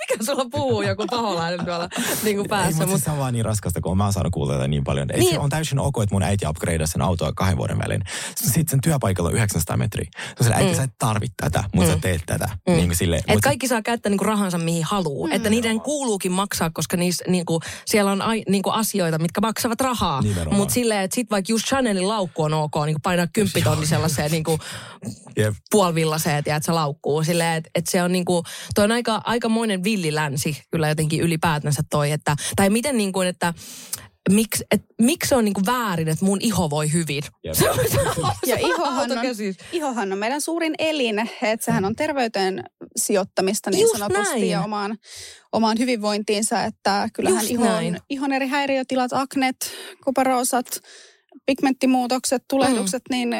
mikä 0.00 0.24
sulla 0.24 0.44
puhuu 0.50 0.82
joku 0.82 1.06
paholainen 1.10 1.66
tuolla 1.66 1.88
niin 2.22 2.36
kuin 2.36 2.44
Ei, 2.44 2.48
päässä. 2.48 2.66
mutta 2.70 2.86
Mutta 2.86 2.96
siis 2.96 3.04
se 3.04 3.10
on 3.10 3.18
vaan 3.18 3.32
niin 3.32 3.44
raskasta, 3.44 3.80
kun 3.80 3.96
mä 3.96 4.04
oon 4.04 4.12
saanut 4.12 4.32
kuulla 4.32 4.52
tätä 4.52 4.68
niin 4.68 4.84
paljon. 4.84 5.10
Ei, 5.10 5.18
Niin. 5.18 5.32
Se 5.34 5.38
on 5.38 5.50
täysin 5.50 5.78
ok, 5.78 5.94
että 6.02 6.14
mun 6.14 6.22
äiti 6.22 6.46
upgradeasi 6.46 6.92
sen 6.92 7.02
autoa 7.02 7.32
kahden 7.32 7.56
vuoden 7.56 7.78
välein. 7.78 8.02
Sitten 8.36 8.64
sen 8.68 8.80
työpaikalla 8.80 9.28
on 9.30 9.34
900 9.36 9.76
metriä. 9.76 10.08
Se 10.40 10.48
on 10.48 10.54
äiti, 10.54 10.70
Mm. 10.70 10.76
sä 10.76 10.82
et 10.82 10.90
tarvit 10.98 11.32
tätä, 11.36 11.64
mutta 11.74 11.92
sä 11.92 11.98
teet 11.98 12.22
tätä. 12.26 12.48
Mm. 12.68 12.74
Niin 12.74 12.86
kuin 12.88 12.96
sille, 12.96 13.20
Et 13.28 13.40
kaikki 13.40 13.68
saa 13.68 13.82
käyttää 13.82 14.10
niinku 14.10 14.24
rahansa 14.24 14.58
mihin 14.58 14.84
haluaa. 14.84 15.28
Että 15.32 15.50
niiden 15.50 15.80
kuuluukin 15.80 16.32
maksaa, 16.32 16.70
koska 16.70 16.96
niis, 16.96 17.22
niinku, 17.28 17.60
siellä 17.86 18.12
on 18.12 18.22
ai, 18.22 18.42
niinku 18.48 18.70
asioita, 18.70 19.18
mitkä 19.18 19.40
maksavat 19.40 19.80
rahaa. 19.80 20.22
Mutta 20.50 20.74
silleen, 20.74 21.02
että 21.02 21.14
sit 21.14 21.30
vaikka 21.30 21.52
just 21.52 21.66
Chanelin 21.66 22.08
laukku 22.08 22.42
on 22.42 22.54
ok, 22.54 22.74
niinku 22.86 23.00
painaa 23.02 23.26
kymppitonni 23.32 23.86
sellaiseen 23.86 24.30
niinku, 24.30 24.58
Jep. 25.36 25.54
puolivillaseen, 25.70 26.44
tiedät, 26.44 26.62
se 26.64 26.72
laukkuu. 26.72 27.24
Silleen, 27.24 27.54
että 27.56 27.70
et 27.74 27.86
se 27.86 28.02
on 28.02 28.12
niinku, 28.12 28.42
toi 28.74 28.84
on 28.84 28.92
aika, 28.92 29.22
aikamoinen 29.24 29.84
villilänsi 29.84 30.62
kyllä 30.70 30.88
jotenkin 30.88 31.20
ylipäätänsä 31.20 31.82
toi, 31.90 32.10
että, 32.10 32.36
tai 32.56 32.70
miten 32.70 32.96
niin 32.96 33.12
kuin, 33.12 33.28
että 33.28 33.54
miksi 34.30 34.64
et, 34.70 34.82
miksi 35.02 35.28
se 35.28 35.36
on 35.36 35.44
niinku 35.44 35.62
väärin, 35.66 36.08
että 36.08 36.24
mun 36.24 36.38
iho 36.40 36.70
voi 36.70 36.92
hyvin. 36.92 37.22
Jep. 37.44 37.54
Se 37.58 37.70
on, 37.70 37.78
se 37.90 38.00
on, 38.00 38.32
Ja 38.46 38.56
ihohan 38.58 38.92
on, 38.92 38.98
autokäsitys. 38.98 39.56
ihohan 39.72 40.12
on 40.12 40.18
meidän 40.18 40.40
suurin 40.40 40.74
elin, 40.78 41.18
että 41.42 41.64
sehän 41.64 41.84
on 41.84 41.96
terveyteen 41.96 42.64
sijoittamista 42.96 43.70
niin 43.70 43.80
Just 43.80 43.92
sanotusti 43.98 44.34
näin. 44.34 44.48
ja 44.50 44.62
omaan, 44.62 44.98
omaan 45.52 45.78
hyvinvointiinsa, 45.78 46.62
että 46.64 47.08
kyllähän 47.12 47.40
Just 47.40 47.50
ihon, 47.50 47.66
näin. 47.66 47.98
ihon 48.10 48.32
eri 48.32 48.48
häiriötilat, 48.48 49.12
aknet, 49.12 49.56
kuparoosat, 50.04 50.66
pigmenttimuutokset, 51.46 52.44
tulehdukset, 52.48 53.02
mm. 53.10 53.14
niin 53.16 53.30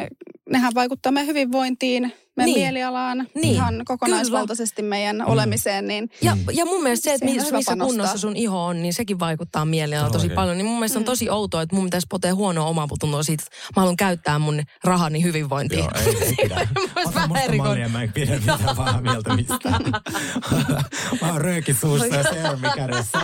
nehän 0.51 0.75
vaikuttaa 0.75 1.13
meidän 1.13 1.29
hyvinvointiin, 1.29 2.13
meidän 2.37 2.55
Niin. 2.55 2.61
mielialaan, 2.61 3.27
Niin. 3.35 3.55
ihan 3.55 3.75
kokonaisvaltaisesti 3.85 4.83
meidän 4.83 5.17
mm. 5.17 5.25
olemiseen, 5.27 5.87
niin 5.87 6.11
Ja, 6.23 6.37
ja 6.53 6.65
mun 6.65 6.83
mielestä 6.83 7.05
se, 7.05 7.15
että 7.15 7.25
missä, 7.25 7.51
panostaa. 7.51 7.77
kunnossa 7.77 8.19
sun 8.19 8.37
iho 8.37 8.65
on, 8.65 8.83
niin 8.83 8.95
sekin 8.95 9.19
vaikuttaa 9.19 9.65
mielialaan 9.65 10.13
tosi 10.13 10.25
Oikein. 10.25 10.35
paljon. 10.37 10.57
Niin 10.59 10.67
mun 10.67 10.79
mielestä 10.79 10.99
on 10.99 11.05
tosi 11.05 11.31
outoa, 11.31 11.63
että 11.63 11.77
mun 11.77 11.85
pitäisi 11.85 12.07
potea 12.11 12.35
huonoa 12.35 12.67
omatuntoa 12.67 13.23
siitä, 13.23 13.43
että 13.47 13.57
mä 13.77 13.81
haluan 13.81 13.97
käyttää 13.97 14.39
mun 14.39 14.63
rahani 14.85 15.23
hyvinvointiin. 15.23 15.79
Joo, 15.79 15.91
ei, 16.07 16.17
ei 16.27 16.35
pidä. 16.43 16.69
Ota 16.97 17.15
vähän 17.15 17.29
musta 17.29 17.53
mallia, 17.57 17.89
mä 17.89 18.03
en 18.03 18.13
pidä 18.13 18.37
mitään 18.39 18.77
pahaa 18.77 19.01
mieltä 19.01 19.37
mistään. 19.37 19.83
mä 21.23 21.33
oon 21.33 21.41
rööki 21.41 21.75
suussa 21.75 22.07
ja 22.07 22.23
seerumi 22.23 22.69
kädessä. 22.77 23.19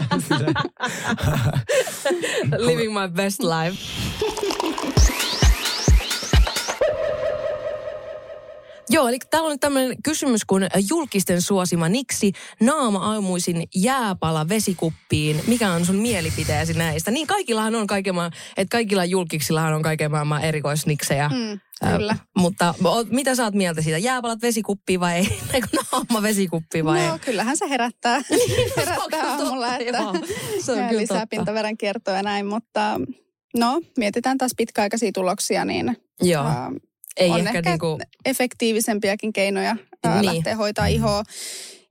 Living 2.66 2.92
my 3.00 3.08
best 3.08 3.40
life. 3.42 3.76
Joo, 8.92 9.08
eli 9.08 9.18
täällä 9.30 9.48
on 9.50 9.58
tämmöinen 9.60 9.96
kysymys 10.04 10.44
kuin 10.44 10.66
julkisten 10.90 11.42
suosima 11.42 11.88
niksi 11.88 12.32
naama-aamuisin 12.60 13.68
jääpala 13.76 14.48
vesikuppiin. 14.48 15.40
Mikä 15.46 15.72
on 15.72 15.86
sun 15.86 15.96
mielipiteesi 15.96 16.74
näistä? 16.74 17.10
Niin 17.10 17.26
kaikillahan 17.26 17.74
on 17.74 17.86
kaiken 17.86 18.14
maailman, 18.14 18.38
että 18.56 18.72
kaikilla 18.76 19.04
julkiksillahan 19.04 19.74
on 19.74 19.82
kaiken 19.82 20.10
maailman 20.10 20.44
erikoisniksejä. 20.44 21.28
mm, 21.28 21.60
Ö, 21.88 21.96
kyllä. 21.96 22.16
mutta 22.36 22.74
o- 22.84 23.04
mitä 23.10 23.34
sä 23.34 23.44
oot 23.44 23.54
mieltä 23.54 23.82
siitä? 23.82 23.98
Jääpalat 23.98 24.42
vesikuppiin 24.42 25.00
vai 25.00 25.14
ei? 25.16 25.38
Eikö 25.54 25.66
naama 25.92 26.22
vesikuppiin 26.22 26.84
vai 26.84 27.06
No 27.06 27.12
ei? 27.12 27.18
kyllähän 27.18 27.56
se 27.56 27.68
herättää, 27.68 28.20
herättää 28.76 29.06
kyllä 29.10 29.24
aamulla, 29.32 29.66
totta, 29.68 29.84
että 29.84 29.98
joo. 29.98 30.12
Se 30.62 30.72
on 30.72 30.96
lisää 30.96 31.26
totta. 31.26 31.52
kiertoa 31.78 32.14
ja 32.14 32.22
näin, 32.22 32.46
mutta 32.46 33.00
no 33.56 33.80
mietitään 33.98 34.38
taas 34.38 34.52
pitkäaikaisia 34.56 35.10
tuloksia, 35.14 35.64
niin 35.64 35.96
Joo, 36.22 36.44
ää, 36.44 36.70
ei 37.16 37.30
on 37.30 37.38
ehkä, 37.38 37.50
ehkä 37.58 37.70
niinku... 37.70 37.98
efektiivisempiäkin 38.24 39.32
keinoja 39.32 39.76
ää, 40.04 40.20
Niin. 40.20 40.34
lähteä 40.34 40.56
hoitaa 40.56 40.86
ihoa, 40.86 41.22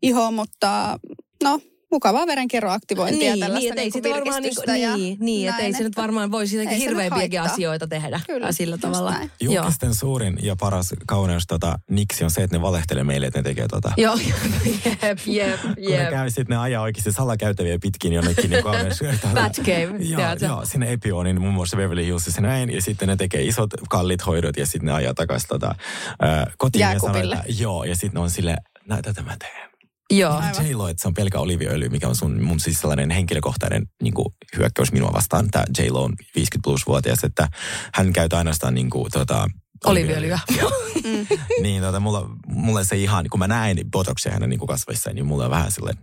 ihoa, 0.02 0.32
mutta 0.32 1.00
no 1.44 1.60
mukavaa 1.92 2.28
verenkierroaktivointia 2.28 3.32
Niin, 3.32 3.40
tällaista 3.40 3.60
niin, 3.60 3.70
että 3.70 3.82
ei 3.82 3.86
niinku 3.86 3.98
sitä 3.98 4.10
varmaan 4.10 4.44
virkistystä 4.44 4.78
ja 4.78 4.98
niin, 4.98 5.18
niin 5.20 5.50
että 5.50 5.62
ei 5.62 5.72
näin, 5.72 5.78
se 5.78 5.84
nyt 5.84 5.98
varmaan 5.98 6.32
voi 6.32 6.48
siitä 6.48 6.70
nyt 6.70 6.80
hirveämpiäkin 6.80 7.42
asioita 7.42 7.88
tehdä 7.88 8.20
Kyllä, 8.28 8.52
sillä 8.52 8.78
tavalla. 8.78 9.12
näin. 9.12 9.32
Joo. 9.42 9.54
Julkisten 9.54 9.96
suurin 9.96 10.40
ja 10.42 10.56
paras 10.56 10.94
kauneus 11.08 11.48
tota, 11.48 11.80
niksi 11.90 12.24
on 12.24 12.32
se, 12.32 12.44
että 12.44 12.58
ne 12.58 12.62
valehtelee 12.62 13.04
meille, 13.04 13.28
että 13.28 13.40
ne 13.40 13.44
tekee 13.44 13.68
tota. 13.68 13.92
Joo, 13.98 14.18
jep, 14.26 15.20
jep, 15.26 15.62
Kun 15.62 15.74
ne 15.78 15.96
jep. 15.96 16.10
käy, 16.10 16.30
sitten 16.30 16.48
ne 16.50 16.58
ajaa 16.58 16.84
oikeasti 16.84 17.12
salakäytäviä 17.12 17.80
pitkin 17.82 18.14
jonnekin 18.14 18.50
niin 18.50 18.64
kauneus. 18.64 19.00
Batcave, 19.34 19.96
joo, 20.00 20.22
joo, 20.42 20.66
sinne 20.66 20.92
Epionin, 20.92 21.42
muun 21.42 21.54
muassa 21.54 21.78
Beverly 21.78 22.06
Hillsissä 22.06 22.42
näin. 22.42 22.74
Ja 22.74 22.82
sitten 22.82 23.08
ne 23.08 23.16
tekee 23.16 23.42
isot 23.42 23.70
kallit 23.90 24.26
hoidot 24.26 24.58
ja 24.58 24.66
sitten 24.66 24.86
ne 24.86 24.92
ajaa 24.92 25.14
takaisin 25.14 25.50
tota, 25.50 25.76
äh, 26.24 26.46
kotiin. 26.58 26.80
Jääkupille. 26.80 27.20
Ja 27.20 27.42
sanoo, 27.42 27.50
että, 27.50 27.64
joo, 27.64 27.84
ja 27.84 27.96
sitten 27.96 28.14
ne 28.14 28.20
on 28.20 28.30
sille, 28.30 28.58
näin 28.86 29.04
tätä 29.04 29.22
mä 29.22 29.36
teen. 29.40 29.69
Joo. 30.12 30.34
Aivan. 30.34 30.70
J-Lo, 30.70 30.88
että 30.88 31.02
se 31.02 31.08
on 31.08 31.14
pelkä 31.14 31.40
oliviöljy, 31.40 31.90
mikä 31.90 32.08
on 32.08 32.16
sun, 32.16 32.44
mun 32.44 32.60
siis 32.60 32.80
sellainen 32.80 33.10
henkilökohtainen 33.10 33.88
niin 34.04 34.14
kuin, 34.14 34.26
hyökkäys 34.58 34.92
minua 34.92 35.14
vastaan. 35.14 35.52
Tämä 35.52 35.64
J-Lo 35.78 36.04
on 36.04 36.14
50 36.36 36.60
plus 36.64 36.88
vuotias, 36.88 37.24
että 37.24 37.48
hän 37.94 38.14
käyttää 38.14 38.38
ainoastaan 38.38 38.76
niin 38.76 38.90
kuin, 38.90 39.12
tota, 39.12 39.50
Oliviöljyä. 39.86 40.40
niin 41.64 41.82
tota, 41.82 42.00
mulla, 42.00 42.30
mulla 42.48 42.84
se 42.84 42.98
ihan, 42.98 43.26
kun 43.30 43.40
mä 43.40 43.48
näen 43.48 43.78
botoksia 43.92 44.32
hänen 44.32 44.50
niin 44.50 44.60
kuin 44.60 44.68
kasvoissaan, 44.68 45.16
niin 45.16 45.26
mulla 45.26 45.46
on 45.46 45.52
vähän 45.52 45.72
silleen 45.72 45.98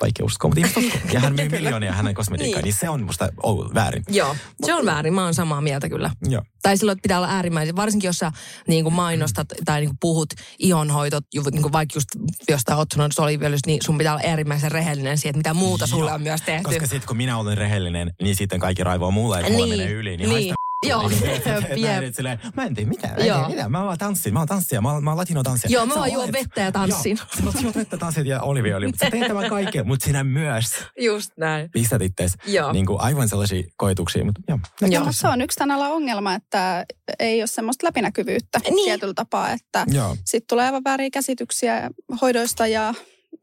vaikea 0.00 0.24
uskoa, 0.26 0.48
mutta 0.48 0.60
ihmiset 0.60 0.94
uskoo. 0.94 1.10
Ja 1.12 1.20
hän 1.20 1.34
myy 1.34 1.48
miljoonia 1.58 1.92
hänen 1.92 2.14
kosmetiikkaa, 2.14 2.58
Niin. 2.62 2.64
niin. 2.64 2.74
se 2.80 2.88
on 2.88 3.02
musta 3.02 3.28
oh, 3.42 3.74
väärin. 3.74 4.02
Joo, 4.08 4.36
se 4.64 4.74
on 4.74 4.86
väärin. 4.86 5.14
Mä 5.14 5.24
oon 5.24 5.34
samaa 5.34 5.60
mieltä 5.60 5.88
kyllä. 5.88 6.10
Joo. 6.28 6.42
Tai 6.62 6.76
silloin 6.76 7.00
pitää 7.02 7.18
olla 7.18 7.28
äärimmäisen, 7.28 7.76
varsinkin 7.76 8.08
jos 8.08 8.18
sä 8.18 8.32
niin 8.68 8.84
kuin 8.84 8.94
mainostat 8.94 9.48
tai 9.64 9.80
niin 9.80 9.88
kuin 9.88 9.98
puhut 10.00 10.28
ihonhoitot, 10.58 11.24
niin 11.52 11.62
kuin 11.62 11.72
vaikka 11.72 11.96
just 11.96 12.08
jostain 12.48 12.78
otsonoidusta 12.78 13.22
oliviöljystä, 13.22 13.70
niin 13.70 13.80
sun 13.84 13.98
pitää 13.98 14.14
olla 14.14 14.28
äärimmäisen 14.28 14.72
rehellinen 14.72 15.18
siihen, 15.18 15.30
että 15.30 15.50
mitä 15.50 15.54
muuta 15.54 15.86
sulle 15.86 16.10
Joo. 16.10 16.14
on 16.14 16.22
myös 16.22 16.42
tehty. 16.42 16.64
Koska 16.64 16.86
sitten 16.86 17.08
kun 17.08 17.16
minä 17.16 17.38
olen 17.38 17.58
rehellinen, 17.58 18.12
niin 18.22 18.36
sitten 18.36 18.60
kaikki 18.60 18.84
raivoo 18.84 19.10
mulle, 19.10 19.42
mulla 19.42 19.66
Niin, 19.66 19.78
menee 19.78 19.92
yli. 19.92 20.10
Niin, 20.16 20.18
niin. 20.18 20.30
haista 20.32 20.54
Joo, 20.88 21.08
Niin, 21.08 21.22
jep, 21.30 21.46
et- 21.46 21.78
jep. 21.78 22.14
silleen, 22.14 22.38
Mä 22.56 22.64
en 22.64 22.74
tee 22.74 22.84
mitään, 22.84 23.14
mä 23.14 23.20
en 23.20 23.26
tee 23.40 23.48
mitään. 23.48 23.72
Mä 23.72 23.84
vaan 23.84 23.98
tanssin, 23.98 24.32
mä 24.32 24.38
oon 24.40 24.48
tanssija, 24.48 24.80
mä 24.80 24.92
oon, 24.92 25.04
mä 25.04 25.10
oon 25.10 25.16
latino-tanssija. 25.18 25.70
Joo, 25.72 25.86
mä 25.86 25.94
vaan 25.94 26.12
juon 26.12 26.32
vettä 26.32 26.60
ja 26.60 26.72
tanssin. 26.72 27.18
Joo, 27.18 27.26
sä 27.36 27.46
oot 27.46 27.62
juot 27.62 27.76
vettä, 27.76 27.96
tanssit 27.96 28.26
ja 28.26 28.42
oliviöljy. 28.42 28.90
Sä 29.04 29.10
teet 29.10 29.28
tämän 29.28 29.48
kaiken, 29.50 29.86
mutta 29.86 30.04
sinä 30.04 30.24
myös 30.24 30.66
Just 31.00 31.30
näin. 31.38 31.70
pistät 31.70 32.02
ittees 32.02 32.32
Joo. 32.46 32.72
niin 32.72 32.86
kuin 32.86 33.00
aivan 33.00 33.28
sellaisia 33.28 33.62
koituksia. 33.76 34.24
Mutta 34.24 34.42
joo, 34.90 35.06
se 35.10 35.28
on 35.28 35.40
yksi 35.40 35.58
tämän 35.58 35.76
alan 35.76 35.90
ongelma, 35.92 36.34
että 36.34 36.84
ei 37.18 37.40
ole 37.40 37.46
semmoista 37.46 37.86
läpinäkyvyyttä 37.86 38.58
Niin. 38.58 38.74
niin. 38.74 38.84
tietyllä 38.84 39.14
tapaa, 39.14 39.50
että 39.50 39.86
sitten 40.24 40.46
tulee 40.48 40.66
aivan 40.66 40.84
vääriä 40.84 41.10
käsityksiä 41.10 41.90
hoidoista 42.20 42.66
ja 42.66 42.94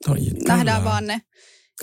Toi, 0.06 0.18
nähdään 0.48 0.78
kyllä. 0.78 0.92
vaan 0.92 1.08
ne 1.08 1.22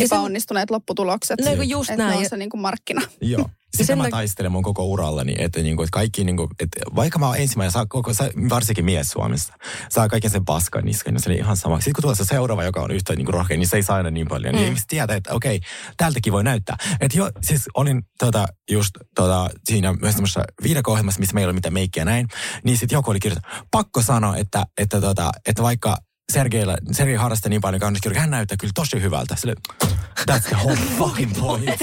epäonnistuneet 0.00 0.70
lopputulokset. 0.70 1.40
No 1.40 1.62
just 1.62 1.90
että 1.90 2.02
näin. 2.02 2.10
ne 2.14 2.16
on 2.18 2.28
se 2.28 2.36
niin 2.36 2.50
kuin 2.50 2.60
markkina. 2.60 3.00
Joo. 3.20 3.48
Sitä 3.72 3.86
sen 3.86 3.98
mä 3.98 4.04
tak- 4.04 4.10
taistelen 4.10 4.52
mun 4.52 4.62
koko 4.62 4.84
urallani, 4.84 5.34
että, 5.38 5.62
niinku, 5.62 5.82
että 5.82 5.92
kaikki, 5.92 6.24
niinku, 6.24 6.48
että 6.60 6.80
vaikka 6.96 7.18
mä 7.18 7.26
oon 7.26 7.36
ensimmäinen, 7.36 7.72
saa 7.72 7.86
koko, 7.86 8.14
saa, 8.14 8.28
varsinkin 8.48 8.84
mies 8.84 9.10
Suomessa, 9.10 9.54
saa 9.88 10.08
kaiken 10.08 10.30
sen 10.30 10.44
paskan 10.44 10.84
niskan, 10.84 11.14
niin 11.14 11.22
se 11.22 11.30
oli 11.30 11.38
ihan 11.38 11.56
sama. 11.56 11.76
Sitten 11.76 11.92
kun 11.92 12.02
tulee 12.02 12.16
se 12.16 12.24
seuraava, 12.24 12.64
joka 12.64 12.80
on 12.80 12.90
yhtä 12.90 13.14
niinku, 13.14 13.32
rohkea, 13.32 13.56
niin 13.56 13.68
se 13.68 13.76
ei 13.76 13.82
saa 13.82 13.96
aina 13.96 14.10
niin 14.10 14.28
paljon. 14.28 14.54
Mm. 14.54 14.56
Niin 14.56 14.66
ihmiset 14.66 14.88
tietää, 14.88 15.16
että 15.16 15.34
okei, 15.34 15.60
tältäkin 15.96 16.32
voi 16.32 16.44
näyttää. 16.44 16.76
Että 17.00 17.18
jo, 17.18 17.30
siis 17.42 17.62
olin 17.74 18.02
tota, 18.18 18.46
just 18.70 18.90
tota, 19.14 19.50
siinä 19.64 19.92
myös 19.92 20.14
tämmöisessä 20.14 20.44
viidekohjelmassa, 20.62 21.20
missä 21.20 21.34
meillä 21.34 21.48
ei 21.48 21.50
ole 21.50 21.54
mitään 21.54 21.74
meikkiä 21.74 22.04
näin, 22.04 22.28
niin 22.64 22.78
sitten 22.78 22.96
joku 22.96 23.10
oli 23.10 23.20
kirjoittanut, 23.20 23.66
pakko 23.70 24.02
sanoa, 24.02 24.36
että, 24.36 24.66
että, 24.78 25.00
tota, 25.00 25.30
että 25.46 25.62
vaikka 25.62 25.96
Sergeillä, 26.32 26.78
Sergei 26.92 27.14
harrastaa 27.16 27.50
niin 27.50 27.60
paljon 27.60 27.80
kauniskirjoja, 27.80 28.20
hän 28.20 28.30
näyttää 28.30 28.56
kyllä 28.56 28.72
tosi 28.74 29.02
hyvältä. 29.02 29.36
Sille, 29.36 29.54
that's 30.30 30.48
the 30.48 30.56
whole 30.56 30.76
fucking 30.98 31.38
point. 31.40 31.68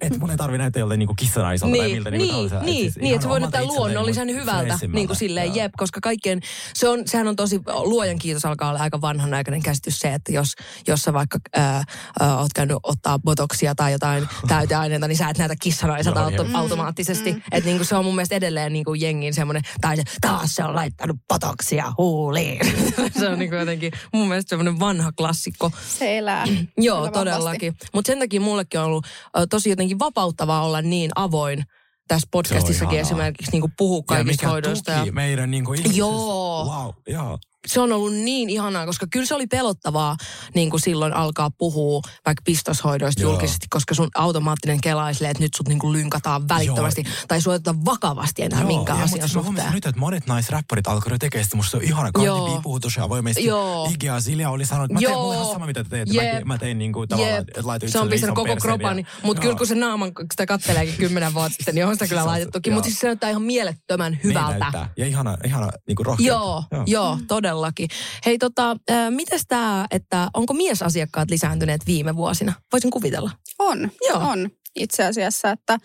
että 0.00 0.18
mun 0.18 0.30
ei 0.30 0.36
tarvi 0.36 0.58
näyttää 0.58 0.80
joltain 0.80 0.98
niinku 0.98 1.14
kissanaiselta 1.14 1.72
niin, 1.72 1.82
tai 1.82 1.92
miltä. 1.92 2.10
Niin, 2.10 2.18
niinku 2.18 2.54
niin, 2.54 2.64
niin, 2.64 2.82
siis 2.82 2.96
niin, 2.96 3.14
että 3.14 3.22
se 3.22 3.28
voi 3.28 3.40
näyttää 3.40 3.64
luonnollisen 3.64 4.28
mut 4.28 4.36
hyvältä, 4.36 4.78
niin 4.92 5.06
kuin 5.06 5.16
silleen, 5.16 5.46
Joo. 5.46 5.56
jep, 5.56 5.72
koska 5.76 6.00
kaikkien, 6.02 6.40
se 6.74 6.88
on, 6.88 7.02
sehän 7.06 7.28
on 7.28 7.36
tosi, 7.36 7.60
luojan 7.66 8.18
kiitos 8.18 8.44
alkaa 8.44 8.70
olla 8.70 8.80
aika 8.80 9.00
vanhanaikainen 9.00 9.62
käsitys 9.62 9.98
se, 9.98 10.14
että 10.14 10.32
jos, 10.32 10.52
jos 10.86 11.02
sä 11.02 11.12
vaikka 11.12 11.38
ää, 11.56 11.84
ää, 12.20 12.38
oot 12.38 12.52
käynyt 12.54 12.76
ottaa 12.82 13.18
botoksia 13.18 13.74
tai 13.74 13.92
jotain 13.92 14.28
täyteaineita, 14.48 15.08
niin 15.08 15.18
sä 15.18 15.28
et 15.28 15.38
näytä 15.38 15.54
kissanaiselta 15.62 16.20
Joo, 16.20 16.28
auto, 16.28 16.46
automaattisesti. 16.54 17.32
Mm. 17.32 17.42
Että 17.52 17.66
niin 17.68 17.76
kuin 17.76 17.86
se 17.86 17.96
on 17.96 18.04
mun 18.04 18.14
mielestä 18.14 18.34
edelleen 18.34 18.72
niin 18.72 18.84
kuin 18.84 19.00
jengin 19.00 19.34
semmoinen, 19.34 19.62
tai 19.80 19.96
se, 19.96 20.02
taas 20.20 20.54
se 20.54 20.64
on 20.64 20.74
laittanut 20.74 21.16
botoksia 21.28 21.92
huuliin. 21.98 22.60
se 23.26 23.32
on 23.32 23.38
niin 23.38 23.50
kuin 23.50 23.58
jotenkin 23.60 23.92
mun 24.12 24.28
mielestä 24.28 24.48
semmoinen 24.48 24.80
vanha 24.80 25.12
klassikko. 25.12 25.70
Se 25.88 26.18
elää. 26.18 26.44
Joo, 26.78 26.98
Kyllä 26.98 27.10
todellakin. 27.10 27.74
Mutta 27.94 28.06
sen 28.06 28.18
takia 28.18 28.40
mullekin 28.40 28.80
on 28.80 28.86
ollut 28.86 29.06
ö, 29.38 29.46
tosi 29.50 29.70
jotenkin 29.70 29.98
vapauttavaa 29.98 30.64
olla 30.66 30.82
niin 30.82 31.10
avoin 31.14 31.64
tässä 32.08 32.28
podcastissakin 32.30 32.98
esimerkiksi 33.00 33.52
niin 33.52 33.60
kuin 33.60 33.72
puhua 33.78 33.98
Ja 33.98 34.02
kaikista 34.02 34.42
mikä 34.44 34.48
hoidoista. 34.50 34.94
tuki 34.94 35.06
Ja 35.08 35.12
meidän 35.12 35.50
niinku 35.50 35.72
ihmisessä. 35.72 35.98
Joo. 35.98 36.64
Wow, 36.64 36.90
joo. 37.08 37.38
Se 37.66 37.80
on 37.80 37.92
ollut 37.92 38.12
niin 38.14 38.50
ihanaa, 38.50 38.86
koska 38.86 39.06
kyllä 39.10 39.26
se 39.26 39.34
oli 39.34 39.46
pelottavaa 39.46 40.16
niin 40.54 40.70
kuin 40.70 40.80
silloin 40.80 41.12
alkaa 41.12 41.50
puhua 41.58 42.00
vaikka 42.26 42.42
pistoshoidoista 42.44 43.22
Joo. 43.22 43.30
julkisesti, 43.32 43.66
koska 43.70 43.94
sun 43.94 44.08
automaattinen 44.14 44.80
kela 44.80 45.12
silleen, 45.12 45.30
että 45.30 45.42
nyt 45.42 45.54
sut 45.56 45.68
niin 45.68 45.78
kuin 45.78 45.92
lynkataan 45.92 46.48
välittömästi 46.48 47.04
tai 47.28 47.40
sua 47.40 47.52
ei 47.52 47.56
oteta 47.56 47.74
vakavasti 47.84 48.42
enää 48.42 48.64
minkään 48.64 48.98
ja 48.98 49.04
asian 49.04 49.28
siis 49.28 49.36
mä 49.36 49.42
suhteen. 49.42 49.72
nyt, 49.72 49.86
että 49.86 50.00
monet 50.00 50.26
naisräppärit 50.26 50.86
alkoivat 50.86 51.20
tekemään 51.20 51.44
sitä. 51.44 51.56
Musta 51.56 51.70
se 51.70 51.76
on 51.76 51.82
ihana. 51.82 52.10
Joo. 52.22 52.38
Cardi 52.46 52.58
B 52.58 52.62
puhuu 52.62 52.80
tosi 52.80 53.00
avoimesti. 53.00 53.44
Joo. 53.44 53.88
Iggy 53.94 54.08
Azalea 54.08 54.50
oli 54.50 54.66
sanonut, 54.66 54.84
että 54.90 54.94
mä 54.94 55.00
teen 55.00 55.10
Joo. 55.12 55.22
mulle 55.22 55.34
ihan 55.34 55.46
sama, 55.52 55.66
mitä 55.66 55.84
te 55.84 55.90
teette. 55.90 56.14
Jep. 56.14 56.34
Mä, 56.34 56.40
mä 56.54 56.58
tein 56.58 56.78
niinku 56.78 57.06
tavallaan, 57.06 57.34
Jep. 57.36 57.48
että 57.48 57.60
laitoin 57.64 57.92
Se 57.92 57.98
on 57.98 58.08
pistänyt 58.08 58.34
koko 58.34 58.56
kropani, 58.56 59.00
ja- 59.02 59.06
mutta 59.22 59.40
Joo. 59.40 59.42
kyllä 59.42 59.58
kun 59.58 59.66
se 59.66 59.74
naaman 59.74 60.12
sitä 60.32 60.46
katteleekin 60.46 60.94
kymmenen 60.94 61.34
vuotta 61.34 61.56
sitten, 61.56 61.74
niin 61.74 61.86
on 61.86 61.94
sitä 61.94 62.06
kyllä 62.06 62.22
on 62.22 62.28
laitettukin. 62.28 62.70
joo. 62.70 62.74
Mutta 62.76 62.88
siis 62.88 63.00
se 63.00 63.06
näyttää 63.06 63.30
ihan 63.30 63.42
mielettömän 63.42 64.12
Niin 64.12 64.22
hyvältä. 64.22 64.88
Ja 64.96 65.06
ihana, 65.06 65.36
ihana 65.44 65.68
niinku 65.88 66.02
rohkeutta. 66.02 66.32
Joo, 66.32 66.64
joo, 66.72 66.82
joo, 66.86 67.18
todellakin. 67.52 67.88
Hei 68.26 68.38
tota, 68.38 68.76
äh, 68.90 69.10
mites 69.10 69.44
tää, 69.48 69.86
että 69.90 70.28
onko 70.34 70.54
miesasiakkaat 70.54 71.30
lisääntyneet 71.30 71.80
viime 71.86 72.16
vuosina? 72.16 72.52
Voisin 72.72 72.90
kuvitella. 72.90 73.30
On, 73.58 73.90
Joo. 74.08 74.18
on 74.18 74.50
itse 74.76 75.04
asiassa, 75.04 75.50
että 75.50 75.78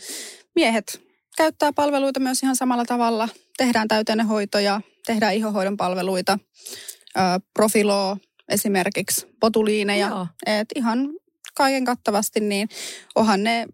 miehet 0.55 1.01
käyttää 1.37 1.73
palveluita 1.73 2.19
myös 2.19 2.43
ihan 2.43 2.55
samalla 2.55 2.85
tavalla. 2.85 3.29
Tehdään 3.57 3.87
täytennehoitoja, 3.87 4.81
tehdään 5.05 5.35
ihohoidon 5.35 5.77
palveluita, 5.77 6.39
profiloo 7.53 8.17
esimerkiksi, 8.49 9.27
potuliineja. 9.39 10.07
Joo. 10.07 10.27
Et 10.45 10.67
ihan 10.75 11.09
kaiken 11.55 11.85
kattavasti, 11.85 12.39
niin 12.39 12.69
onhan 13.15 13.43
ne 13.43 13.65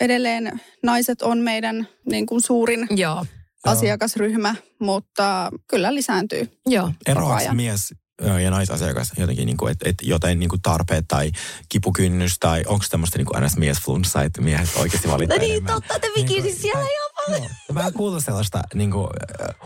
edelleen, 0.00 0.60
naiset 0.82 1.22
on 1.22 1.38
meidän 1.38 1.88
niin 2.10 2.26
kuin 2.26 2.40
suurin 2.40 2.86
Joo, 2.90 3.26
asiakasryhmä, 3.64 4.54
mutta 4.78 5.50
kyllä 5.68 5.94
lisääntyy. 5.94 6.48
joo. 6.66 6.92
Eroaako 7.06 7.54
mies 7.54 7.94
ja 8.42 8.50
naisasiakas 8.50 9.12
jotenkin, 9.16 9.46
niinku, 9.46 9.66
että 9.66 9.88
et 9.88 9.94
jotain 10.02 10.38
niinku 10.38 10.58
tarpeet 10.62 11.04
tai 11.08 11.30
kipukynnys 11.68 12.36
tai 12.40 12.62
onko 12.66 12.84
tämmöistä 12.90 13.18
niinku 13.18 13.32
ns. 13.40 13.56
miesflunssa, 13.56 14.22
että 14.22 14.42
miehet 14.42 14.68
oikeasti 14.76 15.08
valittaa 15.08 15.38
No 15.38 15.42
niin, 15.42 15.64
totta, 15.64 15.98
te 15.98 16.08
vikisit 16.16 16.58
siellä 16.58 16.80
ihan 16.80 17.10
paljon. 17.26 17.50
Mä 17.72 17.92
kuullut 17.92 18.24
sellaista 18.24 18.62
niin 18.74 18.90
kuin, 18.90 19.08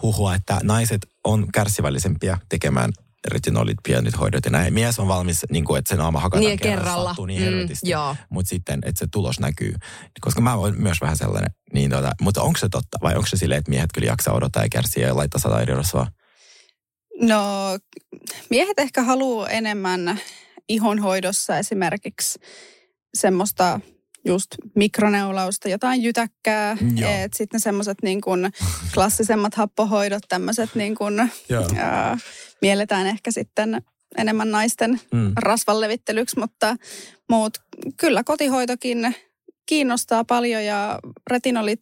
huhua, 0.03 0.35
että 0.35 0.61
naiset 0.63 1.07
on 1.25 1.47
kärsivällisempiä 1.53 2.39
tekemään 2.49 2.93
retinolit, 3.29 3.77
pienit 3.83 4.19
hoidot 4.21 4.45
ja 4.45 4.51
näin. 4.51 4.75
Mies 4.75 4.99
on 4.99 5.09
valmis, 5.09 5.39
niin 5.51 5.65
kuin, 5.65 5.79
että 5.79 5.89
se 5.89 5.97
naama 5.97 6.21
hakataan 6.21 6.45
Niin, 6.47 6.59
kerralla. 6.59 7.09
sattuu 7.09 7.27
niin 7.27 7.41
Mm, 7.43 7.45
helvetisti. 7.45 7.91
Mutta 8.31 8.49
sitten, 8.49 8.79
että 8.85 8.99
se 8.99 9.07
tulos 9.13 9.41
näkyy. 9.41 9.75
Koska 10.21 10.41
mä 10.41 10.55
oon 10.55 10.75
myös 10.79 11.01
vähän 11.01 11.17
sellainen. 11.17 11.51
Niin 11.73 11.91
tota, 11.91 12.13
mutta 12.21 12.43
onko 12.43 12.59
se 12.59 12.69
totta 12.69 12.99
vai 13.03 13.15
onko 13.15 13.27
se 13.27 13.37
silleen, 13.37 13.59
että 13.59 13.71
miehet 13.71 13.91
kyllä 13.95 14.07
jaksaa 14.07 14.35
odottaa 14.35 14.63
ja 14.63 14.69
kärsiä 14.69 15.07
ja 15.07 15.17
laittaa 15.17 15.41
sata 15.41 15.63
eri 15.63 15.75
rasvaa? 15.75 16.07
No, 17.21 17.45
miehet 18.51 18.79
ehkä 18.79 19.03
haluaa 19.03 19.49
enemmän 19.49 20.21
ihonhoidossa 20.69 21.59
esimerkiksi 21.59 22.39
semmoista 23.15 23.81
just 24.25 24.47
mikroneulausta, 24.75 25.69
jotain 25.69 26.03
jytäkkää. 26.03 26.77
Joo. 26.97 27.11
Et 27.13 27.33
sitten 27.35 27.61
semmoiset 27.61 27.99
niin 28.03 28.21
kuin 28.21 28.51
klassisemmat 28.95 29.55
happohoidot, 29.55 30.23
tämmöiset 30.29 30.75
niin 30.75 30.95
kuin, 30.95 31.31
Joo. 31.49 31.65
ää, 31.77 32.19
mielletään 32.63 33.07
ehkä 33.07 33.31
sitten 33.31 33.83
enemmän 34.19 34.51
naisten 34.51 35.01
Mm. 35.13 35.33
rasvanlevittelyksi, 35.37 36.39
mutta 36.39 36.77
muut, 37.31 37.59
kyllä 37.97 38.25
kotihoitokin 38.25 39.15
kiinnostaa 39.67 40.25
paljon 40.25 40.65
ja 40.65 40.99
retinolit 41.31 41.81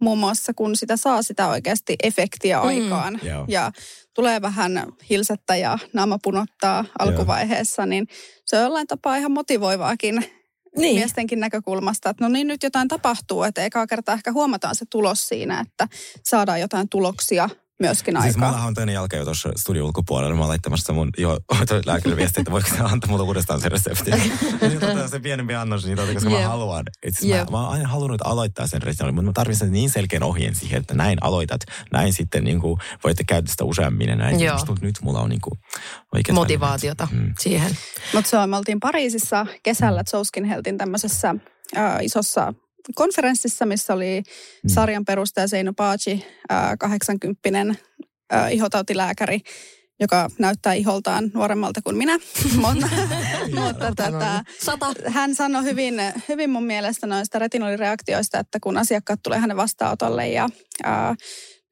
muun 0.00 0.18
muassa, 0.18 0.54
kun 0.54 0.76
sitä 0.76 0.96
saa 0.96 1.22
sitä 1.22 1.48
oikeasti 1.48 1.96
efektiä 2.02 2.58
Mm. 2.60 2.66
aikaan 2.68 3.20
Joo. 3.22 3.44
ja 3.48 3.72
tulee 4.14 4.42
vähän 4.42 4.86
hilsettä 5.10 5.56
ja 5.56 5.78
naama 5.92 6.18
punottaa 6.22 6.84
alkuvaiheessa, 6.98 7.86
niin 7.86 8.06
se 8.44 8.56
on 8.56 8.62
jollain 8.62 8.86
tapaa 8.86 9.16
ihan 9.16 9.32
motivoivaakin 9.32 10.24
Niin. 10.78 10.96
miestenkin 10.96 11.40
näkökulmasta, 11.40 12.10
että 12.10 12.24
no 12.24 12.28
niin 12.28 12.46
nyt 12.46 12.62
jotain 12.62 12.88
tapahtuu, 12.88 13.42
että 13.42 13.64
ekaa 13.64 13.86
kertaa 13.86 14.14
ehkä 14.14 14.32
huomataan 14.32 14.74
se 14.74 14.84
tulos 14.90 15.28
siinä, 15.28 15.60
että 15.60 15.88
saadaan 16.24 16.60
jotain 16.60 16.88
tuloksia 16.88 17.48
myöskin 17.80 18.14
Siis 18.22 18.34
aikaan. 18.34 18.52
mulla 18.54 18.66
on 18.66 18.74
toinen 18.74 18.92
jalka 18.94 19.16
jo 19.16 19.24
tuossa 19.24 19.48
studion 19.56 19.86
ulkopuolella. 19.86 20.34
Mä 20.34 20.40
oon 20.40 20.48
laittamassa 20.48 20.92
mun 20.92 21.10
jo 21.18 21.38
lääkärille 21.86 22.16
viestiä, 22.16 22.40
että 22.40 22.50
voiko 22.50 22.68
se 22.68 22.74
antaa 22.82 23.10
mulle 23.10 23.22
uudestaan 23.24 23.60
se 23.60 23.68
resepti. 23.68 24.10
niin 24.10 24.76
otetaan 24.76 25.08
se 25.08 25.20
pienempi 25.20 25.54
annos, 25.54 25.84
niin 25.86 25.96
tota, 25.96 26.14
koska 26.14 26.30
Jep. 26.30 26.40
mä 26.42 26.48
haluan. 26.48 26.84
Et 27.02 27.14
siis 27.18 27.32
mä, 27.32 27.36
Jep. 27.38 27.50
mä, 27.50 27.60
oon 27.60 27.68
aina 27.72 27.88
halunnut 27.88 28.20
aloittaa 28.24 28.66
sen 28.66 28.82
retinolin, 28.82 29.14
mutta 29.14 29.26
mä 29.28 29.32
tarvitsen 29.32 29.72
niin 29.72 29.90
selkeän 29.90 30.22
ohjeen 30.22 30.54
siihen, 30.54 30.80
että 30.80 30.94
näin 30.94 31.18
aloitat. 31.20 31.60
Näin 31.92 32.12
sitten 32.12 32.44
niin 32.44 32.60
kuin, 32.60 32.80
voitte 33.04 33.24
käyttää 33.24 33.50
sitä 33.50 33.64
useammin 33.64 34.08
ja 34.08 34.16
näin. 34.16 34.40
Joo. 34.40 34.54
Musta 34.54 34.74
nyt 34.80 34.98
mulla 35.02 35.20
on 35.20 35.30
niin 35.30 35.40
kuin, 35.40 35.60
oikeat 36.14 36.34
Motivaatiota. 36.34 37.08
Mm. 37.10 37.34
siihen. 37.38 37.76
Mutta 38.14 38.30
se 38.30 38.38
on, 38.38 38.50
me 38.50 38.56
oltiin 38.56 38.80
Pariisissa 38.80 39.46
kesällä 39.62 40.04
Zouskin 40.10 40.44
Heltin 40.44 40.78
tämmöisessä 40.78 41.34
ää, 41.74 41.98
isossa 42.00 42.54
konferenssissa, 42.94 43.66
missä 43.66 43.94
oli 43.94 44.22
Mm. 44.64 44.68
sarjan 44.68 45.04
perustaja 45.04 45.48
Seino 45.48 45.72
Paaci, 45.76 46.26
ää, 46.48 46.76
80 46.76 47.74
ää, 48.30 48.48
ihotautilääkäri, 48.48 49.40
joka 50.00 50.28
näyttää 50.38 50.72
iholtaan 50.72 51.30
nuoremmalta 51.34 51.82
kuin 51.82 51.96
minä. 51.96 52.18
mutta 52.66 52.88
mutta 53.54 53.92
tota, 53.96 54.44
Sata. 54.64 54.86
hän 55.06 55.34
sanoi 55.34 55.64
hyvin, 55.64 55.94
hyvin 56.28 56.50
mun 56.50 56.64
mielestä 56.64 57.06
noista 57.06 57.38
retinolireaktioista, 57.38 58.38
että 58.38 58.58
kun 58.62 58.76
asiakkaat 58.78 59.20
tulee 59.22 59.38
hänen 59.38 59.56
vastaanotolle 59.56 60.28
ja 60.28 60.48
ää, 60.84 61.14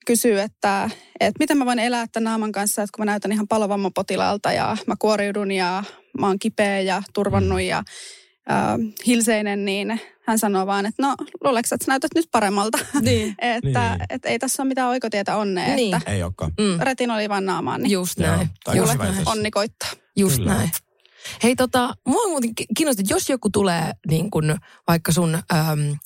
kysyy, 0.07 0.41
että, 0.41 0.91
että 1.21 1.39
miten 1.39 1.59
mä 1.59 1.67
voin 1.67 1.79
elää 1.79 2.07
tämän 2.13 2.25
naaman 2.25 2.53
kanssa, 2.53 2.83
että 2.83 2.97
kun 2.97 3.05
mä 3.05 3.11
näytän 3.13 3.33
ihan 3.33 3.49
palovammapotilaalta 3.49 4.53
ja 4.53 4.77
mä 4.87 4.95
kuoriudun 4.99 5.53
ja 5.53 5.85
mä 6.21 6.27
oon 6.27 6.39
kipeä 6.39 6.81
ja 6.81 7.03
turvannut 7.15 7.61
ja 7.61 7.83
ää, 8.49 8.79
hilseinen, 9.07 9.65
niin 9.65 10.01
hän 10.27 10.39
sanoo 10.39 10.67
vaan, 10.67 10.87
että 10.87 11.03
no 11.03 11.15
luuleeko, 11.45 11.67
että 11.73 11.85
sä 11.85 11.91
näytät 11.93 12.11
nyt 12.15 12.29
paremmalta. 12.33 12.79
Niin. 13.01 13.29
että 13.39 13.91
Niin. 13.91 14.03
et 14.11 14.25
ei 14.25 14.39
tässä 14.39 14.63
ole 14.63 14.69
mitään 14.69 14.89
oikotietä 14.89 15.37
onnea, 15.37 15.75
Niin. 15.77 15.97
että 15.97 16.11
Ei 16.11 16.23
olekaan. 16.23 16.53
Mm. 16.61 16.79
retinoli 16.81 17.29
vaan 17.29 17.47
naamaan, 17.47 17.83
niin 17.83 17.91
Just 17.93 18.19
Joo. 18.19 18.37
näin. 18.37 18.49
Tai 18.65 18.77
Just 18.77 18.95
näin. 18.99 19.15
onni 19.27 19.51
koittaa. 19.51 19.89
Just 20.17 20.37
Kyllä. 20.37 20.55
näin. 20.55 20.71
Hei 21.43 21.57
tota, 21.57 21.95
mua 22.07 22.23
on 22.23 22.31
muuten 22.31 22.55
ki- 22.55 22.67
kiinnostaa, 22.77 23.03
että 23.03 23.15
jos 23.15 23.29
joku 23.31 23.51
tulee 23.51 23.93
niin 24.11 24.31
kun, 24.31 24.57
vaikka 24.89 25.13
sun 25.13 25.35
äm, 25.35 25.97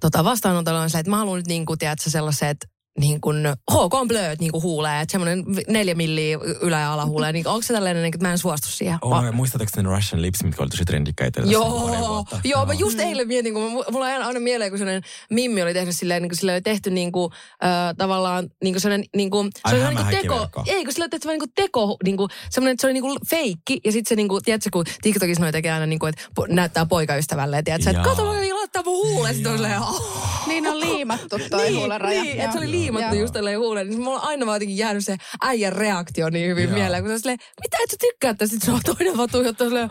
tota, 0.00 0.24
vastaanotolla 0.24 0.80
on 0.80 0.90
se, 0.90 0.98
että 0.98 1.10
mä 1.10 1.16
haluan 1.16 1.36
nyt 1.36 1.46
niin 1.46 1.66
kuin, 1.66 1.78
tiedätkö, 1.78 2.10
sellaiset 2.10 2.56
niin 2.98 3.20
kuin 3.20 3.36
HK 3.72 4.08
blööt 4.08 4.40
niin 4.40 4.52
kuin 4.52 4.62
huulee, 4.62 5.00
että 5.00 5.12
semmoinen 5.12 5.44
neljä 5.68 5.94
milliä 5.94 6.38
ylä- 6.60 6.80
ja 6.80 6.92
alahuulee, 6.92 7.32
niin 7.32 7.48
onko 7.48 7.62
se 7.62 7.74
tällainen, 7.74 8.02
niin 8.02 8.12
kuin, 8.12 8.16
että 8.18 8.26
mä 8.26 8.32
en 8.32 8.38
suostu 8.38 8.68
siihen? 8.68 8.98
Oh, 9.02 9.10
Va- 9.10 9.32
muistatteko 9.32 9.70
ne 9.82 9.88
Russian 9.96 10.22
lips, 10.22 10.42
mitkä 10.44 10.62
oli 10.62 10.70
tosi 10.70 10.84
trendikkäitä? 10.84 11.40
Joo, 11.44 12.26
joo, 12.44 12.66
mä 12.66 12.72
just 12.72 13.00
eilen 13.00 13.28
mietin, 13.28 13.54
kun 13.54 13.62
mä- 13.62 13.68
mulla 13.90 14.06
on 14.06 14.22
aina 14.22 14.40
mieleen, 14.40 14.70
kun 14.70 14.78
sellainen 14.78 15.02
Mimmi 15.30 15.62
oli 15.62 15.74
tehnyt 15.74 15.96
silleen, 15.96 16.22
niin 16.22 16.30
kuin 16.30 16.38
sille 16.38 16.52
oli 16.52 16.60
tehty 16.62 16.90
niin 16.90 17.12
kuin, 17.12 17.32
äh, 17.64 17.94
tavallaan 17.98 18.48
niin 18.62 18.74
kuin 18.74 18.80
sellainen, 18.80 19.06
niin 19.16 19.30
kuin, 19.30 19.50
se 19.68 19.74
oli 19.74 19.84
niin 19.84 19.96
kuin 19.96 20.06
teko, 20.06 20.48
ei 20.66 20.84
kun 20.84 20.92
sillä 20.92 21.04
oli 21.04 21.08
tehty 21.10 21.28
niin 21.28 21.38
kuin 21.38 21.52
teko, 21.54 21.96
niin 22.04 22.16
kuin, 22.16 22.28
semmoinen, 22.50 22.72
että 22.72 22.80
se 22.80 22.86
oli 22.86 22.92
niin 22.94 23.02
kuin 23.02 23.18
feikki, 23.30 23.80
ja 23.84 23.92
sitten 23.92 24.08
se 24.08 24.16
niin 24.16 24.28
kuin, 24.28 24.44
tiedätkö, 24.44 24.68
kun 24.72 24.84
TikTokissa 25.02 25.42
noi 25.42 25.52
tekee 25.52 25.72
aina 25.72 25.86
niin 25.86 25.98
kuin, 25.98 26.08
että 26.08 26.22
po, 26.34 26.46
näyttää 26.48 26.86
poikaystävälle, 26.86 27.62
tiedätkö, 27.62 27.90
että 27.90 28.02
kato, 28.02 28.24
mä 28.24 28.32
laittaa 28.58 28.82
mun 28.82 29.08
huuleen, 29.12 29.34
sitten 29.34 29.52
on 29.52 29.58
silleen, 29.58 29.80
oh. 29.80 30.46
Niin 30.46 30.66
on 30.66 30.80
liimattu 30.80 31.36
toi 31.50 31.62
Niin, 31.64 31.76
huuleraja. 31.78 32.22
niin, 32.22 32.40
että 32.40 32.52
se 32.52 32.58
oli. 32.58 32.70
Liimattu 32.88 33.14
Joo. 33.14 33.22
just 33.22 33.32
tälleen 33.32 33.58
huuleen. 33.58 33.88
Niin 33.88 34.00
mulla 34.00 34.20
on 34.20 34.28
aina 34.28 34.46
vaan 34.46 34.56
jotenkin 34.56 34.76
jäänyt 34.76 35.04
se 35.04 35.16
äijän 35.42 35.72
reaktio 35.72 36.30
niin 36.30 36.50
hyvin 36.50 36.64
Joo. 36.64 36.78
mieleen, 36.78 37.02
kun 37.02 37.10
se 37.10 37.14
on 37.14 37.20
silleen, 37.20 37.38
mitä 37.62 37.76
et 37.84 37.90
sä 37.90 37.96
tykkää 38.00 38.34
tästä, 38.34 38.54
sit 38.54 38.62
se 38.62 38.72
on 38.72 38.80
toinen 38.84 39.16
vaan 39.16 39.28
tuijottaa 39.32 39.66
silleen, 39.66 39.90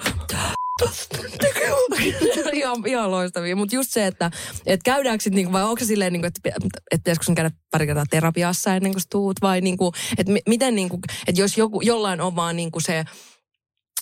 ihan, 2.54 2.78
ihan 2.86 3.12
loistavia. 3.12 3.56
Mutta 3.56 3.76
just 3.76 3.91
se, 3.91 4.08
että 4.08 4.32
et 4.66 4.84
käydäänkö 4.84 5.24
sitten, 5.24 5.36
niinku, 5.36 5.54
vai 5.54 5.64
onko 5.64 5.80
se 5.80 5.86
silleen, 5.86 6.14
niinku, 6.14 6.28
että 6.28 6.50
et 6.91 7.00
pitäisikö 7.04 7.26
sun 7.26 7.36
käydä 7.36 7.52
pari 7.72 7.86
kertaa 7.86 8.06
terapiassa 8.10 8.76
ennen 8.76 8.93
kuin 8.93 9.04
tuut, 9.12 9.38
vai 9.41 9.62
niinku, 9.62 9.91
että 10.18 10.34
miten, 10.48 10.76
niinku, 10.76 11.00
että 11.28 11.41
jos 11.41 11.58
joku, 11.58 11.82
jollain 11.82 12.22
on 12.22 12.36
vaan 12.36 12.56
niinku 12.56 12.80
se 12.80 13.06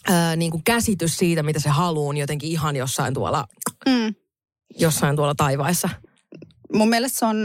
ää, 0.07 0.35
niinku 0.35 0.61
käsitys 0.65 1.17
siitä, 1.17 1.43
mitä 1.43 1.59
se 1.59 1.69
haluaa, 1.69 2.13
niin 2.13 2.21
jotenkin 2.21 2.49
ihan 2.49 2.75
jossain 2.75 3.13
tuolla, 3.13 3.47
mm. 3.89 4.15
jossain 4.79 5.15
tuolla 5.15 5.35
taivaissa. 5.35 5.89
Mun 6.73 6.89
mielestä 6.89 7.19
se 7.19 7.25
on 7.25 7.37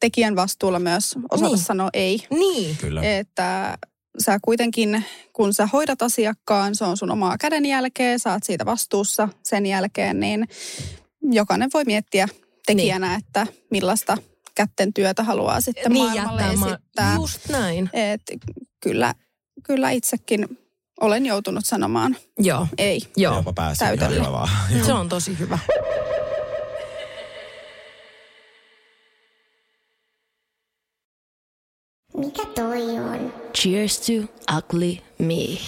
tekijän 0.00 0.36
vastuulla 0.36 0.78
myös 0.78 1.14
osata 1.30 1.48
niin. 1.48 1.58
sanoa 1.58 1.90
ei. 1.92 2.26
Niin. 2.30 2.76
Kyllä. 2.76 3.02
Että 3.02 3.78
sä 4.18 4.38
kuitenkin, 4.42 5.04
kun 5.32 5.54
sä 5.54 5.66
hoidat 5.66 6.02
asiakkaan, 6.02 6.76
se 6.76 6.84
on 6.84 6.96
sun 6.96 7.10
omaa 7.10 7.38
kädenjälkeä, 7.38 8.18
sä 8.18 8.32
oot 8.32 8.42
siitä 8.42 8.66
vastuussa 8.66 9.28
sen 9.42 9.66
jälkeen, 9.66 10.20
niin 10.20 10.48
jokainen 11.22 11.70
voi 11.74 11.84
miettiä 11.84 12.28
tekijänä, 12.66 13.08
niin. 13.08 13.18
että 13.18 13.46
millaista 13.70 14.18
kätten 14.54 14.92
työtä 14.92 15.22
haluaa 15.22 15.60
sitten 15.60 15.92
niin, 15.92 16.04
maailmalle 16.04 16.42
esittää. 16.52 17.14
Just 17.14 17.48
näin. 17.48 17.90
Et 17.92 18.22
kyllä, 18.80 19.14
kyllä 19.62 19.90
itsekin 19.90 20.58
olen 21.00 21.26
joutunut 21.26 21.64
sanomaan 21.66 22.16
Joo. 22.38 22.66
ei. 22.78 23.00
Joo. 23.16 23.36
Jopa 23.36 23.52
pääsee 23.52 23.94
ihan 23.94 24.14
hyvä 24.14 24.32
vaan. 24.32 24.48
Se 24.86 24.92
on 24.92 25.08
tosi 25.08 25.38
hyvä. 25.38 25.58
Mikä 32.30 32.46
toi 32.54 32.98
on? 32.98 33.32
Cheers 33.56 34.00
to 34.00 34.12
ugly 34.56 34.96
me. 35.18 35.58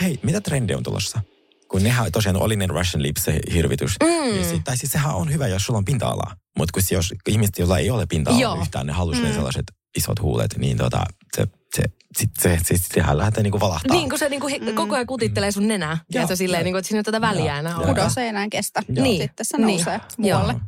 Hei, 0.00 0.18
mitä 0.22 0.40
trendi 0.40 0.74
on 0.74 0.82
tulossa? 0.82 1.20
Kun 1.68 1.82
nehän 1.82 2.12
tosiaan 2.12 2.36
oli 2.36 2.56
ne 2.56 2.66
Russian 2.66 3.02
lips, 3.02 3.24
se 3.24 3.40
hirvitys. 3.52 3.94
Mm. 4.02 4.08
Niin 4.08 4.44
sit, 4.44 4.64
tai 4.64 4.76
siis 4.76 4.92
sehän 4.92 5.14
on 5.14 5.32
hyvä, 5.32 5.48
jos 5.48 5.62
sulla 5.62 5.78
on 5.78 5.84
pinta-alaa. 5.84 6.36
Mutta 6.58 6.72
kun 6.72 6.82
jos 6.90 7.14
ihmiset, 7.28 7.58
joilla 7.58 7.78
ei 7.78 7.90
ole 7.90 8.06
pinta-alaa 8.06 8.62
yhtään, 8.62 8.86
ne 8.86 8.92
haluaisi 8.92 9.22
mm. 9.22 9.32
sellaiset 9.32 9.64
isot 9.96 10.20
huulet, 10.20 10.58
niin 10.58 10.76
tota, 10.76 11.04
se, 11.36 11.46
se, 11.76 11.82
sit, 12.18 12.30
se, 12.40 12.58
se, 12.64 12.76
se, 12.76 12.84
sehän 12.94 13.18
lähtee 13.18 13.42
niinku 13.42 13.60
valahtaa. 13.60 13.96
Niin, 13.96 14.10
kun 14.10 14.18
se 14.18 14.28
niinku 14.28 14.48
mm. 14.48 14.74
koko 14.74 14.94
ajan 14.94 15.06
kutittelee 15.06 15.52
sun 15.52 15.68
nenää. 15.68 15.98
Ja, 16.12 16.26
ja 16.28 16.36
silleen, 16.36 16.64
niinku, 16.64 16.78
että 16.78 16.88
siinä 16.88 17.02
tätä 17.02 17.20
väliä 17.20 17.58
enää 17.58 17.76
ole. 17.76 17.86
Kudos 17.86 18.18
ei 18.18 18.28
enää 18.28 18.48
kestä. 18.50 18.82
Niin. 18.88 19.22
Sitten 19.22 19.46
se 19.46 19.58
nousee 19.58 19.96
niin. 19.98 20.06
muualle. 20.18 20.52
Joo. 20.52 20.60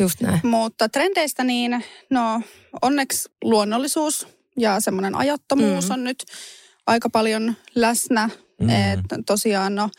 Just 0.00 0.20
näin. 0.20 0.40
Mutta 0.42 0.88
trendeistä 0.88 1.44
niin, 1.44 1.84
no 2.10 2.42
onneksi 2.82 3.28
luonnollisuus 3.44 4.26
ja 4.58 4.80
semmoinen 4.80 5.14
ajattomuus 5.14 5.88
mm. 5.88 5.92
on 5.92 6.04
nyt 6.04 6.24
aika 6.86 7.10
paljon 7.10 7.56
läsnä. 7.74 8.30
Mm. 8.60 8.68
että 8.68 9.18
tosiaan 9.26 9.74
no, 9.74 9.90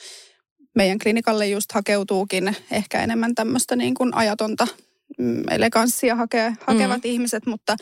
meidän 0.75 0.99
klinikalle 0.99 1.47
just 1.47 1.71
hakeutuukin 1.71 2.55
ehkä 2.71 3.03
enemmän 3.03 3.35
tämmöistä 3.35 3.75
niin 3.75 3.93
kuin 3.93 4.15
ajatonta 4.15 4.67
mm, 5.17 5.43
eleganssia 5.49 6.15
hake, 6.15 6.53
hakevat 6.67 7.03
mm. 7.03 7.09
ihmiset, 7.09 7.45
mutta, 7.45 7.75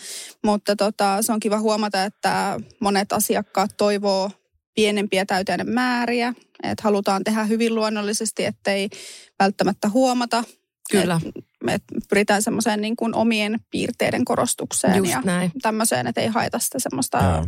mutta 0.43 0.75
tota, 0.75 1.17
se 1.21 1.31
on 1.31 1.39
kiva 1.39 1.59
huomata, 1.59 2.03
että 2.03 2.59
monet 2.79 3.13
asiakkaat 3.13 3.71
toivoo 3.77 4.31
pienempiä 4.75 5.25
täyteinen 5.25 5.69
määriä, 5.69 6.33
että 6.63 6.83
halutaan 6.83 7.23
tehdä 7.23 7.43
hyvin 7.43 7.75
luonnollisesti, 7.75 8.45
ettei 8.45 8.89
välttämättä 9.39 9.89
huomata. 9.89 10.43
Kyllä. 10.91 11.21
Et, 11.67 11.73
et 11.73 11.83
pyritään 12.09 12.41
semmoiseen 12.41 12.81
niin 12.81 12.95
kuin 12.95 13.15
omien 13.15 13.59
piirteiden 13.71 14.25
korostukseen 14.25 14.97
Just 14.97 15.11
ja 15.11 15.21
näin. 15.25 15.51
tämmöiseen, 15.61 16.07
että 16.07 16.21
ei 16.21 16.27
haita 16.27 16.59
sitä 16.59 16.79
semmoista 16.79 17.17
ja. 17.17 17.45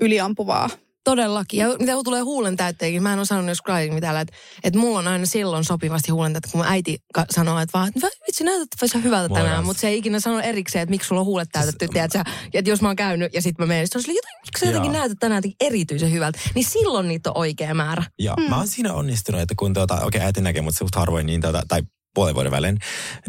yliampuvaa 0.00 0.70
Todellakin. 1.04 1.60
Ja 1.60 1.68
mitä 1.78 1.92
tulee 2.04 2.20
huulen 2.20 2.56
täytteikin, 2.56 3.02
mä 3.02 3.12
en 3.12 3.18
ole 3.18 3.26
sanonut 3.26 3.48
joskus 3.48 3.74
aiemmin 3.74 4.00
täällä, 4.00 4.20
että, 4.20 4.34
että 4.64 4.78
mulla 4.78 4.98
on 4.98 5.08
aina 5.08 5.26
silloin 5.26 5.64
sopivasti 5.64 6.12
huulen 6.12 6.32
kun 6.32 6.60
mun 6.60 6.66
äiti 6.66 6.98
sanoo, 7.30 7.58
että 7.58 7.78
vaan, 7.78 7.88
että 7.88 8.08
vitsi 8.26 8.44
näytät 8.44 8.68
vähän 8.82 9.04
hyvältä 9.04 9.28
Moi 9.28 9.38
tänään, 9.38 9.64
mutta 9.64 9.80
se 9.80 9.88
ei 9.88 9.98
ikinä 9.98 10.20
sano 10.20 10.40
erikseen, 10.40 10.82
että 10.82 10.90
miksi 10.90 11.08
sulla 11.08 11.20
on 11.20 11.26
huulet 11.26 11.48
täytetty, 11.52 11.88
tiedätkö? 11.88 12.24
Että 12.54 12.70
jos 12.70 12.82
mä 12.82 12.88
oon 12.88 12.96
käynyt 12.96 13.34
ja 13.34 13.42
sitten 13.42 13.62
mä 13.62 13.68
menen, 13.68 13.86
niin 13.94 14.16
jotenkin, 14.16 14.40
miksi 14.46 14.60
sä 14.60 14.66
jotenkin 14.66 14.92
näytät 14.92 15.18
tänään 15.20 15.42
erityisen 15.60 16.12
hyvältä, 16.12 16.38
niin 16.54 16.64
silloin 16.64 17.08
niitä 17.08 17.30
on 17.30 17.38
oikea 17.38 17.74
määrä. 17.74 18.04
Joo, 18.18 18.34
hmm. 18.40 18.50
mä 18.50 18.56
oon 18.56 18.68
siinä 18.68 18.92
onnistunut, 18.92 19.40
että 19.40 19.54
kun 19.58 19.74
tuota, 19.74 19.94
okei 19.94 20.06
okay, 20.06 20.20
äiti 20.20 20.40
näkee, 20.40 20.62
mutta 20.62 20.78
suht 20.78 20.94
harvoin 20.94 21.26
niin 21.26 21.40
tuota, 21.40 21.62
tai 21.68 21.82
puolen 22.14 22.34
vuoden 22.34 22.52
välein, 22.52 22.78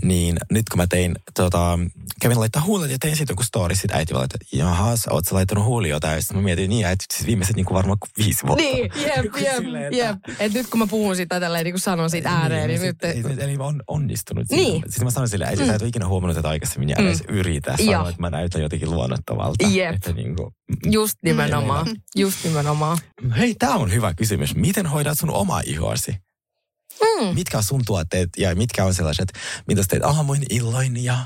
niin 0.03 0.37
nyt 0.51 0.63
kun 0.71 0.77
mä 0.77 0.87
tein, 0.87 1.15
tota, 1.33 1.79
kävin 2.21 2.39
laittaa 2.39 2.61
huulet 2.61 2.91
ja 2.91 2.97
tein 2.99 3.15
siitä 3.15 3.31
joku 3.31 3.43
story, 3.43 3.75
sit 3.75 3.91
äiti 3.91 4.13
vaan, 4.13 4.23
että 4.23 4.37
jahas, 4.53 5.07
oot 5.07 5.25
sä 5.25 5.35
laittanut 5.35 5.65
huulio 5.65 5.99
täysin. 5.99 6.35
Mä 6.35 6.41
mietin 6.41 6.69
niin, 6.69 6.87
että 6.87 7.05
siis 7.13 7.27
viimeiset 7.27 7.55
niin 7.55 7.65
kuin 7.65 7.75
varmaan 7.75 7.97
viisi 8.17 8.47
vuotta. 8.47 8.63
Niin, 8.63 8.91
jep, 8.95 9.25
jep, 9.37 9.65
että... 9.65 9.97
jep. 9.97 10.17
Et 10.39 10.53
nyt 10.53 10.67
kun 10.67 10.79
mä 10.79 10.87
puhun 10.87 11.15
sitä 11.15 11.39
tälleen, 11.39 11.63
niin 11.63 11.73
kuin 11.73 11.81
sanon 11.81 12.09
siitä 12.09 12.29
ääreen, 12.29 12.67
niin, 12.67 12.81
niin, 12.81 12.95
niin 13.13 13.27
nyt... 13.27 13.39
Eli 13.39 13.57
on 13.59 13.81
onnistunut. 13.87 14.49
Niin. 14.49 14.83
Sitten 14.85 15.03
mä 15.03 15.11
sanoin 15.11 15.29
sille, 15.29 15.45
äiti, 15.45 15.61
mm. 15.61 15.67
sä 15.67 15.75
et 15.75 15.81
ole 15.81 15.89
ikinä 15.89 16.07
huomannut 16.07 16.35
tätä 16.35 16.49
aikaisemmin 16.49 16.89
ja 16.89 16.95
mm. 16.99 17.07
edes 17.07 17.23
yritä 17.27 17.75
sanoa, 17.77 18.09
että 18.09 18.21
mä 18.21 18.29
näytän 18.29 18.61
jotenkin 18.61 18.91
luonnottavalta. 18.91 19.67
Jep. 19.67 19.95
Että 19.95 20.11
niin 20.11 20.35
kuin, 20.35 20.53
Just 20.91 21.15
nimenomaan. 21.23 21.87
Just 22.15 22.43
nimenomaan. 22.43 22.97
Hei, 23.37 23.55
tää 23.59 23.75
on 23.75 23.91
hyvä 23.91 24.13
kysymys. 24.13 24.55
Miten 24.55 24.85
hoidat 24.85 25.19
sun 25.19 25.29
omaa 25.29 25.61
ihoasi? 25.65 26.15
Mm. 27.01 27.35
Mitkä 27.35 27.57
on 27.57 27.63
sun 27.63 27.81
tuotteet 27.85 28.29
ja 28.37 28.55
mitkä 28.55 28.85
on 28.85 28.93
sellaiset, 28.93 29.33
mitä 29.67 29.83
teet 29.87 30.03
aamuin, 30.03 30.43
illoin 30.49 31.03
ja... 31.03 31.17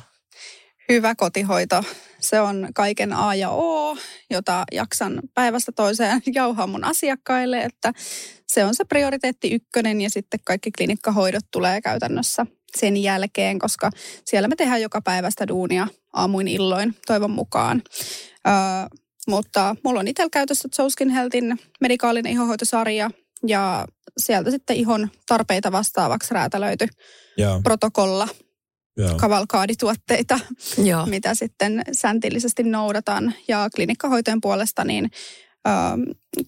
Hyvä 0.90 1.16
kotihoito. 1.16 1.84
Se 2.20 2.42
on 2.42 2.68
kaiken 2.76 3.14
A 3.14 3.36
ja 3.36 3.50
O, 3.50 3.98
jota 4.30 4.64
jaksan 4.72 5.22
päivästä 5.34 5.72
toiseen 5.72 6.22
jauhaa 6.36 6.68
mun 6.68 6.84
asiakkaille, 6.84 7.62
että 7.62 7.94
se 8.48 8.66
on 8.66 8.76
se 8.76 8.86
prioriteetti 8.86 9.54
ykkönen 9.54 10.02
ja 10.02 10.10
sitten 10.10 10.40
kaikki 10.46 10.72
klinikkahoidot 10.72 11.46
tulee 11.52 11.82
käytännössä 11.82 12.46
sen 12.78 12.98
jälkeen, 12.98 13.60
koska 13.60 13.90
siellä 14.26 14.48
me 14.48 14.56
tehdään 14.56 14.82
joka 14.82 15.02
päivästä 15.02 15.48
duunia 15.48 15.88
aamuin 16.14 16.48
illoin 16.48 16.96
toivon 17.08 17.32
mukaan. 17.32 17.82
Öö, 18.48 18.54
mutta 19.28 19.76
mulla 19.84 20.00
on 20.00 20.08
itsellä 20.08 20.30
käytössä 20.30 20.70
Jouskin 20.78 21.10
Healthin 21.10 21.60
medikaalinen 21.82 22.32
ihohoitosarja, 22.32 23.12
ja 23.48 23.86
sieltä 24.18 24.52
sitten 24.52 24.76
ihon 24.76 25.10
tarpeita 25.28 25.72
vastaavaksi 25.72 26.34
räätälöity 26.34 26.88
Joo. 27.38 27.62
protokolla, 27.62 28.28
Joo. 28.98 29.16
kavalkaadituotteita, 29.16 30.40
Joo. 30.84 31.06
mitä 31.06 31.36
sitten 31.36 31.82
säntillisesti 31.92 32.64
noudatan. 32.64 33.34
Ja 33.48 33.70
klinikkahoitojen 33.76 34.42
puolesta 34.42 34.84
niin 34.84 35.12
ö, 35.68 35.72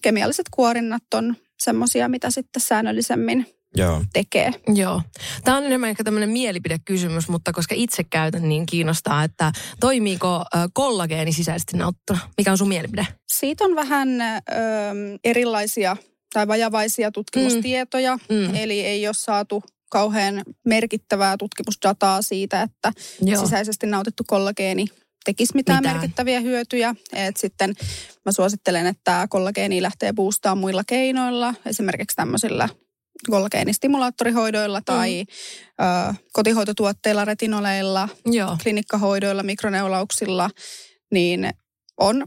kemialliset 0.02 0.46
kuorinnat 0.50 1.02
on 1.14 1.36
semmoisia, 1.62 2.08
mitä 2.08 2.30
sitten 2.30 2.62
säännöllisemmin 2.62 3.46
Joo. 3.76 4.04
tekee. 4.12 4.50
Joo. 4.74 5.02
Tämä 5.44 5.56
on 5.56 5.64
enemmän 5.64 5.90
ehkä 5.90 6.04
tämmöinen 6.04 6.30
mielipidekysymys, 6.30 7.28
mutta 7.28 7.52
koska 7.52 7.74
itse 7.78 8.04
käytän, 8.04 8.48
niin 8.48 8.66
kiinnostaa, 8.66 9.24
että 9.24 9.52
toimiiko 9.80 10.44
kollageeni 10.72 11.32
sisäisesti 11.32 11.76
nauttuna? 11.76 12.18
Mikä 12.38 12.50
on 12.50 12.58
sun 12.58 12.68
mielipide? 12.68 13.06
Siitä 13.28 13.64
on 13.64 13.74
vähän 13.76 14.20
ö, 14.20 14.34
erilaisia 15.24 15.96
tai 16.32 16.48
vajavaisia 16.48 17.10
tutkimustietoja, 17.10 18.16
mm. 18.16 18.36
Mm. 18.36 18.54
eli 18.54 18.80
ei 18.80 19.06
ole 19.06 19.14
saatu 19.14 19.64
kauhean 19.90 20.42
merkittävää 20.64 21.36
tutkimusdataa 21.36 22.22
siitä, 22.22 22.62
että 22.62 22.92
Joo. 23.22 23.44
sisäisesti 23.44 23.86
nautettu 23.86 24.22
kollageeni 24.26 24.86
tekisi 25.24 25.54
mitään, 25.54 25.78
mitään. 25.78 25.96
merkittäviä 25.96 26.40
hyötyjä. 26.40 26.94
Et 27.12 27.36
sitten 27.36 27.74
mä 28.26 28.32
suosittelen, 28.32 28.86
että 28.86 29.26
kollageeni 29.30 29.82
lähtee 29.82 30.12
boostaa 30.12 30.54
muilla 30.54 30.82
keinoilla, 30.86 31.54
esimerkiksi 31.66 32.16
tämmöisillä 32.16 32.68
kollageenistimulaattorihoidoilla 33.30 34.80
tai 34.84 35.24
mm. 35.24 35.84
ö, 36.10 36.14
kotihoitotuotteilla, 36.32 37.24
retinoleilla, 37.24 38.08
Joo. 38.26 38.56
klinikkahoidoilla, 38.62 39.42
mikroneulauksilla, 39.42 40.50
niin 41.10 41.50
on 41.96 42.26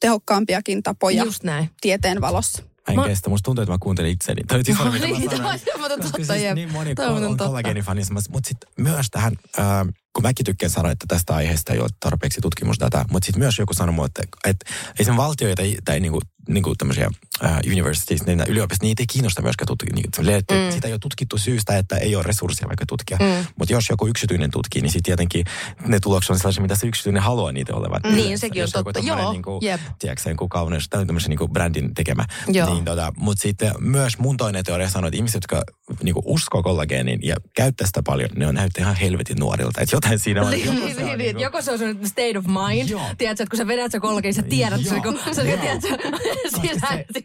tehokkaampiakin 0.00 0.82
tapoja 0.82 1.24
Just 1.24 1.42
näin. 1.42 1.70
tieteen 1.80 2.20
valossa. 2.20 2.62
Mä 2.88 2.92
en 2.92 3.00
mä... 3.00 3.08
kestä. 3.08 3.30
Musta 3.30 3.44
tuntuu, 3.44 3.62
että 3.62 3.72
mä 3.72 3.78
kuuntelin 3.80 4.10
itseni. 4.10 4.42
Tai 4.48 4.64
siis 4.64 4.78
mitä 4.92 5.06
niin, 5.06 5.24
mä 5.24 5.36
sanoin. 5.36 5.60
Koska 5.60 5.88
totta, 5.88 6.08
siis 6.24 6.54
niin 6.54 6.72
moni 6.72 6.94
on, 6.98 7.24
on 7.24 7.36
kollageenifani. 7.36 8.02
Mutta 8.28 8.48
sitten 8.48 8.70
myös 8.78 9.06
tähän, 9.10 9.32
äh, 9.58 9.86
kun 10.12 10.22
mäkin 10.22 10.46
tykkään 10.46 10.70
sanoa, 10.70 10.92
että 10.92 11.04
tästä 11.08 11.34
aiheesta 11.34 11.72
ei 11.72 11.80
ole 11.80 11.88
tarpeeksi 12.00 12.40
tutkimusdataa, 12.40 13.04
mutta 13.10 13.26
sitten 13.26 13.40
myös 13.40 13.58
joku 13.58 13.74
sanoi 13.74 14.06
että, 14.06 14.22
että 14.44 14.70
ei 14.98 15.04
sen 15.04 15.16
valtioita 15.16 15.62
tai, 15.62 15.76
tai 15.84 16.00
niinku 16.00 16.20
niin 16.48 16.62
kuin 16.62 16.78
tämmöisiä 16.78 17.10
uh, 17.42 17.72
universities, 17.72 18.26
niin 18.26 18.42
yliopistot, 18.48 18.82
niitä 18.82 19.02
ei 19.02 19.06
kiinnosta 19.06 19.42
myöskään 19.42 19.66
tutkia. 19.66 19.94
Niin, 19.94 20.06
mm. 20.50 20.72
Sitä 20.72 20.88
ei 20.88 20.92
ole 20.92 20.98
tutkittu 20.98 21.38
syystä, 21.38 21.78
että 21.78 21.96
ei 21.96 22.16
ole 22.16 22.22
resursseja 22.22 22.68
vaikka 22.68 22.86
tutkia. 22.86 23.18
Mm. 23.20 23.46
Mutta 23.58 23.72
jos 23.72 23.88
joku 23.90 24.06
yksityinen 24.06 24.50
tutkii, 24.50 24.82
niin 24.82 24.90
sitten 24.90 25.02
tietenkin 25.02 25.44
ne 25.86 26.00
tulokset 26.00 26.30
on 26.30 26.38
sellaisia, 26.38 26.62
mitä 26.62 26.76
se 26.76 26.86
yksityinen 26.86 27.22
haluaa 27.22 27.52
niitä 27.52 27.74
olevan. 27.74 28.00
Mm. 28.04 28.14
Niin, 28.14 28.38
sekin 28.38 28.62
on 28.62 28.68
totta. 28.72 29.00
Joo, 29.00 29.32
niin 29.32 29.42
kuin, 29.42 29.64
yep. 29.64 29.80
Tiedätkö, 29.98 30.30
joku 30.30 30.48
kauneus, 30.48 30.88
tai 30.88 31.06
tämmöisen 31.06 31.30
niin 31.30 31.38
kuin 31.38 31.52
brändin 31.52 31.94
tekemä. 31.94 32.24
Joo. 32.48 32.74
Niin, 32.74 32.84
tota, 32.84 33.12
mutta 33.16 33.42
sitten 33.42 33.72
myös 33.78 34.18
mun 34.18 34.36
toinen 34.36 34.64
teoria 34.64 34.90
sanoo, 34.90 35.08
että 35.08 35.16
ihmiset, 35.16 35.34
jotka 35.34 35.62
niin 36.02 36.14
kuin 36.14 36.24
uskoo 36.26 36.62
kollageenin 36.62 37.20
ja 37.22 37.36
käyttää 37.54 37.86
sitä 37.86 38.02
paljon, 38.02 38.30
ne 38.36 38.46
on 38.46 38.54
näyttää 38.54 38.82
ihan 38.82 38.96
helvetin 38.96 39.36
nuorilta. 39.38 39.80
Että 39.80 39.96
jotain 39.96 40.18
siinä 40.18 40.42
on. 40.42 40.60
Joko 40.64 40.88
se 40.94 41.04
on, 41.04 41.06
niin, 41.06 41.18
niin, 41.18 41.40
joko 41.40 41.62
se 41.62 41.70
on 41.70 41.78
state 42.04 42.38
of 42.38 42.44
mind. 42.46 42.88
Joo. 42.88 43.02
Tiedätkö, 43.18 43.42
että 43.42 43.50
kun 43.50 43.58
sä 43.58 43.66
vedät 43.66 43.92
se 43.92 44.00
kollageenin, 44.00 44.34
sä 44.34 44.42
tiedät, 44.42 44.80
että 44.80 44.90
se, 44.90 45.00
se, 45.34 45.42
sisäisesti 45.42 45.88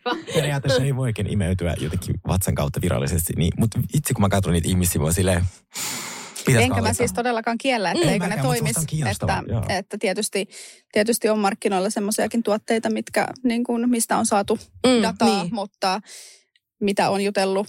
vaan. 0.06 0.18
Periaatteessa 0.34 0.84
ei 0.84 0.96
voikin 0.96 1.34
imeytyä 1.34 1.76
jotenkin 1.80 2.16
vatsan 2.28 2.56
kautta 2.56 2.82
virallisesti, 2.82 3.34
niin, 3.38 3.52
mutta 3.58 3.80
itse 3.94 4.14
kun 4.14 4.22
mä 4.22 4.30
katson 4.30 4.54
niitä 4.54 4.68
ihmisiä, 4.68 5.02
mä 5.02 5.12
silleen, 5.12 5.44
pitäisikö 6.46 6.64
Enkä 6.64 6.82
mä 6.82 6.94
siis 6.94 7.14
todellakaan 7.14 7.58
kiellä, 7.58 7.94
Mm. 7.94 8.02
etteikö 8.02 8.26
En 8.26 8.30
ne 8.32 8.42
toimisi. 8.42 8.80
Että, 9.12 9.44
joo. 9.48 9.64
että 9.70 9.98
tietysti, 9.98 10.48
tietysti 10.92 11.30
on 11.30 11.40
markkinoilla 11.40 11.90
semmoisiakin 11.90 12.44
tuotteita, 12.44 12.90
mitkä, 12.90 13.28
niin 13.44 13.64
kuin, 13.64 13.90
mistä 13.90 14.18
on 14.18 14.26
saatu 14.26 14.60
Mm, 14.88 15.02
dataa, 15.04 15.44
niin. 15.44 15.54
mutta 15.56 16.02
mitä 16.82 17.10
on 17.10 17.22
jutellut 17.24 17.68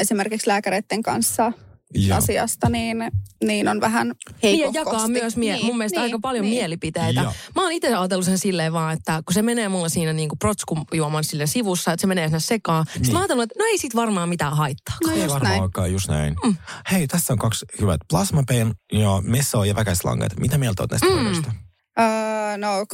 esimerkiksi 0.00 0.48
lääkäreiden 0.48 1.02
kanssa 1.02 1.52
Joo. 1.94 2.18
asiasta, 2.18 2.68
niin, 2.68 2.96
niin 3.44 3.68
on 3.68 3.80
vähän 3.80 4.06
Niin, 4.06 4.16
ja 4.30 4.38
heikohkosti. 4.42 4.78
jakaa 4.78 5.08
myös 5.08 5.36
mie- 5.36 5.54
Niin, 5.54 5.66
mun 5.66 5.78
mielestä 5.78 6.00
niin, 6.00 6.04
aika 6.04 6.18
paljon 6.22 6.44
niin. 6.44 6.54
mielipiteitä. 6.54 7.20
Joo. 7.20 7.32
Mä 7.54 7.62
oon 7.62 7.72
itse 7.72 7.94
ajatellut 7.94 8.24
sen 8.26 8.38
silleen 8.38 8.72
vaan, 8.72 8.92
että 8.96 9.22
kun 9.26 9.34
se 9.34 9.42
menee 9.42 9.68
mulla 9.68 9.88
siinä 9.88 10.12
niinku 10.12 10.36
protskujuoman 10.36 11.24
sille 11.24 11.46
sivussa, 11.46 11.92
että 11.92 12.00
se 12.00 12.06
menee 12.06 12.28
sinne 12.28 12.40
sekaan. 12.40 12.84
Niin. 12.86 12.94
Sitten 12.94 13.12
mä 13.12 13.18
ajattelin, 13.18 13.42
että 13.42 13.54
no 13.58 13.64
ei 13.64 13.78
sit 13.78 13.94
varmaan 13.94 14.28
mitään 14.28 14.56
haittaa. 14.56 14.96
No 15.06 15.12
Ei 15.12 15.18
just 15.22 15.34
varmaan 15.34 15.70
näin. 15.76 15.92
just 15.92 16.08
näin. 16.08 16.36
Mm. 16.44 16.56
Hei, 16.92 17.06
tässä 17.06 17.32
on 17.32 17.38
kaksi 17.38 17.66
hyvät. 17.80 18.00
Plasmapen 18.10 18.74
ja 18.92 19.20
meso 19.22 19.64
ja 19.64 19.74
väkäslangat. 19.74 20.36
Mitä 20.40 20.58
mieltä 20.58 20.82
olet 20.82 20.90
näistä 20.90 21.06
mm. 21.08 21.12
hoidoista? 21.14 21.52
Öö, 22.00 22.56
no, 22.56 22.86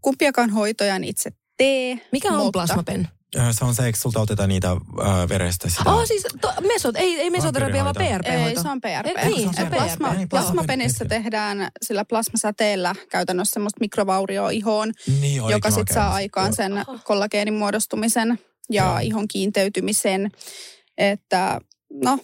kumpiakaan 0.00 0.50
hoitoja 0.50 0.96
en 0.96 1.04
itse 1.04 1.30
tee. 1.56 2.00
Mikä 2.12 2.28
on 2.28 2.36
mutta- 2.36 2.52
plasmapen? 2.52 3.08
Se 3.52 3.64
on 3.64 3.74
se, 3.74 3.86
eikö 3.86 3.98
sulta 3.98 4.20
otetaan 4.20 4.48
niitä 4.48 4.70
ö, 4.70 5.28
verestä 5.28 5.68
sitä? 5.68 5.90
Oh, 5.90 6.06
siis 6.06 6.26
to, 6.40 6.52
mesot, 6.72 6.96
ei, 6.96 7.20
ei 7.20 7.30
mesoterapia, 7.30 7.84
vaan. 7.84 7.94
PRP-hoito. 7.94 8.48
Ei, 8.58 8.62
se 8.62 8.68
on 8.68 8.80
PRP. 8.80 9.18
Eh, 9.18 9.28
niin, 9.28 9.54
se 9.54 9.62
on 9.62 9.68
plasma, 9.70 10.08
PRP. 10.08 10.16
Niin, 10.18 10.28
plasmapenissä 10.28 10.98
plasmapeni. 11.04 11.22
tehdään 11.22 11.68
sillä 11.82 12.04
plasmasäteellä 12.04 12.94
käytännössä 13.10 13.52
semmoista 13.54 13.80
mikrovaurioa 13.80 14.50
ihoon, 14.50 14.92
niin, 15.20 15.42
joka 15.50 15.70
sitten 15.70 15.94
saa 15.94 16.14
aikaan 16.14 16.46
Joo. 16.46 16.54
sen 16.54 16.72
kollageenin 17.04 17.54
muodostumisen 17.54 18.38
ja 18.70 18.84
Joo. 18.84 18.98
ihon 19.02 19.28
kiinteytymisen. 19.28 20.30
Että 20.98 21.60
no, 22.04 22.18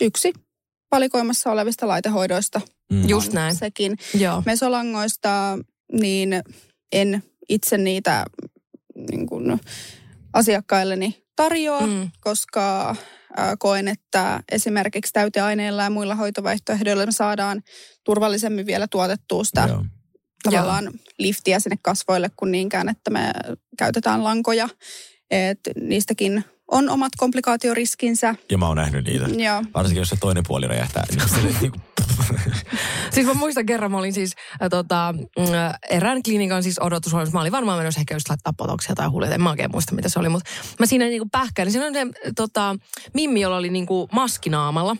yksi 0.00 0.32
valikoimassa 0.92 1.50
olevista 1.52 1.88
laitehoidoista 1.88 2.60
Mm. 2.92 3.08
Just 3.08 3.32
näin. 3.32 3.54
sekin. 3.54 3.96
Joo. 4.14 4.42
Mesolangoista, 4.46 5.58
niin 5.92 6.42
en 6.92 7.22
itse 7.48 7.78
niitä 7.78 8.24
niin 9.10 9.26
kuin, 9.26 9.60
asiakkailleni 10.32 11.24
tarjoa, 11.36 11.86
Mm. 11.86 12.10
koska 12.20 12.96
koen, 13.58 13.88
että 13.88 14.40
esimerkiksi 14.52 15.12
täyteaineilla 15.12 15.82
ja 15.82 15.90
muilla 15.90 16.14
hoitovaihtoehdoilla 16.14 17.06
me 17.06 17.12
saadaan 17.12 17.62
turvallisemmin 18.04 18.66
vielä 18.66 18.88
tuotettua 18.88 19.44
sitä 19.44 19.64
Joo. 19.68 19.84
tavallaan 20.42 20.90
liftiä 21.18 21.60
sinne 21.60 21.76
kasvoille 21.82 22.30
kuin 22.36 22.52
niinkään, 22.52 22.88
että 22.88 23.10
me 23.10 23.32
käytetään 23.78 24.24
lankoja. 24.24 24.68
Et 25.30 25.60
niistäkin 25.80 26.44
on 26.70 26.88
omat 26.88 27.12
komplikaatioriskinsä. 27.16 28.34
Ja 28.50 28.58
mä 28.58 28.66
oon 28.68 28.76
nähnyt 28.76 29.04
niitä. 29.04 29.24
Ja 29.36 29.62
Varsinkin 29.74 30.00
jos 30.00 30.08
se 30.08 30.16
toinen 30.20 30.44
puoli 30.48 30.66
räjähtää. 30.68 31.04
Niin 31.10 31.28
se 31.28 31.36
niinku, 31.60 31.78
Siis 33.14 33.26
mä 33.26 33.34
muistan 33.34 33.66
kerran, 33.66 33.90
mä 33.90 33.98
olin 33.98 34.12
siis 34.12 34.34
äh, 34.62 34.68
tota, 34.70 35.14
äh, 35.38 35.78
erään 35.90 36.22
klinikan 36.22 36.62
siis 36.62 36.78
odotushuoneessa. 36.78 37.34
Mä 37.34 37.40
olin 37.40 37.52
varmaan 37.52 37.78
menossa 37.78 38.00
ehkä 38.00 38.14
just 38.14 38.28
laittaa 38.28 38.52
potoksia 38.56 38.94
tai 38.94 39.08
hulluja. 39.08 39.34
En 39.34 39.42
mä 39.42 39.50
oikein 39.50 39.70
muista, 39.72 39.94
mitä 39.94 40.08
se 40.08 40.18
oli. 40.18 40.28
Mutta 40.28 40.50
mä 40.78 40.86
siinä 40.86 41.04
niinku 41.04 41.28
pähkäilin. 41.32 41.72
Siinä 41.72 41.86
oli 41.86 41.94
se 41.94 42.32
tota, 42.36 42.76
Mimmi, 43.14 43.40
jolla 43.40 43.56
oli 43.56 43.70
niinku 43.70 44.08
maskinaamalla. 44.12 44.96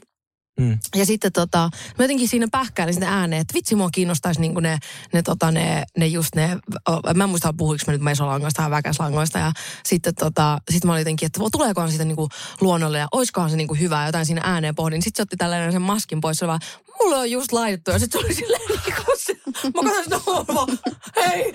Mm. 0.60 0.78
Ja 0.94 1.06
sitten 1.06 1.32
tota, 1.32 1.70
mä 1.98 2.04
jotenkin 2.04 2.28
siinä 2.28 2.48
pähkäilin 2.52 2.94
sitä 2.94 3.08
ääneen, 3.08 3.40
että 3.40 3.54
vitsi 3.54 3.74
mua 3.74 3.90
kiinnostaisi 3.90 4.40
niinku 4.40 4.60
ne, 4.60 4.78
ne, 5.12 5.22
tota, 5.22 5.50
ne, 5.50 5.84
ne 5.98 6.06
just 6.06 6.34
ne, 6.34 6.58
o, 6.90 7.14
mä 7.14 7.24
en 7.24 7.30
muista 7.30 7.54
puhuiko 7.56 7.84
mä 7.86 7.92
nyt 7.92 8.02
mesolangoista 8.02 8.62
ja 8.62 8.70
väkäslangoista. 8.70 9.38
Ja 9.38 9.52
sitten 9.84 10.14
tota, 10.14 10.58
sit 10.70 10.84
mä 10.84 10.92
olin 10.92 11.00
jotenkin, 11.00 11.26
että 11.26 11.40
tuleekohan 11.52 11.90
siitä 11.90 12.04
niinku 12.04 12.28
luonnolle 12.60 12.98
ja 12.98 13.08
oiskohan 13.12 13.50
se 13.50 13.56
niinku 13.56 13.74
hyvää, 13.74 14.06
jotain 14.06 14.26
siinä 14.26 14.40
ääneen 14.44 14.74
pohdin. 14.74 15.02
Sitten 15.02 15.16
se 15.18 15.22
otti 15.22 15.36
tällainen 15.36 15.72
sen 15.72 15.82
maskin 15.82 16.20
pois, 16.20 16.38
se 16.38 16.46
vaan, 16.46 16.60
mulla 17.00 17.16
on 17.16 17.30
just 17.30 17.52
laitettu. 17.52 17.90
Ja 17.90 17.98
sitten 17.98 18.20
se 18.20 18.26
oli 18.26 18.34
silleen 18.42 18.62
niinku 18.68 19.02
se, 19.16 19.41
mä 19.64 19.82
katsoin 19.82 20.04
sitä 20.04 20.16
vaan, 20.54 20.78
hei, 21.16 21.52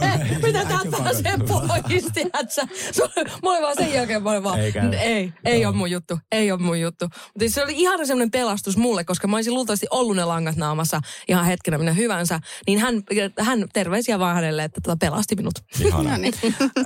hei, 0.00 0.38
mitä 0.42 0.64
tää 0.64 0.78
on 0.84 0.90
pääsee 1.04 1.22
pakannut. 1.38 1.48
pois, 1.88 2.04
tiedätkö? 2.14 2.66
Se 2.92 3.02
mä 3.42 3.50
olin 3.50 3.62
vaan 3.62 3.74
sen 3.78 3.92
jälkeen, 3.92 4.22
mä 4.22 4.30
olin 4.30 4.42
vaan, 4.42 4.60
Ei 4.60 4.72
ei, 5.00 5.32
ei 5.44 5.66
ole 5.66 5.74
mun 5.76 5.90
juttu, 5.90 6.18
ei 6.32 6.52
ole 6.52 6.60
mun 6.60 6.80
juttu. 6.80 7.04
Mutta 7.04 7.54
se 7.54 7.62
oli 7.62 7.72
ihan 7.76 8.06
semmoinen 8.06 8.30
pelastus 8.30 8.76
mulle, 8.76 9.04
koska 9.04 9.28
mä 9.28 9.36
olisin 9.36 9.54
luultavasti 9.54 9.86
ollut 9.90 10.16
ne 10.16 10.24
langat 10.24 10.56
naamassa 10.56 11.00
ihan 11.28 11.44
hetkenä 11.44 11.78
minä 11.78 11.92
hyvänsä. 11.92 12.40
Niin 12.66 12.78
hän, 12.78 13.02
hän 13.40 13.64
terveisiä 13.72 14.18
vaan 14.18 14.34
hänelle, 14.34 14.64
että 14.64 14.80
tota 14.80 14.96
pelasti 14.96 15.36
minut. 15.36 15.54
ihana. 15.84 16.10
no 16.10 16.16
niin. 16.16 16.34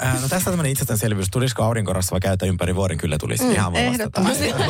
Äh, 0.03 0.14
no 0.14 0.28
tästä 0.28 0.36
on 0.36 0.43
tämmöinen 0.45 0.72
itsestäänselvyys. 0.72 1.28
Tulisiko 1.32 1.62
aurinkorasva 1.62 2.20
käyttää 2.20 2.49
ympäri 2.49 2.74
vuoden? 2.74 2.99
Kyllä 2.99 3.18
tulisi. 3.20 3.45
Mm, 3.45 3.51
Ihan 3.53 3.76
ehdottomasti. 3.76 4.47
Ihan- 4.47 4.61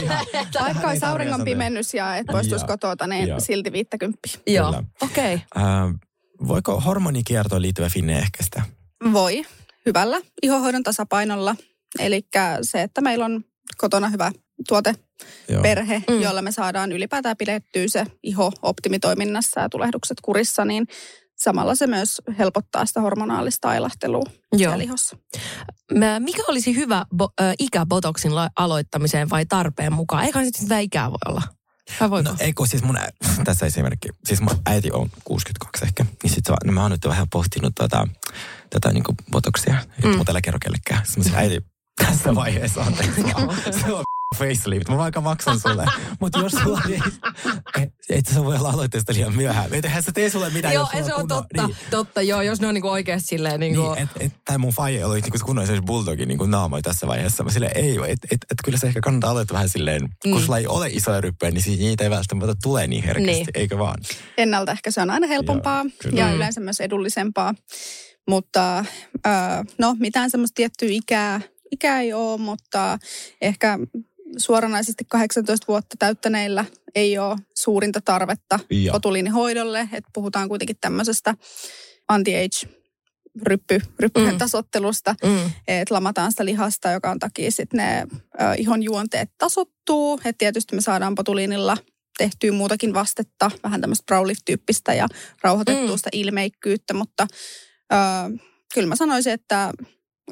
Vaikka 0.60 0.88
olisi 0.88 1.04
Ei 1.06 1.10
auringon 1.10 1.44
pimennys 1.44 1.94
ja 1.94 2.16
et 2.16 2.26
poistuisi 2.26 2.64
Joo. 2.64 2.68
kotota, 2.68 3.06
niin 3.06 3.28
Joo. 3.28 3.40
silti 3.40 3.72
viittäkymppiä. 3.72 4.32
Joo, 4.46 4.66
Kyllä. 4.66 4.84
okei. 5.02 5.40
Äh, 5.58 5.94
voiko 6.48 6.80
hormonikiertoon 6.80 7.62
liittyvä 7.62 7.88
finne 7.88 8.18
ehkäistä? 8.18 8.62
Voi 9.12 9.44
hyvällä 9.86 10.20
ihohoidon 10.42 10.82
tasapainolla. 10.82 11.56
Eli 11.98 12.22
se, 12.62 12.82
että 12.82 13.00
meillä 13.00 13.24
on 13.24 13.44
kotona 13.76 14.08
hyvä 14.08 14.32
tuote 14.68 14.94
Joo. 15.48 15.62
perhe, 15.62 16.02
Mm. 16.10 16.20
jolla 16.22 16.42
me 16.42 16.52
saadaan 16.52 16.92
ylipäätään 16.92 17.36
pidettyä 17.36 17.84
se 17.86 18.04
iho 18.22 18.52
optimitoiminnassa 18.62 19.60
ja 19.60 19.68
tulehdukset 19.68 20.20
kurissa, 20.20 20.64
niin 20.64 20.86
samalla 21.36 21.74
se 21.74 21.86
myös 21.86 22.22
helpottaa 22.38 22.86
sitä 22.86 23.00
hormonaalista 23.00 23.68
ailahtelua 23.68 24.22
Joo. 24.52 24.58
siellä 24.70 24.84
ihossa. 24.84 25.16
Mä- 25.94 26.20
Mikä 26.20 26.42
olisi 26.48 26.74
hyvä 26.76 27.04
bo, 27.16 27.28
äh, 27.40 27.54
ikä 27.58 27.86
botoksin 27.86 28.32
aloittamiseen 28.56 29.30
vai 29.30 29.46
tarpeen 29.46 29.92
mukaan? 29.92 30.24
Eikä 30.24 30.44
sitten 30.44 30.62
sitä 30.62 30.78
ikää 30.78 31.10
voi 31.10 31.18
olla. 31.28 31.42
Vai 32.00 32.10
voiko? 32.10 32.30
No 32.30 32.36
eikö 32.40 32.66
siis 32.66 32.82
mun, 32.82 32.96
ä- 32.96 33.08
tässä 33.44 33.66
esimerkki, 33.66 34.08
siis 34.24 34.40
mun 34.40 34.58
äiti 34.66 34.92
on 34.92 35.10
62 35.24 35.84
ehkä, 35.84 36.04
niin 36.22 36.34
sit 36.34 36.46
se, 36.46 36.52
no 36.64 36.72
mä 36.72 36.82
oon 36.82 36.90
nyt 36.90 37.06
vähän 37.08 37.26
pohtinut 37.32 37.74
tätä, 37.74 38.06
tätä 38.70 38.92
niinku 38.92 39.14
botoksia, 39.30 39.76
mm. 40.04 40.08
mä 40.18 40.24
tällä 40.24 40.40
kerro 40.40 40.58
kellekään. 40.62 41.06
Sitten 41.06 41.24
sanoin, 41.24 41.42
äiti, 41.42 41.66
tässä 42.06 42.34
vaiheessa 42.34 42.80
anteeksi 42.80 43.22
vaan. 43.24 43.56
Se 43.80 43.92
on 43.92 44.04
facelift, 44.36 44.88
mä 44.88 44.96
vaikka 44.96 45.20
maksan 45.20 45.60
sulle. 45.60 45.86
Mutta 46.20 46.38
jos 46.38 46.52
sulla 46.52 46.80
ei, 46.88 47.00
et, 47.82 47.92
et 48.10 48.26
sä 48.26 48.44
voi 48.44 48.56
olla 48.56 48.70
aloitteesta 48.70 49.12
liian 49.14 49.36
myöhään. 49.36 49.74
Eihän 49.74 50.02
se 50.02 50.12
tee 50.12 50.30
sulle 50.30 50.50
mitään, 50.50 50.74
Joo, 50.74 50.88
jos 50.94 51.06
se 51.06 51.14
on 51.14 51.20
kunnon- 51.20 51.28
totta. 51.28 51.66
Niin, 51.66 51.76
Totta, 51.90 52.22
joo, 52.22 52.42
jos 52.42 52.60
ne 52.60 52.66
on 52.66 52.74
niinku 52.74 52.88
oikeasti 52.88 53.28
silleen 53.28 53.60
niinku... 53.60 53.92
niin, 53.92 54.02
et, 54.02 54.08
et, 54.20 54.32
tai 54.44 54.58
mun 54.58 54.72
faija 54.72 55.06
oli 55.06 55.20
niinku 55.20 55.38
kunnon 55.44 55.62
esimerkiksi 55.62 55.86
bulldogin 55.86 56.28
niinku 56.28 56.46
naamoi 56.46 56.82
tässä 56.82 57.06
vaiheessa. 57.06 57.44
Mä 57.44 57.50
silleen, 57.50 57.76
ei, 57.76 57.96
et, 57.96 58.18
et, 58.24 58.38
et, 58.50 58.58
kyllä 58.64 58.78
se 58.78 58.86
ehkä 58.86 59.00
kannattaa 59.00 59.30
aloittaa 59.30 59.54
vähän 59.54 59.68
silleen, 59.68 60.02
mm. 60.02 60.30
kun 60.32 60.42
sulla 60.42 60.58
ei 60.58 60.66
ole 60.66 60.88
isoja 60.88 61.20
ryppyjä, 61.20 61.50
niin 61.50 61.62
siitä 61.62 61.82
niitä 61.82 62.04
ei 62.04 62.10
välttämättä 62.10 62.54
tule 62.62 62.86
niin 62.86 63.04
herkästi, 63.04 63.32
Niin. 63.32 63.46
eikö 63.54 63.78
vaan? 63.78 63.98
Ennaltaehkäisy 64.38 64.94
se 64.94 65.00
on 65.02 65.10
aina 65.10 65.26
helpompaa 65.26 65.82
Joo, 65.82 65.90
kyllä. 66.02 66.20
ja 66.20 66.32
yleensä 66.32 66.60
myös 66.60 66.80
edullisempaa. 66.80 67.54
Mutta 68.28 68.78
ö, 69.26 69.30
no, 69.78 69.96
mitään 69.98 70.30
semmoista 70.30 70.54
tiettyä 70.54 70.88
ikää, 70.90 71.40
ikää 71.70 72.00
ei 72.00 72.12
ole, 72.12 72.40
mutta 72.40 72.98
ehkä 73.42 73.78
suoranaisesti 74.36 75.04
18 75.08 75.64
vuotta 75.68 75.96
täyttäneillä 75.98 76.64
ei 76.94 77.18
ole 77.18 77.36
suurinta 77.56 78.00
tarvetta 78.00 78.60
Joo. 78.70 78.92
botuliinihoidolle. 78.92 79.80
Että 79.80 80.10
puhutaan 80.14 80.48
kuitenkin 80.48 80.76
tämmöisestä 80.80 81.34
anti-age 82.08 82.74
ryppy, 83.42 83.80
ryppyjen 84.00 84.32
Mm. 84.34 84.38
tasottelusta, 84.38 85.14
Mm. 85.24 85.50
että 85.68 85.94
lamataan 85.94 86.32
sitä 86.32 86.44
lihasta, 86.44 86.90
joka 86.90 87.10
on 87.10 87.18
takia 87.18 87.50
sitten 87.50 87.78
ne 87.78 88.06
ö, 88.40 88.54
ihon 88.58 88.82
juonteet 88.82 89.30
tasottuu. 89.38 90.20
Et 90.24 90.38
tietysti 90.38 90.74
me 90.74 90.80
saadaan 90.80 91.14
botuliinilla 91.14 91.76
tehtyä 92.18 92.52
muutakin 92.52 92.94
vastetta, 92.94 93.50
vähän 93.62 93.80
tämmöistä 93.80 94.04
browlift-tyyppistä 94.06 94.94
ja 94.94 95.06
rauhoitettua 95.42 95.90
Mm. 95.94 95.96
sitä 95.96 96.10
ilmeikkyyttä, 96.12 96.94
mutta 96.94 97.26
ö, 97.92 97.96
kyllä 98.74 98.88
mä 98.88 98.96
sanoisin, 98.96 99.32
että 99.32 99.72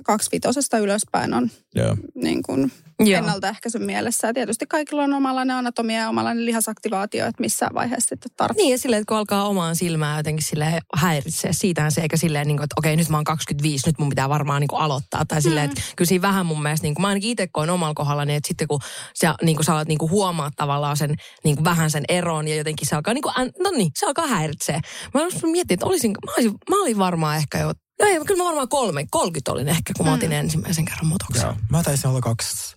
kaksivitosesta 0.05 0.79
ylöspäin 0.79 1.35
on 1.35 1.51
Joo. 1.75 1.97
niin 2.15 2.43
kuin 2.43 2.73
ennaltaehkäisyn 2.99 3.83
mielessä. 3.83 4.27
Ja 4.27 4.35
tietysti 4.35 4.67
kaikilla 4.67 5.03
on 5.03 5.15
omanlainen 5.15 5.57
anatomia 5.57 6.01
ja 6.01 6.09
omanlainen 6.09 6.47
lihasaktivaatio, 6.47 7.27
että 7.27 7.41
missään 7.41 7.75
vaiheessa 7.75 8.09
sitten 8.09 8.31
tarvitsee. 8.37 8.65
Niin 8.65 8.73
ja 8.73 8.79
silleen, 8.79 9.01
että 9.01 9.09
kun 9.09 9.17
alkaa 9.17 9.49
omaan 9.49 9.77
silmään 9.77 10.17
jotenkin 10.17 10.47
sille 10.47 10.81
häiritsee, 10.97 11.53
siitähän 11.53 11.93
se, 11.93 12.01
eikä 12.01 12.17
silleen, 12.17 12.47
niin 12.47 12.57
kuin, 12.57 12.65
että 12.65 12.75
okei, 12.79 12.97
nyt 12.97 13.09
mä 13.09 13.17
oon 13.17 13.25
25, 13.25 13.87
nyt 13.87 13.99
mun 13.99 14.09
pitää 14.09 14.29
varmaan 14.29 14.61
niin 14.61 14.69
kuin 14.69 14.81
aloittaa. 14.81 15.25
Tai 15.25 15.43
silleen, 15.43 15.71
että 15.71 15.83
kyllä 15.97 16.09
siinä 16.09 16.23
vähän 16.23 16.47
mun 16.47 16.63
mielestä, 16.63 16.85
niin 16.85 16.95
kuin, 16.95 17.03
mä 17.03 17.09
ainakin 17.09 17.31
itse 17.31 17.47
koin 17.47 17.71
omalla 17.71 17.95
kohdalla, 17.95 18.25
niin 18.25 18.37
että 18.37 18.49
sitten 18.49 18.69
kun 18.69 18.81
sä, 19.15 19.35
niin 19.43 19.57
kuin, 19.57 19.65
sä 19.65 19.73
alat 19.73 19.89
niin 19.89 19.99
kuin 19.99 20.11
huomaa 20.11 20.51
tavallaan 20.57 20.97
sen, 20.97 21.15
niin 21.45 21.57
kuin 21.57 21.65
vähän 21.65 21.91
sen 21.91 22.05
eron 22.09 22.49
ja 22.49 22.57
jotenkin 22.57 22.89
se 22.89 22.97
alkaa, 22.97 23.15
niin 23.15 23.23
kuin, 23.23 23.35
no 23.65 23.71
niin, 23.71 23.91
se 23.99 24.07
alkaa 24.07 24.27
häiritsee. 24.27 24.81
Mä 25.15 25.23
olisin 25.23 25.51
mietin, 25.51 25.75
että 25.75 25.87
olisin, 25.87 26.11
mä, 26.27 26.33
olisin, 26.33 26.55
mä 26.71 26.83
olin 26.83 26.99
varmaan 26.99 27.37
ehkä 27.37 27.59
jo, 27.59 27.73
no 28.01 28.07
ei, 28.07 28.25
kyllä 28.27 28.43
mä 28.43 28.45
varmaan 28.45 28.69
kolme, 28.69 29.07
30 29.11 29.53
olin 29.53 29.69
ehkä, 29.69 29.93
kun 29.97 30.07
mä 30.07 30.15
otin 30.15 30.33
ensimmäisen 30.33 30.85
kerran 30.85 31.07
mutoksen. 31.07 31.43
Joo. 31.43 31.55
Mä 31.71 31.83
taisin 31.83 32.11
olla 32.11 32.21
kaksi 32.21 32.77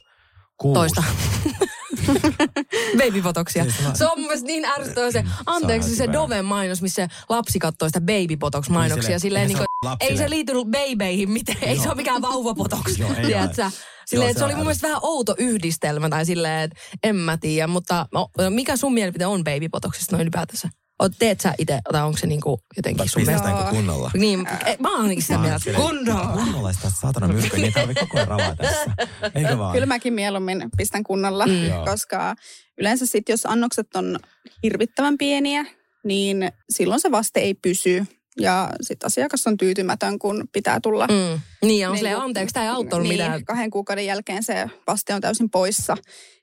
kuusi. 0.58 0.74
Toista. 0.80 1.04
Babybotoksia. 2.98 3.64
Siis 3.64 3.76
Se 3.94 4.06
on 4.06 4.12
mun 4.20 4.28
mielestä 4.28 4.48
niin 4.48 4.66
ärsyttävää 4.66 5.12
se, 5.12 5.24
anteeksi 5.46 5.96
se. 5.96 6.08
Doven 6.14 6.46
mainos, 6.46 6.82
missä 6.82 7.08
lapsi 7.30 7.60
katsoo 7.60 7.90
sitä 7.90 8.02
babybotox 8.02 8.70
mainoksia. 8.70 9.10
Niin 9.10 9.20
Silleen, 9.20 9.50
silleen, 9.50 9.68
niin 9.68 9.86
lapsille. 9.86 10.12
ei 10.12 10.18
se 10.18 10.30
liity 10.30 10.54
babeihin 10.54 11.32
miten, 11.32 11.56
ei 11.62 11.80
se 11.80 11.88
ole 11.88 11.96
mikään 11.96 12.22
vauvapotoksi, 12.22 13.02
Joo, 13.02 13.14
ei 13.18 13.26
tiedätkö? 13.26 13.72
Silleen, 14.06 14.28
Joo, 14.30 14.34
se 14.34 14.40
se 14.40 14.46
oli 14.46 14.56
mun 14.56 14.64
mielestä 14.64 14.88
vähän 14.88 15.00
outo 15.04 15.36
yhdistelmä 15.38 16.10
tai 16.10 16.26
silleen, 16.26 16.62
että 16.64 16.80
en 17.04 17.16
mä 17.16 17.38
tiedä, 17.38 17.68
mutta 17.68 18.06
no, 18.14 18.30
mikä 18.50 18.78
sun 18.78 18.94
mielipide 18.94 19.26
on 19.26 19.44
babypotoksista 19.44 20.16
noin 20.16 20.22
ylipäätänsä? 20.22 20.70
Oot, 21.00 21.12
teet 21.20 21.42
sä 21.42 21.54
itse, 21.58 21.80
tai 21.92 22.02
onko 22.04 22.18
se 22.18 22.28
niinku 22.28 22.60
jotenkin 22.78 23.10
sun 23.10 23.22
mielestä? 23.22 23.48
Pistetäänkö 23.48 23.76
kunnolla? 23.76 24.12
Niin, 24.18 24.48
eh, 24.66 24.78
mä 24.80 24.92
oon 24.92 25.02
ainakin 25.02 25.22
sitä 25.24 25.38
mieltä, 25.38 25.72
kunnolla. 25.76 26.32
Kunnolla 26.44 26.74
sitä 26.74 26.90
saatana 27.02 27.28
myrkkyä, 27.28 27.52
niin 27.58 27.66
ei 27.66 27.72
tarvitse 27.72 28.06
koko 28.06 28.18
ajan 28.18 28.28
ravaa 28.28 28.56
tässä. 28.56 28.92
Eikö 29.36 29.58
vaan? 29.58 29.74
Kyllä 29.74 29.86
mäkin 29.86 30.14
mieluummin 30.14 30.64
pistän 30.78 31.04
kunnolla, 31.04 31.46
Mm. 31.48 31.54
koska 31.86 32.36
yleensä 32.78 33.06
sitten 33.06 33.34
jos 33.34 33.46
annokset 33.46 33.96
on 33.96 34.20
hirvittävän 34.64 35.18
pieniä, 35.18 35.66
niin 36.04 36.52
silloin 36.70 37.00
se 37.02 37.12
vaste 37.12 37.40
ei 37.40 37.54
pysy. 37.54 38.06
Ja 38.42 38.70
sitten 38.82 39.08
asiakas 39.08 39.48
on 39.48 39.58
tyytymätön, 39.58 40.20
kun 40.20 40.44
pitää 40.54 40.80
tulla. 40.84 41.08
Mm. 41.08 41.40
Niin, 41.62 41.80
ja 41.82 41.88
on 41.90 41.94
Niin 41.94 41.98
silleen, 42.00 42.16
kuin- 42.16 42.26
anteeksi, 42.26 42.54
tämä 42.54 42.64
ei 42.66 42.70
auttanut 42.72 43.08
niin, 43.08 43.14
mitään. 43.22 43.46
kahden 43.46 43.70
kuukauden 43.70 44.06
jälkeen 44.06 44.44
se 44.44 44.68
vaste 44.88 45.14
on 45.14 45.22
täysin 45.22 45.50
poissa. 45.50 45.98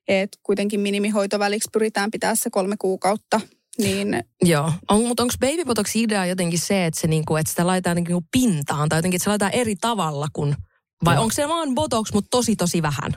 Et 0.08 0.28
kuitenkin 0.42 0.80
minimihoitoväliksi 0.80 1.68
pyritään 1.72 2.10
pitää 2.10 2.34
se 2.34 2.50
kolme 2.50 2.76
kuukautta. 2.78 3.40
Niin 3.78 4.24
Joo, 4.42 4.72
on, 4.90 5.02
mutta 5.06 5.22
onko 5.22 5.34
babypotoksi 5.40 6.02
idea 6.02 6.26
jotenkin 6.26 6.58
se, 6.58 6.86
että, 6.86 7.00
se 7.00 7.06
niinku, 7.06 7.36
että 7.36 7.50
sitä 7.50 7.66
laitetaan 7.66 7.96
niinku 7.96 8.22
pintaan 8.32 8.88
tai 8.88 8.98
jotenkin, 8.98 9.16
että 9.16 9.24
se 9.24 9.30
laitetaan 9.30 9.54
eri 9.54 9.76
tavalla 9.76 10.26
kuin, 10.32 10.56
vai 11.04 11.14
Joo. 11.14 11.22
onko 11.22 11.32
se 11.34 11.48
vaan 11.48 11.74
botox, 11.74 12.12
mutta 12.12 12.28
tosi 12.30 12.56
tosi 12.56 12.82
vähän? 12.82 13.12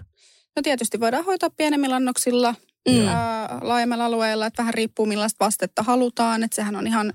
no 0.55 0.61
tietysti 0.61 0.99
voidaan 0.99 1.25
hoitaa 1.25 1.49
pienemmillä 1.49 1.95
annoksilla 1.95 2.55
Mm. 2.89 3.07
ää, 3.07 3.59
laajemmalla 3.61 4.05
alueella, 4.05 4.45
että 4.45 4.61
vähän 4.61 4.73
riippuu 4.73 5.05
millaista 5.05 5.45
vastetta 5.45 5.83
halutaan. 5.83 6.43
Että 6.43 6.55
sehän 6.55 6.75
on 6.75 6.87
ihan 6.87 7.13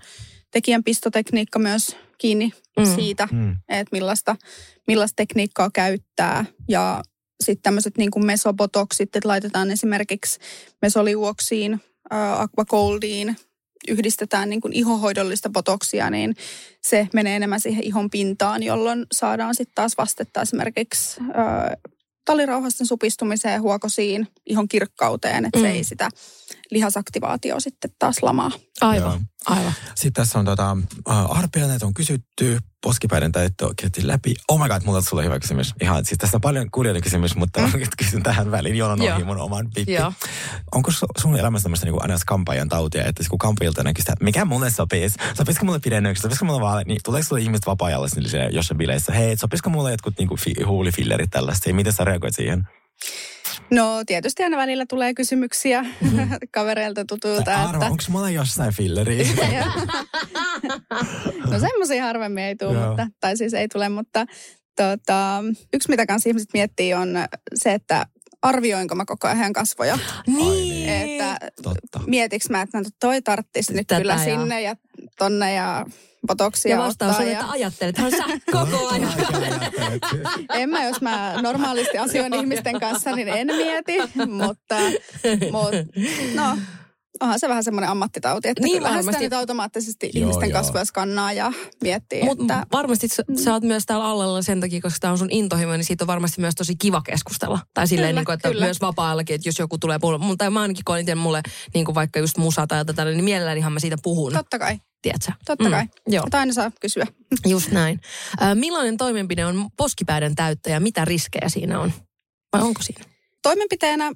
tekijän 0.51 0.85
pistotekniikka 0.85 1.59
myös 1.59 1.97
kiinni 2.19 2.53
Mm. 2.79 2.95
siitä, 2.95 3.29
Mm. 3.33 3.51
että 3.69 3.89
millaista, 3.93 4.37
millaista 4.87 5.17
tekniikkaa 5.17 5.71
käyttää. 5.71 6.45
Ja 6.69 7.03
sitten 7.43 7.63
tämmöiset 7.63 7.99
niin 7.99 8.11
kuin 8.11 8.27
mesobotoksit, 8.27 9.17
että 9.17 9.29
laitetaan 9.29 9.71
esimerkiksi 9.71 10.39
mesoliuoksiin, 10.83 11.81
aquacoldiin, 12.11 13.37
yhdistetään 13.89 14.51
niin 14.51 14.61
kuin 14.61 14.73
ihohoidollista 14.73 15.51
botoksia, 15.51 16.11
niin 16.11 16.37
se 16.81 17.09
menee 17.15 17.37
enemmän 17.37 17.61
siihen 17.61 17.85
ihon 17.85 18.11
pintaan, 18.11 18.63
jolloin 18.63 19.07
saadaan 19.13 19.55
sitten 19.55 19.75
taas 19.75 19.93
vastetta 19.99 20.43
esimerkiksi 20.43 21.21
ää, 21.35 21.77
talirauhasten 22.25 22.87
supistumiseen, 22.87 23.63
huokosiin, 23.63 24.29
ihon 24.47 24.69
kirkkauteen, 24.69 25.45
että 25.45 25.59
Mm. 25.59 25.63
se 25.65 25.71
ei 25.71 25.85
sitä 25.85 26.09
lihasaktivaatio 26.75 27.61
sitten 27.61 27.91
taas 27.99 28.23
lamaa. 28.23 28.51
Aivan, 28.81 29.11
Joo. 29.11 29.21
aivan. 29.47 29.73
Sitten 29.95 30.13
tässä 30.13 30.39
on 30.39 30.45
tota, 30.45 30.77
uh, 31.09 31.39
arpeaneet 31.39 31.83
on 31.83 31.95
kysytty, 31.95 32.59
poskipäiden 32.83 33.33
täyttö 33.33 33.75
käyty 33.77 34.07
läpi. 34.07 34.35
Oh 34.49 34.63
my 34.63 34.69
god, 34.69 34.83
mulla 34.85 34.99
on 34.99 35.05
sulle 35.05 35.25
hyvä 35.25 35.41
kysymys. 35.41 35.75
Ihan, 35.83 36.05
siis 36.05 36.19
tässä 36.19 36.37
on 36.37 36.41
paljon 36.41 36.71
kuulijoiden 36.71 37.03
kysymys, 37.03 37.37
mutta 37.37 37.61
mm. 37.61 37.73
kysyn 37.99 38.23
tähän 38.23 38.51
väliin. 38.51 38.77
Jonon 38.77 39.03
Joo. 39.03 39.17
ohi 39.17 39.25
mun 39.25 39.41
oman 39.41 39.71
pippi. 39.75 39.93
Joo. 39.93 40.13
Onko 40.75 40.91
su- 40.91 41.21
sun 41.21 41.37
elämässä 41.37 41.63
tämmöistä 41.63 41.87
niin 41.87 42.03
aina 42.03 42.17
kampaajan 42.27 42.69
tautia, 42.69 43.05
että 43.05 43.25
kun 43.31 43.39
kampaajilta 43.39 43.83
näkyy 43.83 44.03
sitä, 44.03 44.15
mikä 44.21 44.45
mulle 44.45 44.71
sopisi? 44.71 45.19
Sopisiko 45.35 45.67
mulle 45.67 45.81
pidennykset? 45.81 46.23
Sopisiko 46.23 46.45
mulle 46.45 46.61
vaan, 46.61 46.85
niin 46.87 47.01
tuleeko 47.05 47.29
sulle 47.29 47.43
ihmiset 47.43 47.67
vapaa-ajalla 47.67 48.07
jossain 48.53 48.79
bileissä? 48.79 49.13
Hei, 49.13 49.37
sopisiko 49.37 49.71
mulle 49.71 49.91
jotkut 49.91 50.19
niin 50.19 50.39
fi- 50.39 50.63
huulifillerit 50.67 51.31
tällaista? 51.31 51.69
Ja 51.71 51.75
miten 51.75 51.93
sä 51.93 52.05
reagoit 52.05 52.35
siihen? 52.35 52.69
No 53.71 54.03
tietysti 54.07 54.43
aina 54.43 54.57
välillä 54.57 54.85
tulee 54.89 55.15
kysymyksiä 55.15 55.83
mm-hmm. 55.83 56.29
kavereilta 56.55 57.05
tutuilta, 57.09 57.55
arva, 57.55 57.73
että 57.73 57.87
onko 57.87 58.03
mulla 58.09 58.31
jossain 58.31 58.73
filleri? 58.75 59.29
No 61.51 61.61
semmoisia 61.61 62.05
harvemmin 62.05 62.45
ei 62.45 62.57
tule, 62.57 62.87
mutta, 62.87 63.07
tai 63.21 63.37
siis 63.37 63.55
ei 63.55 63.69
tule, 63.69 63.89
mutta 63.89 64.27
tota, 64.77 65.45
yksi 65.73 65.89
mitä 65.91 66.07
kanssa 66.07 66.29
ihmiset 66.29 66.49
miettii 66.53 66.95
on 66.95 67.09
se, 67.55 67.75
että 67.75 68.07
arvioinko 68.43 68.95
mä 68.95 69.05
koko 69.05 69.29
ajan 69.29 69.53
kasvoja. 69.53 69.99
Niin. 70.27 70.89
Että 70.89 71.39
Totta. 71.63 72.01
mietinkö 72.07 72.47
mä, 72.51 72.63
että 72.63 72.79
no 72.79 72.85
toi 73.01 73.23
tarttisi 73.23 73.73
nyt 73.73 73.87
Tätä 73.87 74.01
kyllä 74.01 74.13
ja- 74.13 74.19
sinne 74.25 74.63
ja 74.63 74.77
tonne 75.19 75.55
ja 75.55 75.87
botoksia 76.27 76.77
Ja 76.77 76.79
vastaus 76.79 77.11
ottaa. 77.11 77.27
on, 77.27 77.33
ja... 77.33 77.39
että 77.41 77.51
ajattelethan 77.51 78.11
sä 78.11 78.25
koko 78.53 78.89
ajan. 78.89 79.13
En 80.55 80.71
mä, 80.71 80.85
jos 80.85 81.01
mä 81.01 81.35
normaalisti 81.43 81.99
asioin 81.99 82.35
ihmisten 82.35 82.81
kanssa, 82.81 83.17
niin 83.17 83.29
en 83.29 83.47
mieti, 83.47 83.99
mutta, 84.27 84.77
mutta 85.53 86.01
no, 86.35 86.59
onhan 87.21 87.41
se 87.41 87.49
vähän 87.49 87.65
semmoinen 87.65 87.91
ammattitauti, 87.91 88.49
että 88.49 88.63
Niin 88.63 88.77
kyllähän 88.77 88.97
varmasti. 88.97 89.13
sitä 89.19 89.25
nyt 89.25 89.33
automaattisesti 89.33 90.11
Joo, 90.15 90.21
ihmisten 90.23 90.51
joo. 90.51 90.61
kasvoja 90.61 90.85
skannaa 90.85 91.33
ja 91.33 91.53
miettii, 91.83 92.23
Mutta 92.23 92.43
että 92.55 92.67
varmasti 92.73 93.09
sä, 93.09 93.23
sä 93.45 93.53
oot 93.53 93.63
myös 93.63 93.87
täällä 93.87 94.05
allella 94.05 94.43
sen 94.43 94.61
takia, 94.61 94.81
koska 94.81 94.99
tämä 95.01 95.13
on 95.13 95.19
sun 95.19 95.31
intohimo, 95.31 95.73
niin 95.73 95.85
siitä 95.85 96.05
on 96.05 96.07
varmasti 96.07 96.41
myös 96.41 96.55
tosi 96.55 96.75
kiva 96.77 97.03
keskustella. 97.03 97.59
Tai 97.75 97.89
silleen, 97.89 98.09
Kyllä, 98.09 98.21
niin 98.21 98.25
kuin, 98.25 98.35
että 98.35 98.49
kyllä. 98.49 98.65
myös 98.65 98.81
vapaa-ajallakin, 98.81 99.35
että 99.35 99.49
jos 99.49 99.59
joku 99.59 99.79
tulee 99.79 99.99
puolella. 99.99 100.27
Mutta 100.27 100.51
mä 100.51 100.61
ainakin 100.61 100.85
koen 100.85 101.01
itse 101.01 101.15
mulle 101.15 101.43
niin 101.75 101.85
kuin 101.85 101.95
vaikka 101.95 102.19
just 102.19 102.37
musa 102.37 102.67
tai 102.67 102.85
jotain 102.87 103.09
niin 103.09 103.25
mielellänihan 103.25 103.73
mä 103.73 103.79
siitä 103.81 103.97
puhun. 104.03 104.33
totta 104.33 104.59
kai, 104.59 104.79
Tiedätkö? 105.03 105.33
totta 105.45 105.71
kai. 105.71 105.85
Joo, 106.09 106.25
aina 106.33 106.53
saa 106.53 106.71
kysyä. 106.81 107.07
just 107.47 107.71
näin. 107.71 108.01
Äh, 108.43 108.55
millainen 108.55 108.97
toimenpide 108.97 109.47
on 109.47 109.69
poskipäiden 109.77 110.35
täyttö 110.35 110.71
ja 110.71 110.81
mitä 110.81 111.05
riskejä 111.05 111.49
siinä 111.49 111.81
on? 111.81 111.93
Vai 112.53 112.63
onko 112.63 112.83
siinä? 112.83 113.05
Toimenpiteenä 113.43 114.13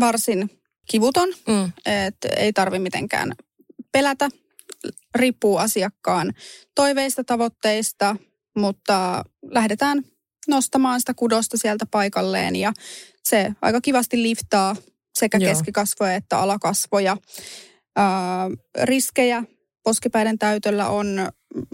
varsin 0.00 0.50
kivuton, 0.90 1.28
Mm. 1.48 1.72
että 1.86 2.28
ei 2.36 2.52
tarvi 2.52 2.78
mitenkään 2.78 3.32
pelätä. 3.92 4.28
Riippuu 5.14 5.56
asiakkaan 5.56 6.32
toiveista, 6.74 7.24
tavoitteista, 7.24 8.16
mutta 8.56 9.24
lähdetään 9.50 10.02
nostamaan 10.48 11.00
sitä 11.00 11.14
kudosta 11.14 11.56
sieltä 11.56 11.86
paikalleen 11.90 12.56
ja 12.56 12.72
se 13.22 13.52
aika 13.62 13.80
kivasti 13.80 14.22
liftaa 14.22 14.76
sekä 15.18 15.38
Joo. 15.38 15.48
keskikasvoja 15.50 16.14
että 16.14 16.38
alakasvoja. 16.38 17.16
Ää, 17.96 18.50
riskejä 18.82 19.44
poskipäiden 19.84 20.38
täytöllä 20.38 20.88
on 20.88 21.28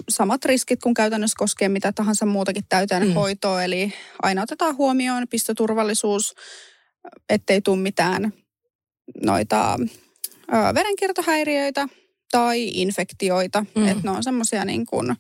samat 0.08 0.44
riskit 0.44 0.80
kuin 0.80 0.94
käytännössä 0.94 1.34
koskee 1.38 1.68
mitä 1.68 1.92
tahansa 1.92 2.26
muutakin 2.26 2.64
täyteen 2.68 3.06
Mm. 3.06 3.12
hoitoa. 3.14 3.64
Eli 3.64 3.92
aina 4.22 4.42
otetaan 4.42 4.76
huomioon 4.76 5.28
pistoturvallisuus, 5.28 6.34
ettei 7.28 7.61
tule 7.61 7.76
mitään 7.78 8.32
noita 9.24 9.78
ö, 10.52 10.74
verenkiertohäiriöitä 10.74 11.88
tai 12.30 12.68
infektioita. 12.68 13.64
Mm. 13.76 13.88
Että 13.88 14.02
ne 14.04 14.11
on 14.11 14.22
semmoisia 14.22 14.64
niin 14.64 14.86
kuin, 14.86 15.11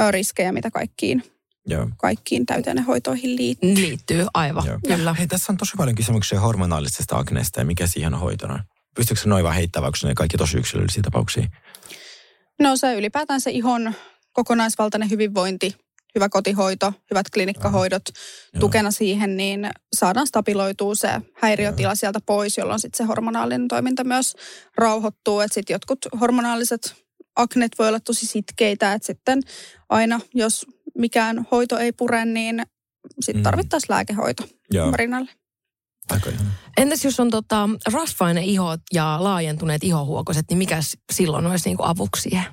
ö, 0.00 0.10
riskejä, 0.10 0.52
mitä 0.52 0.70
kaikkiin, 0.70 1.22
Joo. 1.66 1.88
kaikkiin 1.96 2.46
täytännehoitoihin 2.46 3.36
liittyy. 3.36 3.74
Liittyy, 3.74 4.26
aivan. 4.34 4.66
Joo. 4.66 4.78
Kyllä. 4.86 5.14
Hei, 5.14 5.26
tässä 5.26 5.52
on 5.52 5.56
tosi 5.56 5.72
paljon 5.76 5.96
kysymyksiä 5.96 6.40
hormonaalisesta 6.40 7.16
akneesta 7.16 7.60
ja 7.60 7.64
mikä 7.64 7.86
siihen 7.86 8.14
on 8.14 8.20
hoitona. 8.20 8.64
Pystyykö 8.94 9.22
se 9.22 9.28
noin 9.28 9.44
vaan 9.44 9.54
heittämään, 9.54 9.86
onko 9.86 10.08
ne 10.08 10.14
kaikki 10.14 10.36
tosi 10.36 10.58
yksilöllisiä 10.58 11.02
tapauksia? 11.02 11.46
No 12.60 12.76
se 12.76 12.94
ylipäätään 12.94 13.40
se 13.40 13.50
ihon 13.50 13.94
kokonaisvaltainen 14.32 15.10
hyvinvointi, 15.10 15.76
hyvä 16.14 16.28
kotihoito, 16.28 16.92
hyvät 17.10 17.30
klinikkahoidot 17.30 18.02
Joo. 18.08 18.60
tukena 18.60 18.90
siihen, 18.90 19.36
niin 19.36 19.70
saadaan 19.92 20.26
stabiloitua 20.26 20.94
se 20.94 21.08
häiriötila 21.34 21.94
sieltä 21.94 22.18
pois, 22.26 22.58
jolloin 22.58 22.80
sitten 22.80 22.96
se 22.96 23.08
hormonaalinen 23.08 23.68
toiminta 23.68 24.04
myös 24.04 24.34
rauhoittuu. 24.76 25.40
Että 25.40 25.54
sitten 25.54 25.74
jotkut 25.74 25.98
hormonaaliset 26.20 26.94
aknet 27.36 27.72
voi 27.78 27.88
olla 27.88 28.00
tosi 28.00 28.26
sitkeitä, 28.26 28.92
että 28.92 29.06
sitten 29.06 29.40
aina, 29.88 30.20
jos 30.34 30.66
mikään 30.98 31.46
hoito 31.50 31.78
ei 31.78 31.92
pure, 31.92 32.24
niin 32.24 32.62
sitten 33.20 33.40
Mm. 33.40 33.42
tarvittaisiin 33.42 33.90
lääkehoito 33.90 34.44
Joo, 34.72 34.92
rinnalle. 34.94 35.30
Entäs 36.76 37.04
jos 37.04 37.20
on 37.20 37.30
tota, 37.30 37.68
rasvainen 37.92 38.44
iho 38.44 38.76
ja 38.92 39.16
laajentuneet 39.20 39.84
ihohuokoset, 39.84 40.44
niin 40.50 40.58
mikä 40.58 40.80
silloin 41.12 41.46
olisi 41.46 41.68
niinku 41.68 41.82
avuksi 41.82 42.22
siihen? 42.22 42.44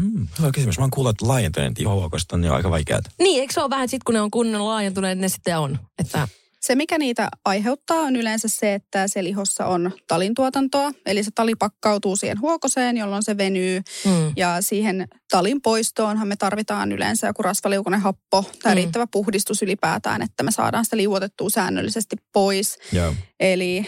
Mm, 0.00 0.28
hyvä 0.38 0.50
kysymys. 0.54 0.78
Mä 0.78 0.82
oon 0.84 0.90
kuullut, 0.90 1.10
että 1.10 1.28
laajentuneet 1.28 1.80
ihohuokosta 1.80 2.36
on 2.36 2.44
jo 2.44 2.54
aika 2.54 2.70
vaikeat. 2.70 3.04
Niin, 3.18 3.40
eikö 3.40 3.52
se 3.54 3.60
ole 3.60 3.70
vähän, 3.70 3.88
sit 3.88 4.04
kun 4.04 4.14
ne 4.14 4.20
on 4.20 4.30
kunnolla 4.30 4.68
laajentuneet, 4.70 5.18
ne 5.18 5.28
sitten 5.28 5.58
on? 5.58 5.78
Että, 5.98 6.28
Se, 6.60 6.74
mikä 6.74 6.98
niitä 6.98 7.28
aiheuttaa, 7.44 7.96
on 8.00 8.16
yleensä 8.16 8.48
se, 8.48 8.74
että 8.74 9.08
siellä 9.08 9.28
lihossa 9.28 9.66
on 9.66 9.92
talintuotantoa. 10.08 10.90
Eli 11.06 11.22
se 11.24 11.30
tali 11.34 11.54
pakkautuu 11.54 12.16
siihen 12.16 12.40
huokoseen, 12.40 12.96
jolloin 12.96 13.22
se 13.22 13.36
venyy. 13.36 13.80
mm, 14.04 14.32
Ja 14.36 14.56
siihen 14.62 15.08
talin 15.30 15.62
poistoonhan 15.62 16.28
me 16.28 16.36
tarvitaan 16.36 16.92
yleensä 16.92 17.26
joku 17.26 17.42
rasvaliukoinen 17.42 18.00
happo 18.00 18.44
tai 18.62 18.72
Mm. 18.72 18.76
riittävä 18.76 19.06
puhdistus 19.06 19.62
ylipäätään, 19.62 20.22
että 20.22 20.42
me 20.42 20.50
saadaan 20.50 20.84
sitä 20.84 20.96
liuotettua 20.96 21.50
säännöllisesti 21.50 22.16
pois. 22.32 22.78
Joo. 22.92 23.14
Eli 23.40 23.86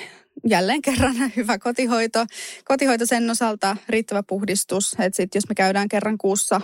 jälleen 0.49 0.83
kerran 0.83 1.15
hyvä 1.37 1.59
kotihoito. 1.59 2.27
Kotihoito 2.65 3.07
sen 3.07 3.31
osalta 3.31 3.77
riittävä 3.89 4.23
puhdistus. 4.23 4.93
Että 4.93 5.17
sit 5.17 5.35
jos 5.35 5.49
me 5.49 5.55
käydään 5.55 5.89
kerran 5.89 6.19
kuussa 6.19 6.61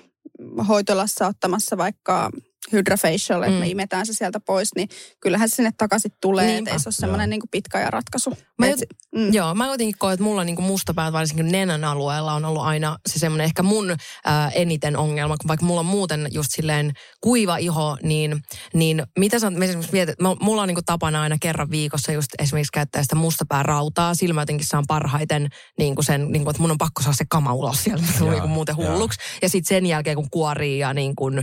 hoitolassa 0.68 1.26
ottamassa 1.26 1.76
vaikka 1.76 2.30
hydrafacial, 2.72 3.42
että 3.42 3.52
Mm. 3.54 3.58
me 3.58 3.68
imetään 3.68 4.06
se 4.06 4.12
sieltä 4.12 4.40
pois, 4.40 4.68
niin 4.76 4.88
kyllähän 5.20 5.48
se 5.48 5.54
sinne 5.56 5.70
takaisin 5.78 6.12
tulee, 6.20 6.46
Niinpä. 6.46 6.58
että 6.58 6.72
ei 6.72 6.78
se 6.78 6.88
ole 6.88 6.92
semmoinen 6.92 7.30
niin 7.30 7.40
pitkä 7.50 7.78
ajan 7.78 7.92
ratkaisu. 7.92 8.36
Mä 8.58 8.66
Et 8.66 8.78
mm. 9.16 9.32
Joo, 9.32 9.54
mä 9.54 9.66
jotenkin 9.66 9.94
koen, 9.98 10.14
että 10.14 10.24
mulla 10.24 10.44
niinku 10.44 10.62
mustapäät 10.62 11.12
varsinkin 11.12 11.52
nenän 11.52 11.84
alueella 11.84 12.32
on 12.32 12.44
ollut 12.44 12.62
aina 12.62 12.98
se 13.08 13.18
semmoinen 13.18 13.44
ehkä 13.44 13.62
mun 13.62 13.96
ää, 14.24 14.50
eniten 14.50 14.96
ongelma, 14.96 15.36
kun 15.36 15.48
vaikka 15.48 15.66
mulla 15.66 15.80
on 15.80 15.86
muuten 15.86 16.28
just 16.30 16.48
silleen 16.52 16.92
kuiva 17.20 17.56
iho, 17.56 17.96
niin, 18.02 18.42
niin 18.74 19.02
mitä 19.18 19.38
sä, 19.38 19.46
esimerkiksi 19.62 19.96
mä- 20.20 20.36
mulla 20.40 20.62
on 20.62 20.68
niinku 20.68 20.82
tapana 20.86 21.22
aina 21.22 21.36
kerran 21.40 21.70
viikossa 21.70 22.12
just 22.12 22.30
esimerkiksi 22.38 22.72
käyttää 22.72 23.02
sitä 23.02 23.14
mustapäärautaa, 23.16 24.14
sillä 24.14 24.34
mä 24.34 24.42
jotenkin 24.42 24.66
saan 24.66 24.84
parhaiten 24.88 25.48
niinku 25.78 26.02
sen, 26.02 26.32
niinku, 26.32 26.50
että 26.50 26.62
mun 26.62 26.70
on 26.70 26.78
pakko 26.78 27.02
saada 27.02 27.16
se 27.16 27.24
kama 27.28 27.52
ulos 27.54 27.84
sieltä, 27.84 28.04
tulen 28.06 28.20
Joo, 28.20 28.30
niinku 28.30 28.48
muuten 28.48 28.76
hulluksi. 28.76 29.18
Ja 29.42 29.48
sitten 29.48 29.68
sen 29.76 29.86
jälkeen, 29.86 30.16
kun 30.16 30.30
kuorii 30.30 30.78
ja 30.78 30.94
niin 30.94 31.16
kun, 31.16 31.38
ö, 31.38 31.42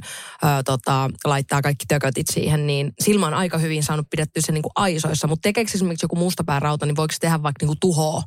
tota, 0.66 1.10
laittaa 1.26 1.62
kaikki 1.62 1.86
tökötit 1.88 2.28
siihen, 2.32 2.68
niin 2.68 2.94
silmä 3.00 3.28
on 3.28 3.34
aika 3.34 3.58
hyvin 3.58 3.84
saanut 3.84 4.08
pidettyä 4.10 4.42
se 4.46 4.52
niin 4.52 4.64
kuin 4.64 4.72
aisoissa. 4.76 5.28
Mutta 5.28 5.42
tekeekö 5.42 5.72
esimerkiksi 5.76 6.04
joku 6.04 6.16
mustapäärauta, 6.16 6.86
niin 6.86 6.96
voiko 6.96 7.12
se 7.12 7.20
tehdä 7.20 7.44
vaikka 7.44 7.58
niin 7.64 7.68
kuin 7.68 7.80
tuhoa? 7.80 8.22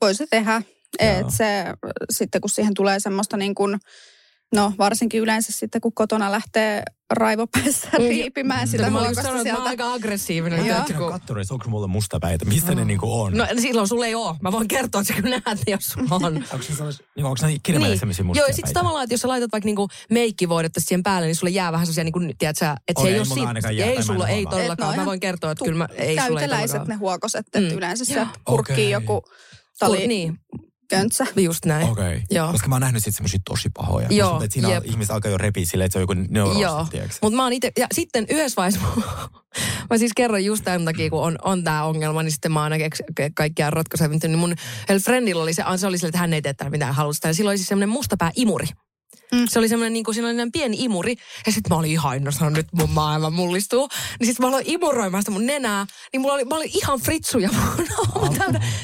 Voi 0.00 0.14
se 0.14 0.26
tehdä. 0.26 0.62
Joo. 1.02 1.10
Et 1.10 1.30
se, 1.30 1.64
sitten 2.10 2.40
kun 2.40 2.50
siihen 2.50 2.74
tulee 2.74 3.00
semmoista 3.00 3.36
niin 3.36 3.54
kuin, 3.54 3.78
no 4.54 4.72
varsinkin 4.78 5.20
yleensä 5.20 5.52
sitten 5.52 5.80
kun 5.80 5.92
kotona 5.94 6.32
lähtee 6.32 6.82
raivopäässä 7.10 7.88
riipimään 7.98 8.68
sitä 8.68 8.82
Mä 8.82 8.88
just 8.88 8.98
huokosta 9.00 9.22
sanonut, 9.22 9.40
että 9.46 9.52
mä 9.52 9.56
sieltä. 9.56 9.70
aika 9.70 9.92
aggressiivinen. 9.92 10.60
Ikinä 10.60 10.84
kun- 10.98 11.14
että 11.16 11.34
onko 11.54 11.68
mulla 11.68 11.86
mustapäitä, 11.86 12.44
mistä 12.44 12.74
ne 12.74 12.84
niinku 12.84 13.20
on. 13.20 13.36
No 13.36 13.46
silloin 13.58 13.88
sulla 13.88 14.06
ei 14.06 14.14
ole. 14.14 14.36
Mä 14.42 14.52
voin 14.52 14.68
kertoa, 14.68 15.00
että 15.00 15.14
sä 15.14 15.22
kyllä 15.22 15.40
näet 15.46 15.58
ne, 15.66 15.72
jos 15.72 15.84
sulla 15.84 16.26
on. 16.26 16.36
Onko 16.52 16.62
se 16.62 16.72
sellais- 16.74 17.02
niin, 17.16 17.26
onko 17.26 17.46
ne 17.46 17.56
kirjaimellisesti 17.62 18.22
mustia 18.22 18.40
Joo, 18.40 18.46
ja 18.46 18.52
sitten 18.54 18.68
päitä? 18.68 18.80
tavallaan, 18.80 19.04
että 19.04 19.14
jos 19.14 19.20
sä 19.20 19.28
laitat 19.28 19.52
vaikka 19.52 19.66
niinku 19.66 19.88
meikkivoidetta 20.10 20.80
siihen 20.80 21.02
päälle, 21.02 21.26
niin 21.26 21.36
sulle 21.36 21.50
jää 21.50 21.72
vähän 21.72 21.86
sellaisia, 21.86 22.04
niinku, 22.04 22.20
tiedätkö, 22.38 22.64
että 22.88 23.02
se 23.02 23.08
Okei, 23.08 23.12
ei 23.14 23.20
ole 23.20 23.60
tai 23.62 23.80
ei 23.82 23.96
mä 23.96 24.02
sulla, 24.02 24.28
ei 24.28 24.46
todellakaan. 24.46 24.90
Et 24.90 24.96
Mä 24.96 25.02
no 25.02 25.06
voin 25.06 25.20
kertoa, 25.20 25.50
että 25.50 25.64
kyllä 25.64 25.78
mä, 25.78 25.88
ei 25.94 25.96
sulla 25.96 26.08
ei 26.08 26.16
Käyteläiset 26.16 26.72
ne 26.74 26.78
todellakaan. 26.78 26.98
huokoset, 27.00 27.46
että 27.46 27.60
Mm. 27.60 27.66
yleensä 27.78 28.04
se 28.04 28.26
kurkkii 28.44 28.90
joku 28.90 29.22
tali 29.78 30.06
Niin, 30.06 30.38
köntsä. 30.90 31.26
just 31.36 31.64
näin. 31.64 31.88
Okei. 31.88 32.22
Joo. 32.30 32.52
Koska 32.52 32.68
mä 32.68 32.74
oon 32.74 32.80
nähnyt 32.80 33.04
sit 33.04 33.14
semmosia 33.14 33.40
tosi 33.44 33.68
pahoja. 33.76 34.06
Joo, 34.10 34.28
tuntuu, 34.28 34.44
Että 34.44 34.52
siinä 34.54 34.68
jep. 34.68 34.84
ihmiset 34.86 35.10
alkaa 35.14 35.30
jo 35.30 35.38
repiä 35.38 35.64
silleen, 35.66 35.86
että 35.86 35.92
se 35.92 35.98
on 35.98 36.02
joku 36.02 36.14
neurosi, 36.28 36.60
Joo, 36.60 36.86
mutta 37.22 37.36
mä 37.36 37.42
oon 37.42 37.52
itse, 37.52 37.72
ja 37.78 37.86
sitten 37.92 38.26
yhdessä 38.28 38.56
vaiheessa, 38.56 38.80
mä 39.90 39.98
siis 39.98 40.12
kerron 40.16 40.44
just 40.44 40.64
tämän 40.64 40.84
takia, 40.84 41.10
kun 41.10 41.22
on, 41.22 41.38
on 41.44 41.64
tämä 41.64 41.84
ongelma, 41.84 42.22
niin 42.22 42.32
sitten 42.32 42.52
mä 42.52 42.62
oon 42.62 42.72
aina 42.72 42.84
keks- 42.86 43.04
ke- 43.20 43.32
kaikkia 43.34 43.70
ratkaisuja, 43.70 44.08
niin 44.08 44.38
mun 44.38 44.54
yhdellä 44.82 45.00
friendilla 45.00 45.42
oli 45.42 45.54
se, 45.54 45.64
se 45.76 45.86
oli 45.86 45.98
sille, 45.98 46.08
että 46.08 46.18
hän 46.18 46.34
ei 46.34 46.42
tee 46.42 46.54
mitään 46.70 46.94
halusta, 46.94 47.28
ja 47.28 47.34
silloin 47.34 47.52
oli 47.52 47.58
siis 47.58 47.68
semmoinen 47.68 47.88
mustapää 47.88 48.30
imuri. 48.36 48.66
Mm. 49.34 49.46
Se 49.48 49.58
oli 49.58 49.68
semmoinen, 49.68 49.92
niin 49.92 50.04
kuin, 50.04 50.14
siinä 50.14 50.28
oli 50.28 50.50
pieni 50.52 50.76
imuri. 50.80 51.16
Ja 51.46 51.52
sitten 51.52 51.70
mä 51.70 51.78
olin 51.78 51.90
ihan 51.90 52.16
innostunut, 52.16 52.52
nyt 52.52 52.66
mun 52.72 52.90
maailma 52.90 53.30
mullistuu. 53.30 53.88
Niin 54.20 54.26
sitten 54.26 54.46
mä 54.46 54.48
aloin 54.48 54.64
imuroimaan 54.66 55.22
sitä 55.22 55.30
mun 55.30 55.46
nenää. 55.46 55.86
Niin 56.12 56.20
mulla 56.20 56.34
oli, 56.34 56.44
mä 56.44 56.56
olin 56.56 56.70
ihan 56.74 57.00
fritsuja 57.00 57.50
mun. 57.52 58.36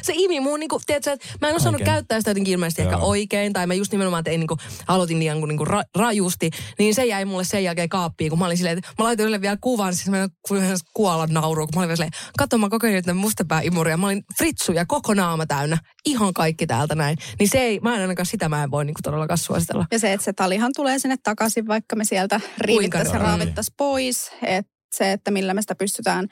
Se 0.03 0.13
imi 0.17 0.41
mun, 0.41 0.61
niin 0.61 0.69
kuin, 0.69 0.83
tiedätkö, 0.87 1.13
että 1.13 1.27
mä 1.41 1.49
en 1.49 1.57
osannut 1.57 1.81
Oikein. 1.81 1.95
käyttää 1.95 2.21
sitä 2.21 2.31
jotenkin 2.31 2.53
ilmeisesti 2.53 2.83
ehkä 2.83 2.95
Joo. 2.95 3.09
oikein. 3.09 3.53
Tai 3.53 3.67
mä 3.67 3.75
just 3.75 3.93
nimenomaan 3.93 4.25
tein, 4.25 4.41
niin 4.41 4.49
kuin, 4.49 4.61
aloitin 4.89 5.19
liian 5.19 5.41
niin 5.41 5.57
kuin, 5.57 5.67
ra, 5.67 5.83
rajusti. 5.97 6.51
Niin 6.79 6.95
se 6.95 7.05
jäi 7.05 7.25
mulle 7.25 7.45
sen 7.45 7.65
jälkeen 7.65 7.89
kaappiin, 7.89 8.31
kun 8.31 8.39
mä 8.39 8.47
olin 8.47 8.57
silleen, 8.57 8.79
että 8.79 8.91
mä 8.99 9.05
laitoin 9.05 9.27
sille 9.27 9.41
vielä 9.41 9.59
kuvan. 9.61 9.95
Siis 9.95 10.09
mä 10.09 10.29
olin 10.51 10.77
kuolla 10.95 11.27
nauruun, 11.27 11.69
kun 11.69 11.75
mä 11.75 11.81
olin 11.81 11.89
vielä 11.89 11.97
silleen, 11.97 12.33
katso 12.39 12.59
mä 12.59 12.69
kokeilin 12.69 13.03
nyt 13.07 13.17
mustapääimuria. 13.17 13.97
Mä 13.97 14.07
olin 14.07 14.25
fritsuja 14.39 14.87
koko 14.87 15.15
naama 15.15 15.47
täynnä. 15.47 15.79
Ihan 16.05 16.35
kaikki 16.35 16.67
täältä 16.67 16.95
näin. 16.95 17.19
Niin 17.39 17.49
se 17.49 17.59
ei, 17.59 17.81
mä 17.81 17.95
en 17.95 18.01
ainakaan 18.01 18.27
sitä 18.27 18.49
mä 18.49 18.63
en 18.63 18.71
voi 18.71 18.85
niin 18.85 18.95
kuin, 18.95 19.03
todellakaan 19.03 19.39
suositella. 19.39 19.87
Ja 19.93 19.99
se, 19.99 20.13
että 20.13 20.25
se 20.25 20.33
talihan 20.37 20.73
tulee 20.77 20.99
sinne 20.99 21.17
takaisin, 21.23 21.67
vaikka 21.67 21.97
me 21.97 22.05
sieltä 22.05 22.41
riivittäisiin 22.59 23.13
ja 23.15 23.19
raavittaisiin 23.19 23.75
pois. 23.77 24.31
Et 24.43 24.67
se, 24.95 25.13
että 25.13 25.31
millä 25.31 25.55
me 25.55 25.61
sitä 25.61 25.75
pystytään 25.75 26.29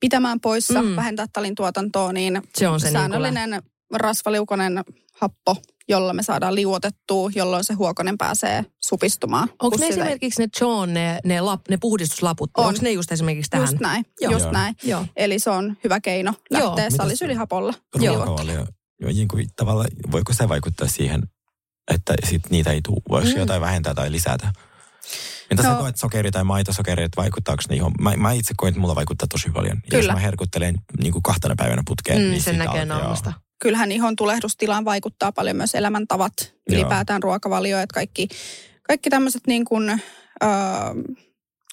pitämään 0.00 0.40
poissa, 0.40 0.82
Mm. 0.82 0.96
vähentää 0.96 1.26
talin 1.32 1.54
tuotantoa, 1.54 2.12
niin 2.12 2.42
Se 2.54 2.68
on 2.68 2.80
se 2.80 2.86
niin 2.86 2.92
säännöllinen 2.92 3.62
rasvaliukonen 3.94 4.80
happo, 5.20 5.56
jolla 5.88 6.12
me 6.12 6.22
saadaan 6.22 6.54
liuotettua, 6.54 7.30
jolloin 7.34 7.64
se 7.64 7.74
huokonen 7.74 8.18
pääsee 8.18 8.64
supistumaan. 8.82 9.48
Onko 9.62 9.76
ne 9.76 9.86
esimerkiksi 9.86 10.42
ne 10.42 10.48
John, 10.60 10.94
ne, 10.94 11.18
ne, 11.24 11.40
lap, 11.40 11.60
ne 11.70 11.76
puhdistuslaput, 11.80 12.50
On. 12.56 12.66
onko 12.66 12.78
ne 12.82 12.90
just 12.90 13.12
esimerkiksi 13.12 13.50
tähän? 13.50 13.64
Just 13.68 13.80
näin, 13.80 14.04
Joo. 14.20 14.32
just 14.32 14.42
Joo. 14.44 14.52
näin. 14.52 14.74
Joo. 14.82 15.06
Eli 15.16 15.38
se 15.38 15.50
on 15.50 15.76
hyvä 15.84 16.00
keino 16.00 16.34
Joo. 16.50 16.66
lähteä 16.68 16.90
salisylihapolla. 16.90 17.74
Joo. 18.00 18.38
Joo, 19.00 19.12
niin 19.12 19.28
kuin, 19.28 19.46
tavallaan, 19.56 19.90
voiko 20.12 20.32
se 20.32 20.48
vaikuttaa 20.48 20.88
siihen, 20.88 21.22
että 21.94 22.14
sit 22.30 22.50
niitä 22.50 22.70
ei 22.72 22.80
tule? 22.84 23.02
Voiko 23.08 23.28
Mm. 23.28 23.36
jotain 23.36 23.60
vähentää 23.60 23.94
tai 23.94 24.12
lisätä? 24.12 24.52
Entä 25.50 25.62
no. 25.62 25.68
Sä 25.70 25.74
koet 25.78 25.96
sokeri 25.96 26.30
tai 26.30 26.44
maitosokeri, 26.44 27.04
että 27.04 27.20
vaikuttaako 27.22 27.62
ne 27.68 27.76
ihon? 27.76 27.92
Mä, 28.00 28.12
mä 28.16 28.32
itse 28.32 28.54
koen, 28.56 28.68
että 28.70 28.80
mulla 28.80 28.94
vaikuttaa 28.94 29.28
tosi 29.28 29.50
paljon. 29.50 29.76
Ja 29.76 29.90
Kyllä. 29.90 30.02
jos 30.04 30.12
mä 30.12 30.20
herkuttelen 30.20 30.74
niin 31.00 31.12
kuin 31.12 31.22
kahtena 31.22 31.54
päivänä 31.58 31.82
putkeen, 31.86 32.18
Mm, 32.22 32.24
niin 32.30 32.42
sen 32.42 32.58
näkee 32.58 32.80
alkaa- 32.82 32.98
naamasta. 32.98 33.32
Kyllähän 33.62 33.92
ihon 33.92 34.16
tulehdustilaan 34.16 34.84
vaikuttaa 34.84 35.32
paljon 35.32 35.56
myös 35.56 35.74
elämäntavat, 35.74 36.32
Joo. 36.40 36.54
ylipäätään 36.80 37.22
ruokavalio, 37.22 37.78
että 37.78 37.94
kaikki, 37.94 38.28
kaikki 38.82 39.10
tämmöiset 39.10 39.42
niin 39.46 39.64
kuin, 39.64 39.90
ö, 39.90 39.96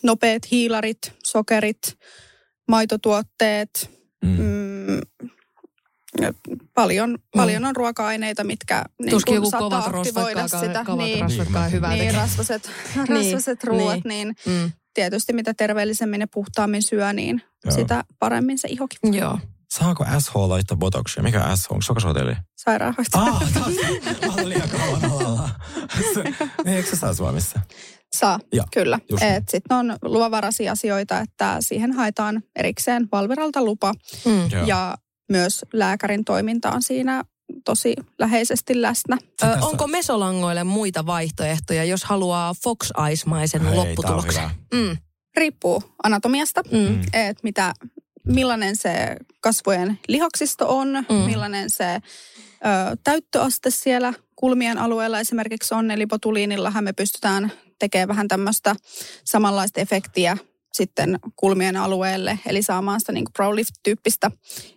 nopeat 0.04 0.52
hiilarit, 0.52 1.14
sokerit, 1.24 1.98
maitotuotteet, 2.68 3.90
Mm. 4.24 4.30
mm, 4.38 5.30
ja 6.22 6.34
paljon, 6.74 7.18
paljon 7.36 7.66
on 7.66 7.76
ruoka-aineita, 7.76 8.44
mitkä 8.44 8.84
niin 9.00 9.10
Tuskin 9.10 9.32
kuin 9.32 9.36
joku 9.36 9.50
saattaa 9.52 9.82
kovat 9.82 9.96
aktivoida 9.96 10.48
sitä. 10.48 10.84
kovat 10.86 11.06
niin, 11.06 11.22
rasvatkaan 11.22 11.64
Niin, 11.66 11.72
hyvää 11.72 11.94
niin, 11.94 12.14
rasvaset, 12.16 12.70
Niin, 12.96 13.08
rasvaset 13.10 13.64
ruoat, 13.64 14.06
niin. 14.06 14.36
Mm. 14.46 14.72
tietysti 14.94 15.34
mitä 15.34 15.54
terveellisemmin 15.54 16.22
ja 16.22 16.28
puhtaammin 16.34 16.84
syö, 16.84 17.14
niin 17.14 17.42
Joo. 17.66 17.76
sitä 17.76 18.04
paremmin 18.20 18.58
se 18.60 18.68
ihokin 18.68 19.14
Joo. 19.14 19.40
Saako 19.72 20.06
SH 20.20 20.36
laittaa 20.36 20.78
botoxia? 20.78 21.24
Mikä 21.24 21.44
on 21.44 21.58
SH? 21.58 21.72
Onko 21.72 21.82
sokasoteeli? 21.82 22.36
sairaanhoito. 22.56 23.18
Ah, 23.20 23.54
taas. 23.54 23.74
Mä 24.28 24.34
olen 24.34 24.50
liian 24.50 24.70
kauan 24.70 25.06
alalla. 25.12 25.50
Se- 26.14 26.46
Eikö 26.76 26.90
se 26.90 26.96
saa 26.96 27.14
Suomessa? 27.14 27.60
Saa, 28.16 28.40
Joo, 28.54 28.66
kyllä. 28.74 29.00
niin. 29.22 29.44
Sitten 29.50 29.78
on 29.78 29.96
luvanvaraisia 30.02 30.72
asioita, 30.72 31.20
että 31.20 31.58
siihen 31.60 31.92
haetaan 31.94 32.44
erikseen 32.56 33.08
Valviralta 33.12 33.64
lupa. 33.64 33.94
Mm. 34.26 34.66
Ja 34.68 34.98
myös 35.32 35.66
lääkärin 35.74 36.26
toiminta 36.26 36.72
on 36.72 36.82
siinä 36.82 37.24
tosi 37.66 37.96
läheisesti 38.20 38.82
läsnä. 38.82 39.18
Ö, 39.44 39.48
onko 39.62 39.88
mesolangoille 39.88 40.64
muita 40.64 41.06
vaihtoehtoja, 41.06 41.84
jos 41.84 42.04
haluaa 42.04 42.54
Fox 42.64 42.90
Eyes-maisen 43.08 43.76
lopputuloksen? 43.76 44.50
Mm. 44.74 44.98
Riippuu 45.38 45.84
anatomiasta, 46.04 46.62
Mm. 46.72 46.78
Mm. 46.78 47.02
että 47.14 47.40
mitä, 47.44 47.74
millainen 48.28 48.76
se 48.76 49.16
kasvojen 49.42 50.00
lihaksisto 50.08 50.78
on, 50.78 51.06
Mm. 51.10 51.16
millainen 51.16 51.70
se 51.70 51.96
ö, 51.96 52.00
täyttöaste 53.04 53.70
siellä 53.70 54.14
kulmien 54.36 54.78
alueella 54.78 55.20
esimerkiksi 55.20 55.74
on. 55.74 55.92
Eli 55.92 56.06
botuliinillahan 56.08 56.84
me 56.84 56.94
pystytään 56.94 57.52
tekemään 57.80 58.08
vähän 58.08 58.28
tämmöistä 58.28 58.76
samanlaista 59.26 59.80
efektiä 59.80 60.38
sitten 60.74 61.20
kulmien 61.36 61.78
alueelle, 61.78 62.40
eli 62.46 62.64
saamaan 62.64 63.00
sitä 63.00 63.12
niin 63.12 63.26
brow 63.34 63.56
lift-tyyppistä 63.56 64.32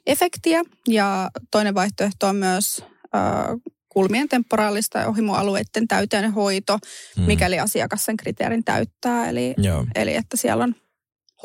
efektiä. 0.07 0.62
Ja 0.88 1.30
toinen 1.51 1.74
vaihtoehto 1.74 2.28
on 2.28 2.36
myös 2.36 2.78
ö, 3.05 3.59
kulmien 3.88 4.28
temporaalista 4.28 4.99
ja 4.99 5.09
ohimoalueiden 5.09 5.88
täyteen 5.88 6.32
hoito, 6.32 6.78
Mm. 7.16 7.22
mikäli 7.22 7.61
asiakas 7.61 8.05
sen 8.05 8.16
kriteerin 8.16 8.64
täyttää. 8.64 9.28
Eli, 9.28 9.55
Joo. 9.59 9.86
eli 9.95 10.14
että 10.14 10.36
siellä 10.36 10.64
on 10.64 10.74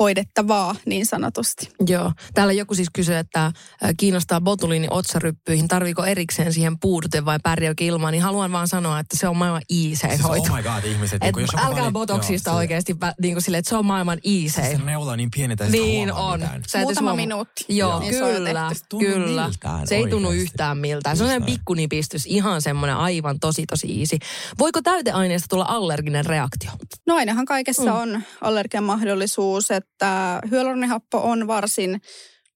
hoidettavaa 0.00 0.74
niin 0.86 1.06
sanotusti. 1.06 1.68
Joo. 1.88 2.12
Täällä 2.34 2.52
joku 2.52 2.74
siis 2.74 2.88
kysyy, 2.92 3.16
että 3.16 3.52
kiinnostaa 3.96 4.40
botuliini 4.40 4.86
otsaryppyihin. 4.90 5.68
Tarviiko 5.68 6.04
erikseen 6.04 6.52
siihen 6.52 6.80
puudute 6.80 7.24
vai 7.24 7.38
pärjääkö 7.42 7.84
ilman? 7.84 8.12
Niin 8.12 8.22
haluan 8.22 8.52
vaan 8.52 8.68
sanoa, 8.68 8.98
että 8.98 9.16
se 9.16 9.28
on 9.28 9.36
maailman 9.36 9.62
iisein 9.70 10.12
Siis, 10.12 10.28
hoito. 10.28 10.52
oh 10.52 10.56
my 10.56 10.62
god, 10.62 10.84
ihmiset. 10.84 11.24
Et 11.24 11.36
niin 11.36 11.42
jos 11.42 11.50
älkää 11.64 11.88
valit- 11.88 11.92
botoksista 11.92 12.50
joo, 12.50 12.54
se- 12.54 12.58
oikeasti 12.58 12.96
niin 13.22 13.34
kuin 13.34 13.42
sille, 13.42 13.58
että 13.58 13.68
se 13.68 13.76
on 13.76 13.86
maailman 13.86 14.18
Se 14.24 14.30
iisein. 14.30 14.86
neula 14.86 15.12
on 15.12 15.18
niin 15.18 15.30
pieni, 15.36 15.52
että 15.52 15.64
Niin 15.66 16.14
huomaa 16.14 16.32
on. 16.32 16.40
Sä 16.68 16.78
Muutama 16.78 17.10
huomaa. 17.10 17.16
minuutti. 17.16 17.64
Joo, 17.68 17.98
niin 18.00 18.12
se 18.14 18.18
kyllä, 18.18 18.34
kyllä. 18.98 19.44
miltään 19.46 19.86
Se 19.86 19.96
ei 19.96 20.08
tunnu 20.08 20.28
oikeasti. 20.28 20.42
yhtään 20.42 20.78
miltään. 20.78 21.16
Se 21.16 21.22
on 21.22 21.28
sellainen 21.28 21.54
pikkunipistys, 21.56 22.26
ihan 22.26 22.62
semmoinen 22.62 22.96
aivan 22.96 23.40
tosi 23.40 23.64
tosi 23.66 24.00
easy. 24.00 24.18
Voiko 24.58 24.82
täyteaineesta 24.82 25.46
tulla 25.50 25.64
allerginen 25.68 26.24
reaktio? 26.26 26.70
No 27.06 27.14
ainahan 27.14 27.44
kaikessa 27.44 27.82
mm. 27.94 28.00
on 28.00 28.22
allergian 28.40 28.84
mahdollisuus, 28.84 29.70
että 29.70 29.89
hyaluronihappo 30.50 31.18
on 31.18 31.46
varsin 31.46 32.00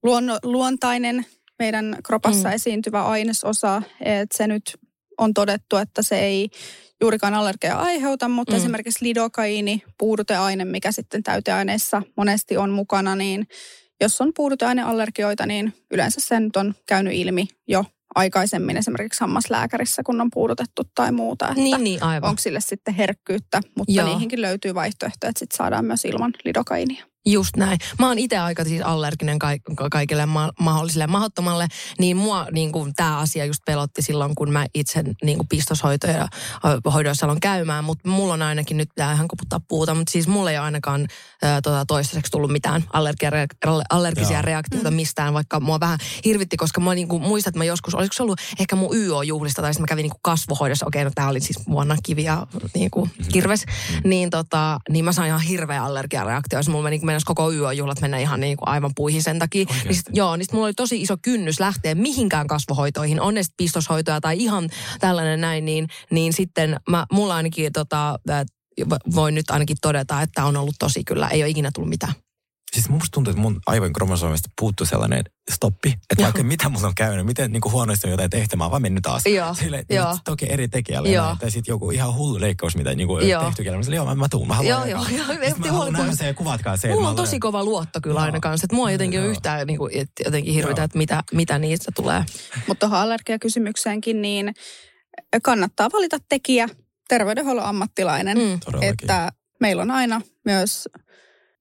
luonno, 0.03 0.39
luontainen 0.43 1.27
meidän 1.59 1.97
kropassa 2.07 2.49
Mm. 2.49 2.55
esiintyvä 2.55 3.03
ainesosa. 3.03 3.83
Että 4.01 4.37
se 4.37 4.47
nyt 4.47 4.63
on 5.19 5.35
todettu, 5.35 5.77
että 5.77 6.03
se 6.03 6.19
ei 6.19 6.49
juurikaan 7.01 7.35
allergiaa 7.35 7.83
aiheuta, 7.83 8.29
mutta 8.29 8.53
Mm. 8.53 8.57
esimerkiksi 8.57 9.05
lidokaini, 9.05 9.83
puuduteaine, 9.99 10.65
mikä 10.65 10.93
sitten 10.93 11.23
täyteaineissa 11.23 12.03
monesti 12.17 12.57
on 12.57 12.71
mukana, 12.71 13.17
niin 13.17 13.47
jos 14.01 14.21
on 14.21 14.33
puuduteaineallergioita, 14.37 15.47
niin 15.47 15.73
yleensä 15.91 16.21
se 16.21 16.41
nyt 16.41 16.57
on 16.57 16.75
käynyt 16.87 17.13
ilmi 17.15 17.47
jo 17.69 17.85
aikaisemmin 18.15 18.77
esimerkiksi 18.77 19.21
hammaslääkärissä, 19.21 20.03
kun 20.03 20.21
on 20.21 20.29
puudutettu 20.35 20.83
tai 20.95 21.13
muuta. 21.13 21.49
Että 21.49 21.61
Niin, 21.61 21.85
niin, 21.85 22.03
aivan. 22.03 22.29
Onko 22.31 22.41
sille 22.43 22.61
sitten 22.61 22.95
herkkyyttä, 22.95 23.61
mutta 23.79 23.93
Joo. 23.93 24.07
Niihinkin 24.09 24.41
löytyy 24.43 24.75
vaihtoehtoja, 24.75 25.31
että 25.31 25.39
sit 25.39 25.53
saadaan 25.53 25.85
myös 25.85 26.05
ilman 26.05 26.33
lidokainia. 26.45 27.05
Just 27.27 27.57
näin. 27.57 27.79
Mä 27.99 28.09
oon 28.09 28.19
itse 28.19 28.39
aika 28.39 28.65
siis 28.65 28.83
allerginen 28.83 29.39
ka- 29.39 29.49
ka- 29.77 29.89
kaikille 29.91 30.27
ma- 30.27 30.53
mahdolliselle 30.61 31.07
mahdottomalle, 31.07 31.67
niin 31.99 32.17
mua 32.17 32.47
niin 32.53 32.73
kuin, 32.73 32.95
tämä 32.95 33.19
asia 33.19 33.45
just 33.45 33.61
pelotti 33.67 34.03
silloin, 34.03 34.35
kun 34.35 34.53
mä 34.53 34.67
itse 34.75 35.05
niin 35.23 35.39
kuin 35.39 35.49
pistoshoitoja 35.49 36.29
hoidoissa 36.95 37.27
aloin 37.27 37.41
käymään, 37.41 37.85
mutta 37.85 38.09
mulla 38.09 38.35
on 38.35 38.43
ainakin 38.43 38.77
nyt 38.77 38.89
pitää 38.89 39.13
ihan 39.13 39.29
koputtaa 39.29 39.61
puuta, 39.69 39.95
mutta 39.95 40.13
siis 40.13 40.29
mulla 40.29 40.51
ei 40.51 40.59
ole 40.59 40.65
ainakaan 40.65 41.01
ö, 41.45 41.47
tota, 41.63 41.85
toistaiseksi 41.87 42.33
tullut 42.33 42.53
mitään 42.53 42.85
allergia, 42.93 43.31
allergisia 43.91 44.33
Joo. 44.37 44.43
reaktioita 44.43 44.91
mistään, 44.91 45.35
vaikka 45.35 45.61
mua 45.61 45.81
vähän 45.81 45.99
hirvitti, 46.25 46.57
koska 46.57 46.81
mä 46.81 46.95
niin 46.95 47.09
kuin, 47.09 47.23
muistan, 47.23 47.51
että 47.51 47.59
mä 47.59 47.65
joskus, 47.65 47.95
olisiko 47.95 48.13
se 48.13 48.23
ollut 48.23 48.41
ehkä 48.59 48.77
mun 48.77 48.97
YO-juhlista, 48.97 49.63
tai 49.63 49.75
sitten 49.75 49.83
mä 49.83 49.87
kävin 49.87 50.03
niin 50.03 50.11
kuin 50.11 50.21
kasvohoidossa, 50.23 50.87
okei, 50.87 51.05
no 51.05 51.11
tää 51.15 51.29
oli 51.29 51.41
siis 51.41 51.67
vuonna 51.69 51.97
kivi 52.03 52.25
ja 52.25 52.47
niin 52.75 52.91
kuin, 52.91 53.11
kirves, 53.33 53.65
niin, 54.05 54.31
tota, 54.31 54.79
niin 54.91 55.05
mä 55.05 55.13
sain 55.13 55.29
ihan 55.29 55.41
hirveä 55.41 55.85
allergiareaktio, 55.85 56.59
jos 56.59 56.69
mulla 56.69 56.85
meni, 56.85 57.01
mennessä 57.15 57.27
koko 57.27 57.53
YO-juhlat 57.53 58.01
mennä 58.01 58.19
ihan 58.19 58.41
niin 58.41 58.57
kuin 58.57 58.69
aivan 58.69 58.93
puihin 58.97 59.23
sen 59.23 59.39
takia. 59.39 59.65
Niin 59.85 59.95
sit, 59.95 60.07
joo, 60.13 60.37
niin 60.37 60.45
sit 60.45 60.53
mulla 60.53 60.67
oli 60.67 60.75
tosi 60.75 61.03
iso 61.03 61.17
kynnys 61.23 61.61
lähteä 61.61 61.95
mihinkään 61.95 62.47
kasvohoitoihin, 62.47 63.21
on 63.21 63.35
ne 63.35 63.43
pistoshoitoja 63.57 64.21
tai 64.21 64.39
ihan 64.39 64.69
tällainen 65.01 65.41
näin, 65.41 65.65
niin, 65.65 65.89
niin 66.11 66.33
sitten 66.33 66.77
mä, 66.91 67.07
mulla 67.13 67.37
ainakin 67.37 67.73
tota, 67.73 68.19
voin 69.15 69.35
nyt 69.35 69.51
ainakin 69.51 69.77
todeta, 69.83 70.23
että 70.23 70.45
on 70.45 70.57
ollut 70.57 70.75
tosi 70.79 71.05
kyllä, 71.05 71.29
ei 71.29 71.43
ole 71.43 71.51
ikinä 71.51 71.71
tullut 71.75 71.89
mitään. 71.91 72.13
Siis 72.75 72.89
musta 72.89 73.09
tuntuu, 73.13 73.31
että 73.31 73.41
mun 73.41 73.61
aivojen 73.67 73.93
kromosomista 73.93 74.49
puuttuu 74.61 74.87
sellainen 74.87 75.25
stoppi, 75.53 75.89
että 75.89 76.15
Joo. 76.19 76.23
vaikka 76.25 76.43
mitä 76.43 76.69
mulla 76.69 76.87
on 76.87 76.95
käynyt, 76.95 77.27
miten 77.27 77.53
niin 77.53 77.61
kuin 77.61 77.73
huonosti 77.73 78.07
on 78.07 78.11
jotain 78.11 78.31
tehty, 78.31 78.57
mä 78.57 78.65
oon 78.65 78.71
vaan 78.71 78.83
mennyt 78.83 79.03
taas. 79.03 79.27
Joo, 79.27 79.55
Sille, 79.55 79.85
joo. 79.91 80.19
toki 80.25 80.47
eri 80.53 80.69
tekijälle. 80.69 81.09
Joo. 81.09 81.37
Tai 81.41 81.51
sitten 81.51 81.73
joku 81.73 81.91
ihan 81.91 82.15
hullu 82.15 82.41
leikkaus, 82.41 82.77
mitä 82.77 82.95
niin 82.95 83.09
kuin 83.09 83.29
Joo. 83.29 83.45
tehty 83.45 83.65
kyllä. 83.65 83.77
Mä 83.77 83.83
sanoin, 83.83 83.97
joo, 83.97 84.05
mä, 84.07 84.15
mä 84.15 84.29
tuun, 84.31 84.49
mä 84.49 84.55
haluan. 84.55 84.71
Joo, 84.71 84.85
joo, 84.85 85.05
joo. 85.17 85.55
Mä 85.59 85.73
haluan 85.73 85.93
nähdä 85.93 86.15
se 86.15 86.27
ja 86.27 86.35
kuvatkaa 86.35 86.77
se. 86.77 86.89
Mulla 86.89 87.09
on 87.09 87.17
tosi 87.17 87.39
kova 87.41 87.65
luotto 87.65 88.01
kyllä 88.01 88.21
aina 88.21 88.41
kanssa, 88.41 88.65
että 88.65 88.77
mua 88.77 88.89
ei 88.91 88.95
jotenkin 88.95 89.21
Joo. 89.21 89.29
yhtään 89.31 89.67
niin 89.67 89.79
kuin, 89.79 89.97
että 89.97 90.23
jotenkin 90.25 90.55
hirvitä, 90.55 90.81
Joo. 90.81 90.85
että 90.85 90.99
mitä, 90.99 91.23
mitä 91.33 91.59
niistä 91.59 91.93
tulee. 91.97 92.25
Mutta 92.67 92.87
tuohon 92.87 92.99
allergiakysymykseenkin, 92.99 94.23
niin 94.23 94.55
kannattaa 95.43 95.89
valita 95.93 96.19
tekijä, 96.29 96.69
terveydenhuollon 97.09 97.65
ammattilainen, 97.65 98.39
Mm. 98.39 98.61
Todellakin. 98.65 98.89
että 98.93 99.33
meillä 99.61 99.83
on 99.83 99.91
aina 99.91 100.21
myös 100.45 100.89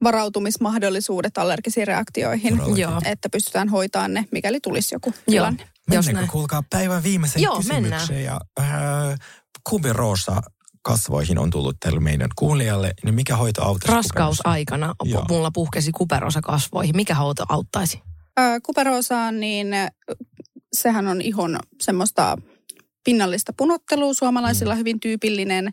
varautumismahdollisuudet 0.03 1.37
allergisiin 1.37 1.87
reaktioihin. 1.87 2.59
Joo. 2.75 3.01
että 3.05 3.29
pystytään 3.29 3.69
hoitamaan 3.69 4.13
ne, 4.13 4.25
mikäli 4.31 4.59
tulisi 4.59 4.95
joku 4.95 5.13
tilanne. 5.25 5.63
Jos 5.63 6.05
Mennäänkö 6.05 6.13
näin. 6.13 6.31
kuulkaa 6.31 6.63
päivän 6.69 7.03
viimeiseen 7.03 7.43
Joo, 7.43 7.57
kysymykseen? 7.57 8.23
Ja, 8.23 8.39
äh, 8.59 9.19
kumiroosa 9.69 10.41
kasvoihin 10.81 11.37
on 11.39 11.49
tullut 11.49 11.77
tälle 11.79 11.99
meidän 11.99 12.29
kuulijalle, 12.35 12.93
niin 13.03 13.15
mikä 13.15 13.35
hoito 13.35 13.63
auttaisi 13.63 13.95
Raskausaikana 13.95 14.95
Joo. 15.03 15.25
mulla 15.29 15.51
puhkesi 15.51 15.91
kuperosa 15.91 16.41
kasvoihin. 16.41 16.95
Mikä 16.95 17.15
hoito 17.15 17.43
auttaisi? 17.49 18.01
Ö, 18.39 18.41
Kuperoosaan, 18.65 19.39
niin 19.39 19.67
sehän 20.73 21.07
on 21.07 21.21
ihon 21.21 21.59
semmoista 21.81 22.37
pinnallista 23.03 23.53
punottelua. 23.57 24.13
Suomalaisilla 24.13 24.75
hyvin 24.75 24.99
tyypillinen 24.99 25.69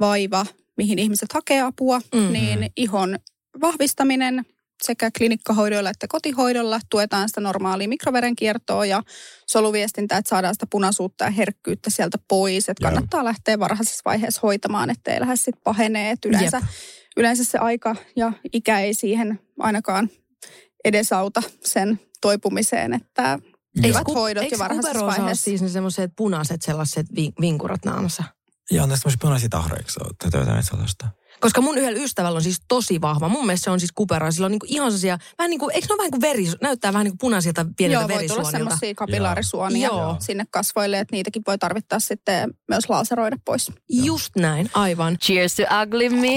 vaiva, 0.00 0.46
mihin 0.76 0.98
ihmiset 0.98 1.32
hakee 1.32 1.60
apua. 1.62 2.00
Mhm. 2.14 2.32
Niin 2.32 2.70
ihon 2.76 3.18
vahvistaminen 3.60 4.46
sekä 4.82 5.10
klinikkahoidoilla 5.18 5.90
että 5.90 6.06
kotihoidolla 6.08 6.80
tuetaan 6.90 7.28
sitä 7.28 7.40
normaalia 7.40 7.88
mikroverenkiertoa 7.88 8.86
ja 8.86 9.02
soluviestintää, 9.46 10.18
että 10.18 10.28
saadaan 10.28 10.54
sitä 10.54 10.66
punaisuutta 10.70 11.24
ja 11.24 11.30
herkkyyttä 11.30 11.90
sieltä 11.90 12.18
pois. 12.28 12.68
Että 12.68 12.82
kannattaa 12.82 13.24
lähteä 13.24 13.58
varhaisessa 13.58 14.02
vaiheessa 14.04 14.40
hoitamaan, 14.42 14.90
ettei 14.90 15.20
lähde 15.20 15.36
sitten 15.36 15.60
pahenee. 15.64 16.10
Että 16.10 16.28
yleensä, 16.28 16.60
yleensä 17.16 17.44
se 17.44 17.58
aika 17.58 17.96
ja 18.16 18.32
ikä 18.52 18.80
ei 18.80 18.94
siihen 18.94 19.40
ainakaan 19.58 20.10
edesauta 20.84 21.42
sen 21.64 22.00
toipumiseen, 22.20 22.92
että 22.92 23.38
hyvät 23.86 24.04
ku- 24.04 24.14
hoidot 24.14 24.50
jo 24.50 24.58
varhaisessa 24.58 25.06
vaiheessa. 25.06 25.44
siis 25.44 25.62
ne 25.62 25.68
semmoiset 25.68 26.12
punaiset 26.16 26.62
sellaiset 26.62 27.06
vi- 27.16 27.32
vinkurat 27.40 27.84
naamassa? 27.84 28.24
Joo, 28.70 28.86
näistä 28.86 29.02
tämmöisiä 29.02 29.20
punaisia 29.20 29.48
tahroja, 29.48 29.78
eikö 29.78 29.92
se 29.92 30.00
ole? 30.04 30.12
Tätä. 30.18 31.08
Koska 31.40 31.60
mun 31.60 31.78
yhdellä 31.78 32.02
ystävällä 32.02 32.36
on 32.36 32.42
siis 32.42 32.60
tosi 32.68 33.00
vahva. 33.00 33.28
Mun 33.28 33.46
mielestä 33.46 33.64
se 33.64 33.70
on 33.70 33.80
siis 33.80 33.92
kupera. 33.92 34.30
Sillä 34.30 34.44
on 34.44 34.50
niinku 34.50 34.66
ihan 34.68 34.90
sellaisia, 34.90 35.18
vähän 35.38 35.50
niin 35.50 35.60
kuin, 35.60 35.74
eikö 35.74 35.86
ne 35.86 35.92
ole 35.92 35.98
vähän 35.98 36.10
kuin 36.10 36.20
veri, 36.20 36.46
näyttää 36.62 36.92
vähän 36.92 37.04
niin 37.04 37.12
kuin 37.12 37.18
punaisilta 37.18 37.66
pieniltä 37.76 38.02
Joo, 38.02 38.18
voi 38.18 38.28
tulla 38.28 38.50
semmoisia 38.50 38.94
kapilaarisuonia 38.94 39.88
Joo. 39.88 40.16
sinne 40.20 40.44
kasvoille, 40.50 40.98
että 40.98 41.16
niitäkin 41.16 41.42
voi 41.46 41.58
tarvittaa 41.58 42.00
sitten 42.00 42.50
myös 42.68 42.88
laaseroida 42.88 43.36
pois. 43.44 43.72
Just 43.88 44.36
näin, 44.36 44.70
aivan. 44.74 45.18
Cheers 45.18 45.54
to 45.54 45.62
ugly 45.82 46.08
me. 46.08 46.36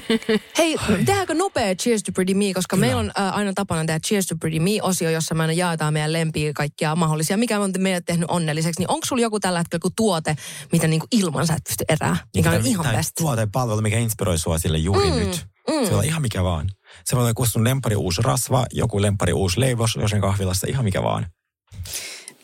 Hei, 0.58 0.76
tehdäänkö 1.06 1.34
nopea 1.34 1.74
Cheers 1.74 2.02
to 2.02 2.12
Pretty 2.12 2.34
Me, 2.34 2.54
koska 2.54 2.76
meillä 2.76 3.00
on 3.00 3.12
äh, 3.18 3.36
aina 3.36 3.52
tapana 3.54 3.84
tehdä 3.84 4.00
Cheers 4.00 4.26
to 4.26 4.36
Pretty 4.40 4.58
Me-osio, 4.58 5.10
jossa 5.10 5.34
me 5.34 5.42
aina 5.42 5.52
jaetaan 5.52 5.92
meidän 5.92 6.12
lempiä 6.12 6.52
kaikkia 6.52 6.96
mahdollisia. 6.96 7.36
Mikä 7.36 7.60
on 7.60 7.72
meidät 7.78 8.04
tehnyt 8.04 8.30
onnelliseksi, 8.30 8.80
niin 8.80 8.90
onko 8.90 9.06
sulla 9.06 9.22
joku 9.22 9.40
tällä 9.40 9.58
hetkellä 9.58 9.76
joku 9.76 9.92
tuote, 9.96 10.36
mitä 10.72 10.86
niinku 10.86 11.06
ilman 11.10 11.46
sä 11.46 11.54
et 11.54 11.64
pysty 11.64 11.84
erää, 11.88 12.16
mikä 12.36 12.50
on 12.50 12.66
ihan 12.66 12.96
best? 12.96 13.10
Tuote, 13.18 13.48
palvelu, 13.52 13.80
mikä 13.86 13.98
inspiroi 13.98 14.38
sua 14.38 14.58
sille 14.58 14.78
juuri 14.78 15.10
Mm, 15.10 15.16
nyt. 15.16 15.32
Se 15.34 15.46
voi 15.66 15.90
olla 15.92 16.02
ihan 16.02 16.22
mikä 16.22 16.42
vaan. 16.42 16.66
Se 17.04 17.16
voi 17.16 17.20
olla 17.20 17.30
joku 17.30 17.46
sun 17.46 17.64
lempari 17.64 17.96
uusi 17.96 18.22
rasva, 18.22 18.66
joku 18.72 19.02
lempari 19.02 19.32
uusi 19.32 19.60
leivos 19.60 19.96
jossain 20.00 20.22
kahvilassa, 20.22 20.66
ihan 20.70 20.84
mikä 20.84 21.02
vaan. 21.02 21.26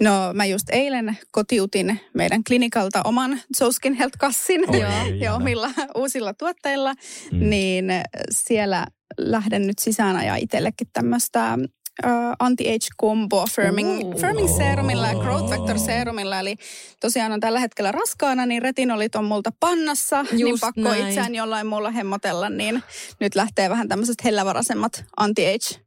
No 0.00 0.10
mä 0.34 0.44
just 0.44 0.70
eilen 0.70 1.18
kotiutin 1.32 2.00
meidän 2.14 2.44
klinikalta 2.44 3.00
oman 3.04 3.40
Skin 3.70 3.94
Health-kassin 3.94 4.70
Oi, 4.70 4.80
joo, 4.80 4.90
ihana. 4.90 5.06
ja 5.16 5.34
omilla 5.34 5.70
uusilla 5.96 6.34
tuotteilla, 6.34 6.94
Mm. 7.32 7.50
niin 7.50 7.84
siellä 8.30 8.86
lähden 9.18 9.66
nyt 9.66 9.78
sisään 9.78 10.16
ajaa 10.16 10.36
itsellekin 10.36 10.86
tämmöistä 10.92 11.58
uh, 12.06 12.10
anti-age 12.38 12.88
combo 13.00 13.44
firming, 13.46 14.04
Ooh. 14.04 14.20
firming 14.20 14.56
serumilla 14.56 15.06
ja 15.06 15.14
growth 15.14 15.48
factor 15.50 15.76
Oh. 15.76 15.84
serumilla. 15.86 16.40
Eli 16.40 16.56
tosiaan 17.00 17.32
on 17.32 17.40
tällä 17.40 17.60
hetkellä 17.60 17.92
raskaana, 17.92 18.46
niin 18.46 18.62
retinolit 18.62 19.14
on 19.14 19.24
multa 19.24 19.50
pannassa, 19.60 20.22
niin 20.22 20.48
Just 20.48 20.60
pakko 20.60 20.80
näin. 20.80 21.06
itseään 21.08 21.34
jollain 21.34 21.66
muulla 21.66 21.90
hemmotella, 21.90 22.48
niin 22.48 22.82
nyt 23.20 23.34
lähtee 23.34 23.70
vähän 23.70 23.88
tämmöiset 23.88 24.24
hellävaraisemmat 24.24 25.04
anti-age 25.16 25.80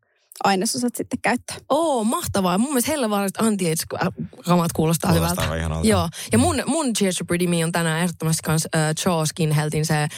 ainesosat 0.43 0.95
sitten 0.95 1.19
käyttää. 1.21 1.57
Oo, 1.69 2.03
mahtavaa. 2.03 2.57
Mun 2.57 2.69
mielestä 2.69 2.91
hellevaaralliset 2.91 3.41
anti-age-kamat 3.41 4.71
kuulostaa, 4.73 5.11
Kuulostaa 5.11 5.45
hyvältä. 5.45 5.88
Joo, 5.88 6.09
ja 6.31 6.38
mun, 6.38 6.63
mun 6.65 6.93
Cheers 6.93 7.15
to 7.15 7.25
Pretty 7.25 7.47
Me 7.47 7.65
on 7.65 7.71
tänään 7.71 8.01
ehdottomasti 8.01 8.41
kans 8.43 8.65
uh, 8.65 8.71
Jaw 9.05 9.23
Skin 9.25 9.51
Healthin 9.51 9.86
se 9.86 10.03
uh, 10.03 10.09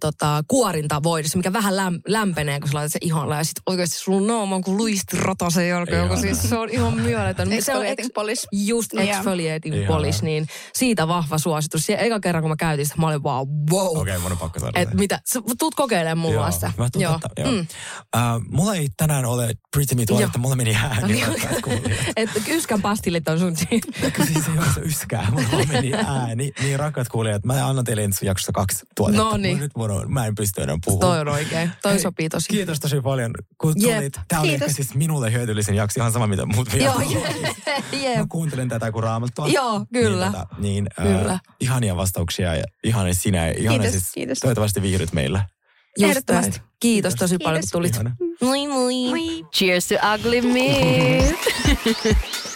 tota, 0.00 0.44
kuorintavoidus, 0.48 1.36
mikä 1.36 1.52
vähän 1.52 1.76
läm, 1.76 2.00
lämpenee, 2.08 2.60
kun 2.60 2.68
sä 2.68 2.74
laitat 2.74 2.92
se 2.92 2.98
iholle. 3.02 3.36
Ja 3.36 3.44
sit 3.44 3.60
oikeasti 3.66 3.98
sun 3.98 4.26
naama 4.26 4.54
on 4.54 4.62
kuin 4.62 4.76
luisti 4.76 5.16
rotasen 5.16 5.68
jälkeen, 5.68 6.02
joka 6.02 6.14
Ihana. 6.14 6.34
siis 6.34 6.50
se 6.50 6.58
on 6.58 6.70
ihan 6.70 7.00
mieletön. 7.00 7.48
Se 7.48 7.52
on 7.52 7.86
Exfoliating 7.86 8.06
ex- 8.06 8.14
polish. 8.14 8.46
Just 8.52 8.90
exfoliating 8.94 9.74
Ihana. 9.74 9.94
polish, 9.94 10.22
niin 10.22 10.46
siitä 10.74 11.08
vahva 11.08 11.38
suositus. 11.38 11.88
Ja 11.88 11.96
eka 11.96 12.20
kerran, 12.20 12.42
kun 12.42 12.50
mä 12.50 12.56
käytin 12.56 12.86
sitä, 12.86 13.00
mä 13.00 13.06
olin 13.06 13.22
vaan 13.22 13.46
wow. 13.70 13.86
Okei, 13.86 14.00
okay, 14.00 14.18
mun 14.18 14.32
on 14.32 14.38
pakko 14.38 14.60
saada 14.60 14.80
Et 14.80 14.94
mitä, 14.94 15.20
sä 15.24 15.40
tuut 15.58 15.74
kokeilemaan 15.74 16.18
mulla 16.18 16.50
sitä. 16.50 16.72
Mä 16.78 16.88
tuun 16.92 17.02
Joo. 17.02 17.12
totta, 17.12 17.28
joo. 17.36 17.50
Mm. 17.52 17.58
Uh, 17.58 18.42
mulla 18.50 18.74
ei 18.74 18.88
tänään 18.96 19.15
ole 19.24 19.54
Pretty 19.70 19.94
Me 19.94 20.06
tuoletta, 20.06 20.38
Joo. 20.38 20.42
mulla 20.42 20.56
meni 20.56 20.74
ääni. 20.74 21.12
Niin. 21.12 21.26
Et 22.16 22.30
yskän 22.48 22.82
pastillit 22.82 23.28
on 23.28 23.38
sun 23.38 23.56
siis 23.56 24.48
ei 24.48 24.58
ole 24.58 24.66
se 24.74 24.80
yskää, 24.80 25.30
mulla 25.30 25.64
meni 25.72 25.92
ääni. 25.94 26.52
Niin 26.62 26.78
rakkaat 26.78 27.08
kuulijat, 27.08 27.44
mä 27.44 27.68
annan 27.68 27.84
teille 27.84 28.04
ensi 28.04 28.26
jaksossa 28.26 28.52
kaksi 28.52 28.86
tuotetta. 28.96 29.22
No 29.22 29.36
niin. 29.36 29.58
Nyt 29.58 29.76
mun 29.76 29.90
on, 29.90 30.12
mä 30.12 30.26
en 30.26 30.34
pysty 30.34 30.62
enää 30.62 30.76
puhumaan. 30.84 31.10
Toi 31.10 31.20
on 31.20 31.28
oikein. 31.28 31.70
Toi 31.82 31.92
Hei, 31.92 32.00
sopii 32.00 32.28
tosi. 32.28 32.48
Kiitos 32.48 32.80
tosi 32.80 33.00
paljon, 33.00 33.32
kun 33.60 33.74
tulit. 33.80 34.20
Tämä 34.28 34.42
oli 34.42 34.54
ehkä 34.54 34.72
siis 34.72 34.94
minulle 34.94 35.32
hyödyllisen 35.32 35.74
jakso, 35.74 36.00
ihan 36.00 36.12
sama 36.12 36.26
mitä 36.26 36.46
muut 36.46 36.72
vielä. 36.72 36.84
Joo, 36.84 37.00
jep. 38.02 38.18
Mä 38.18 38.26
kuuntelen 38.28 38.68
tätä 38.68 38.92
kuin 38.92 39.02
raamattua. 39.02 39.48
Joo, 39.48 39.86
kyllä. 39.92 40.26
Niin, 40.26 40.32
tota, 40.32 40.56
niin 40.58 40.86
Kyllä. 41.02 41.32
Äh, 41.32 41.40
ihania 41.60 41.96
vastauksia 41.96 42.54
ja 42.54 42.64
ihana 42.84 43.14
sinä. 43.14 43.48
Ihana 43.48 43.78
Kiitos, 43.78 43.92
siis, 43.92 44.12
kiitos. 44.12 44.38
Toivottavasti 44.38 44.82
viihdyt 44.82 45.12
meillä. 45.12 45.44
Just 46.00 46.10
Ehdottomasti. 46.10 46.50
näin. 46.50 46.62
Kiitos 46.80 47.14
tosi 47.14 47.38
paljon, 47.38 47.62
kun 47.72 47.82
Kiitos. 47.82 47.92
tulit. 47.92 47.94
Ihana. 47.94 48.16
Moi 48.40 48.66
moi. 48.68 49.46
Cheers 49.54 49.86
to 49.88 49.94
ugly 50.14 50.40
me. 50.40 51.34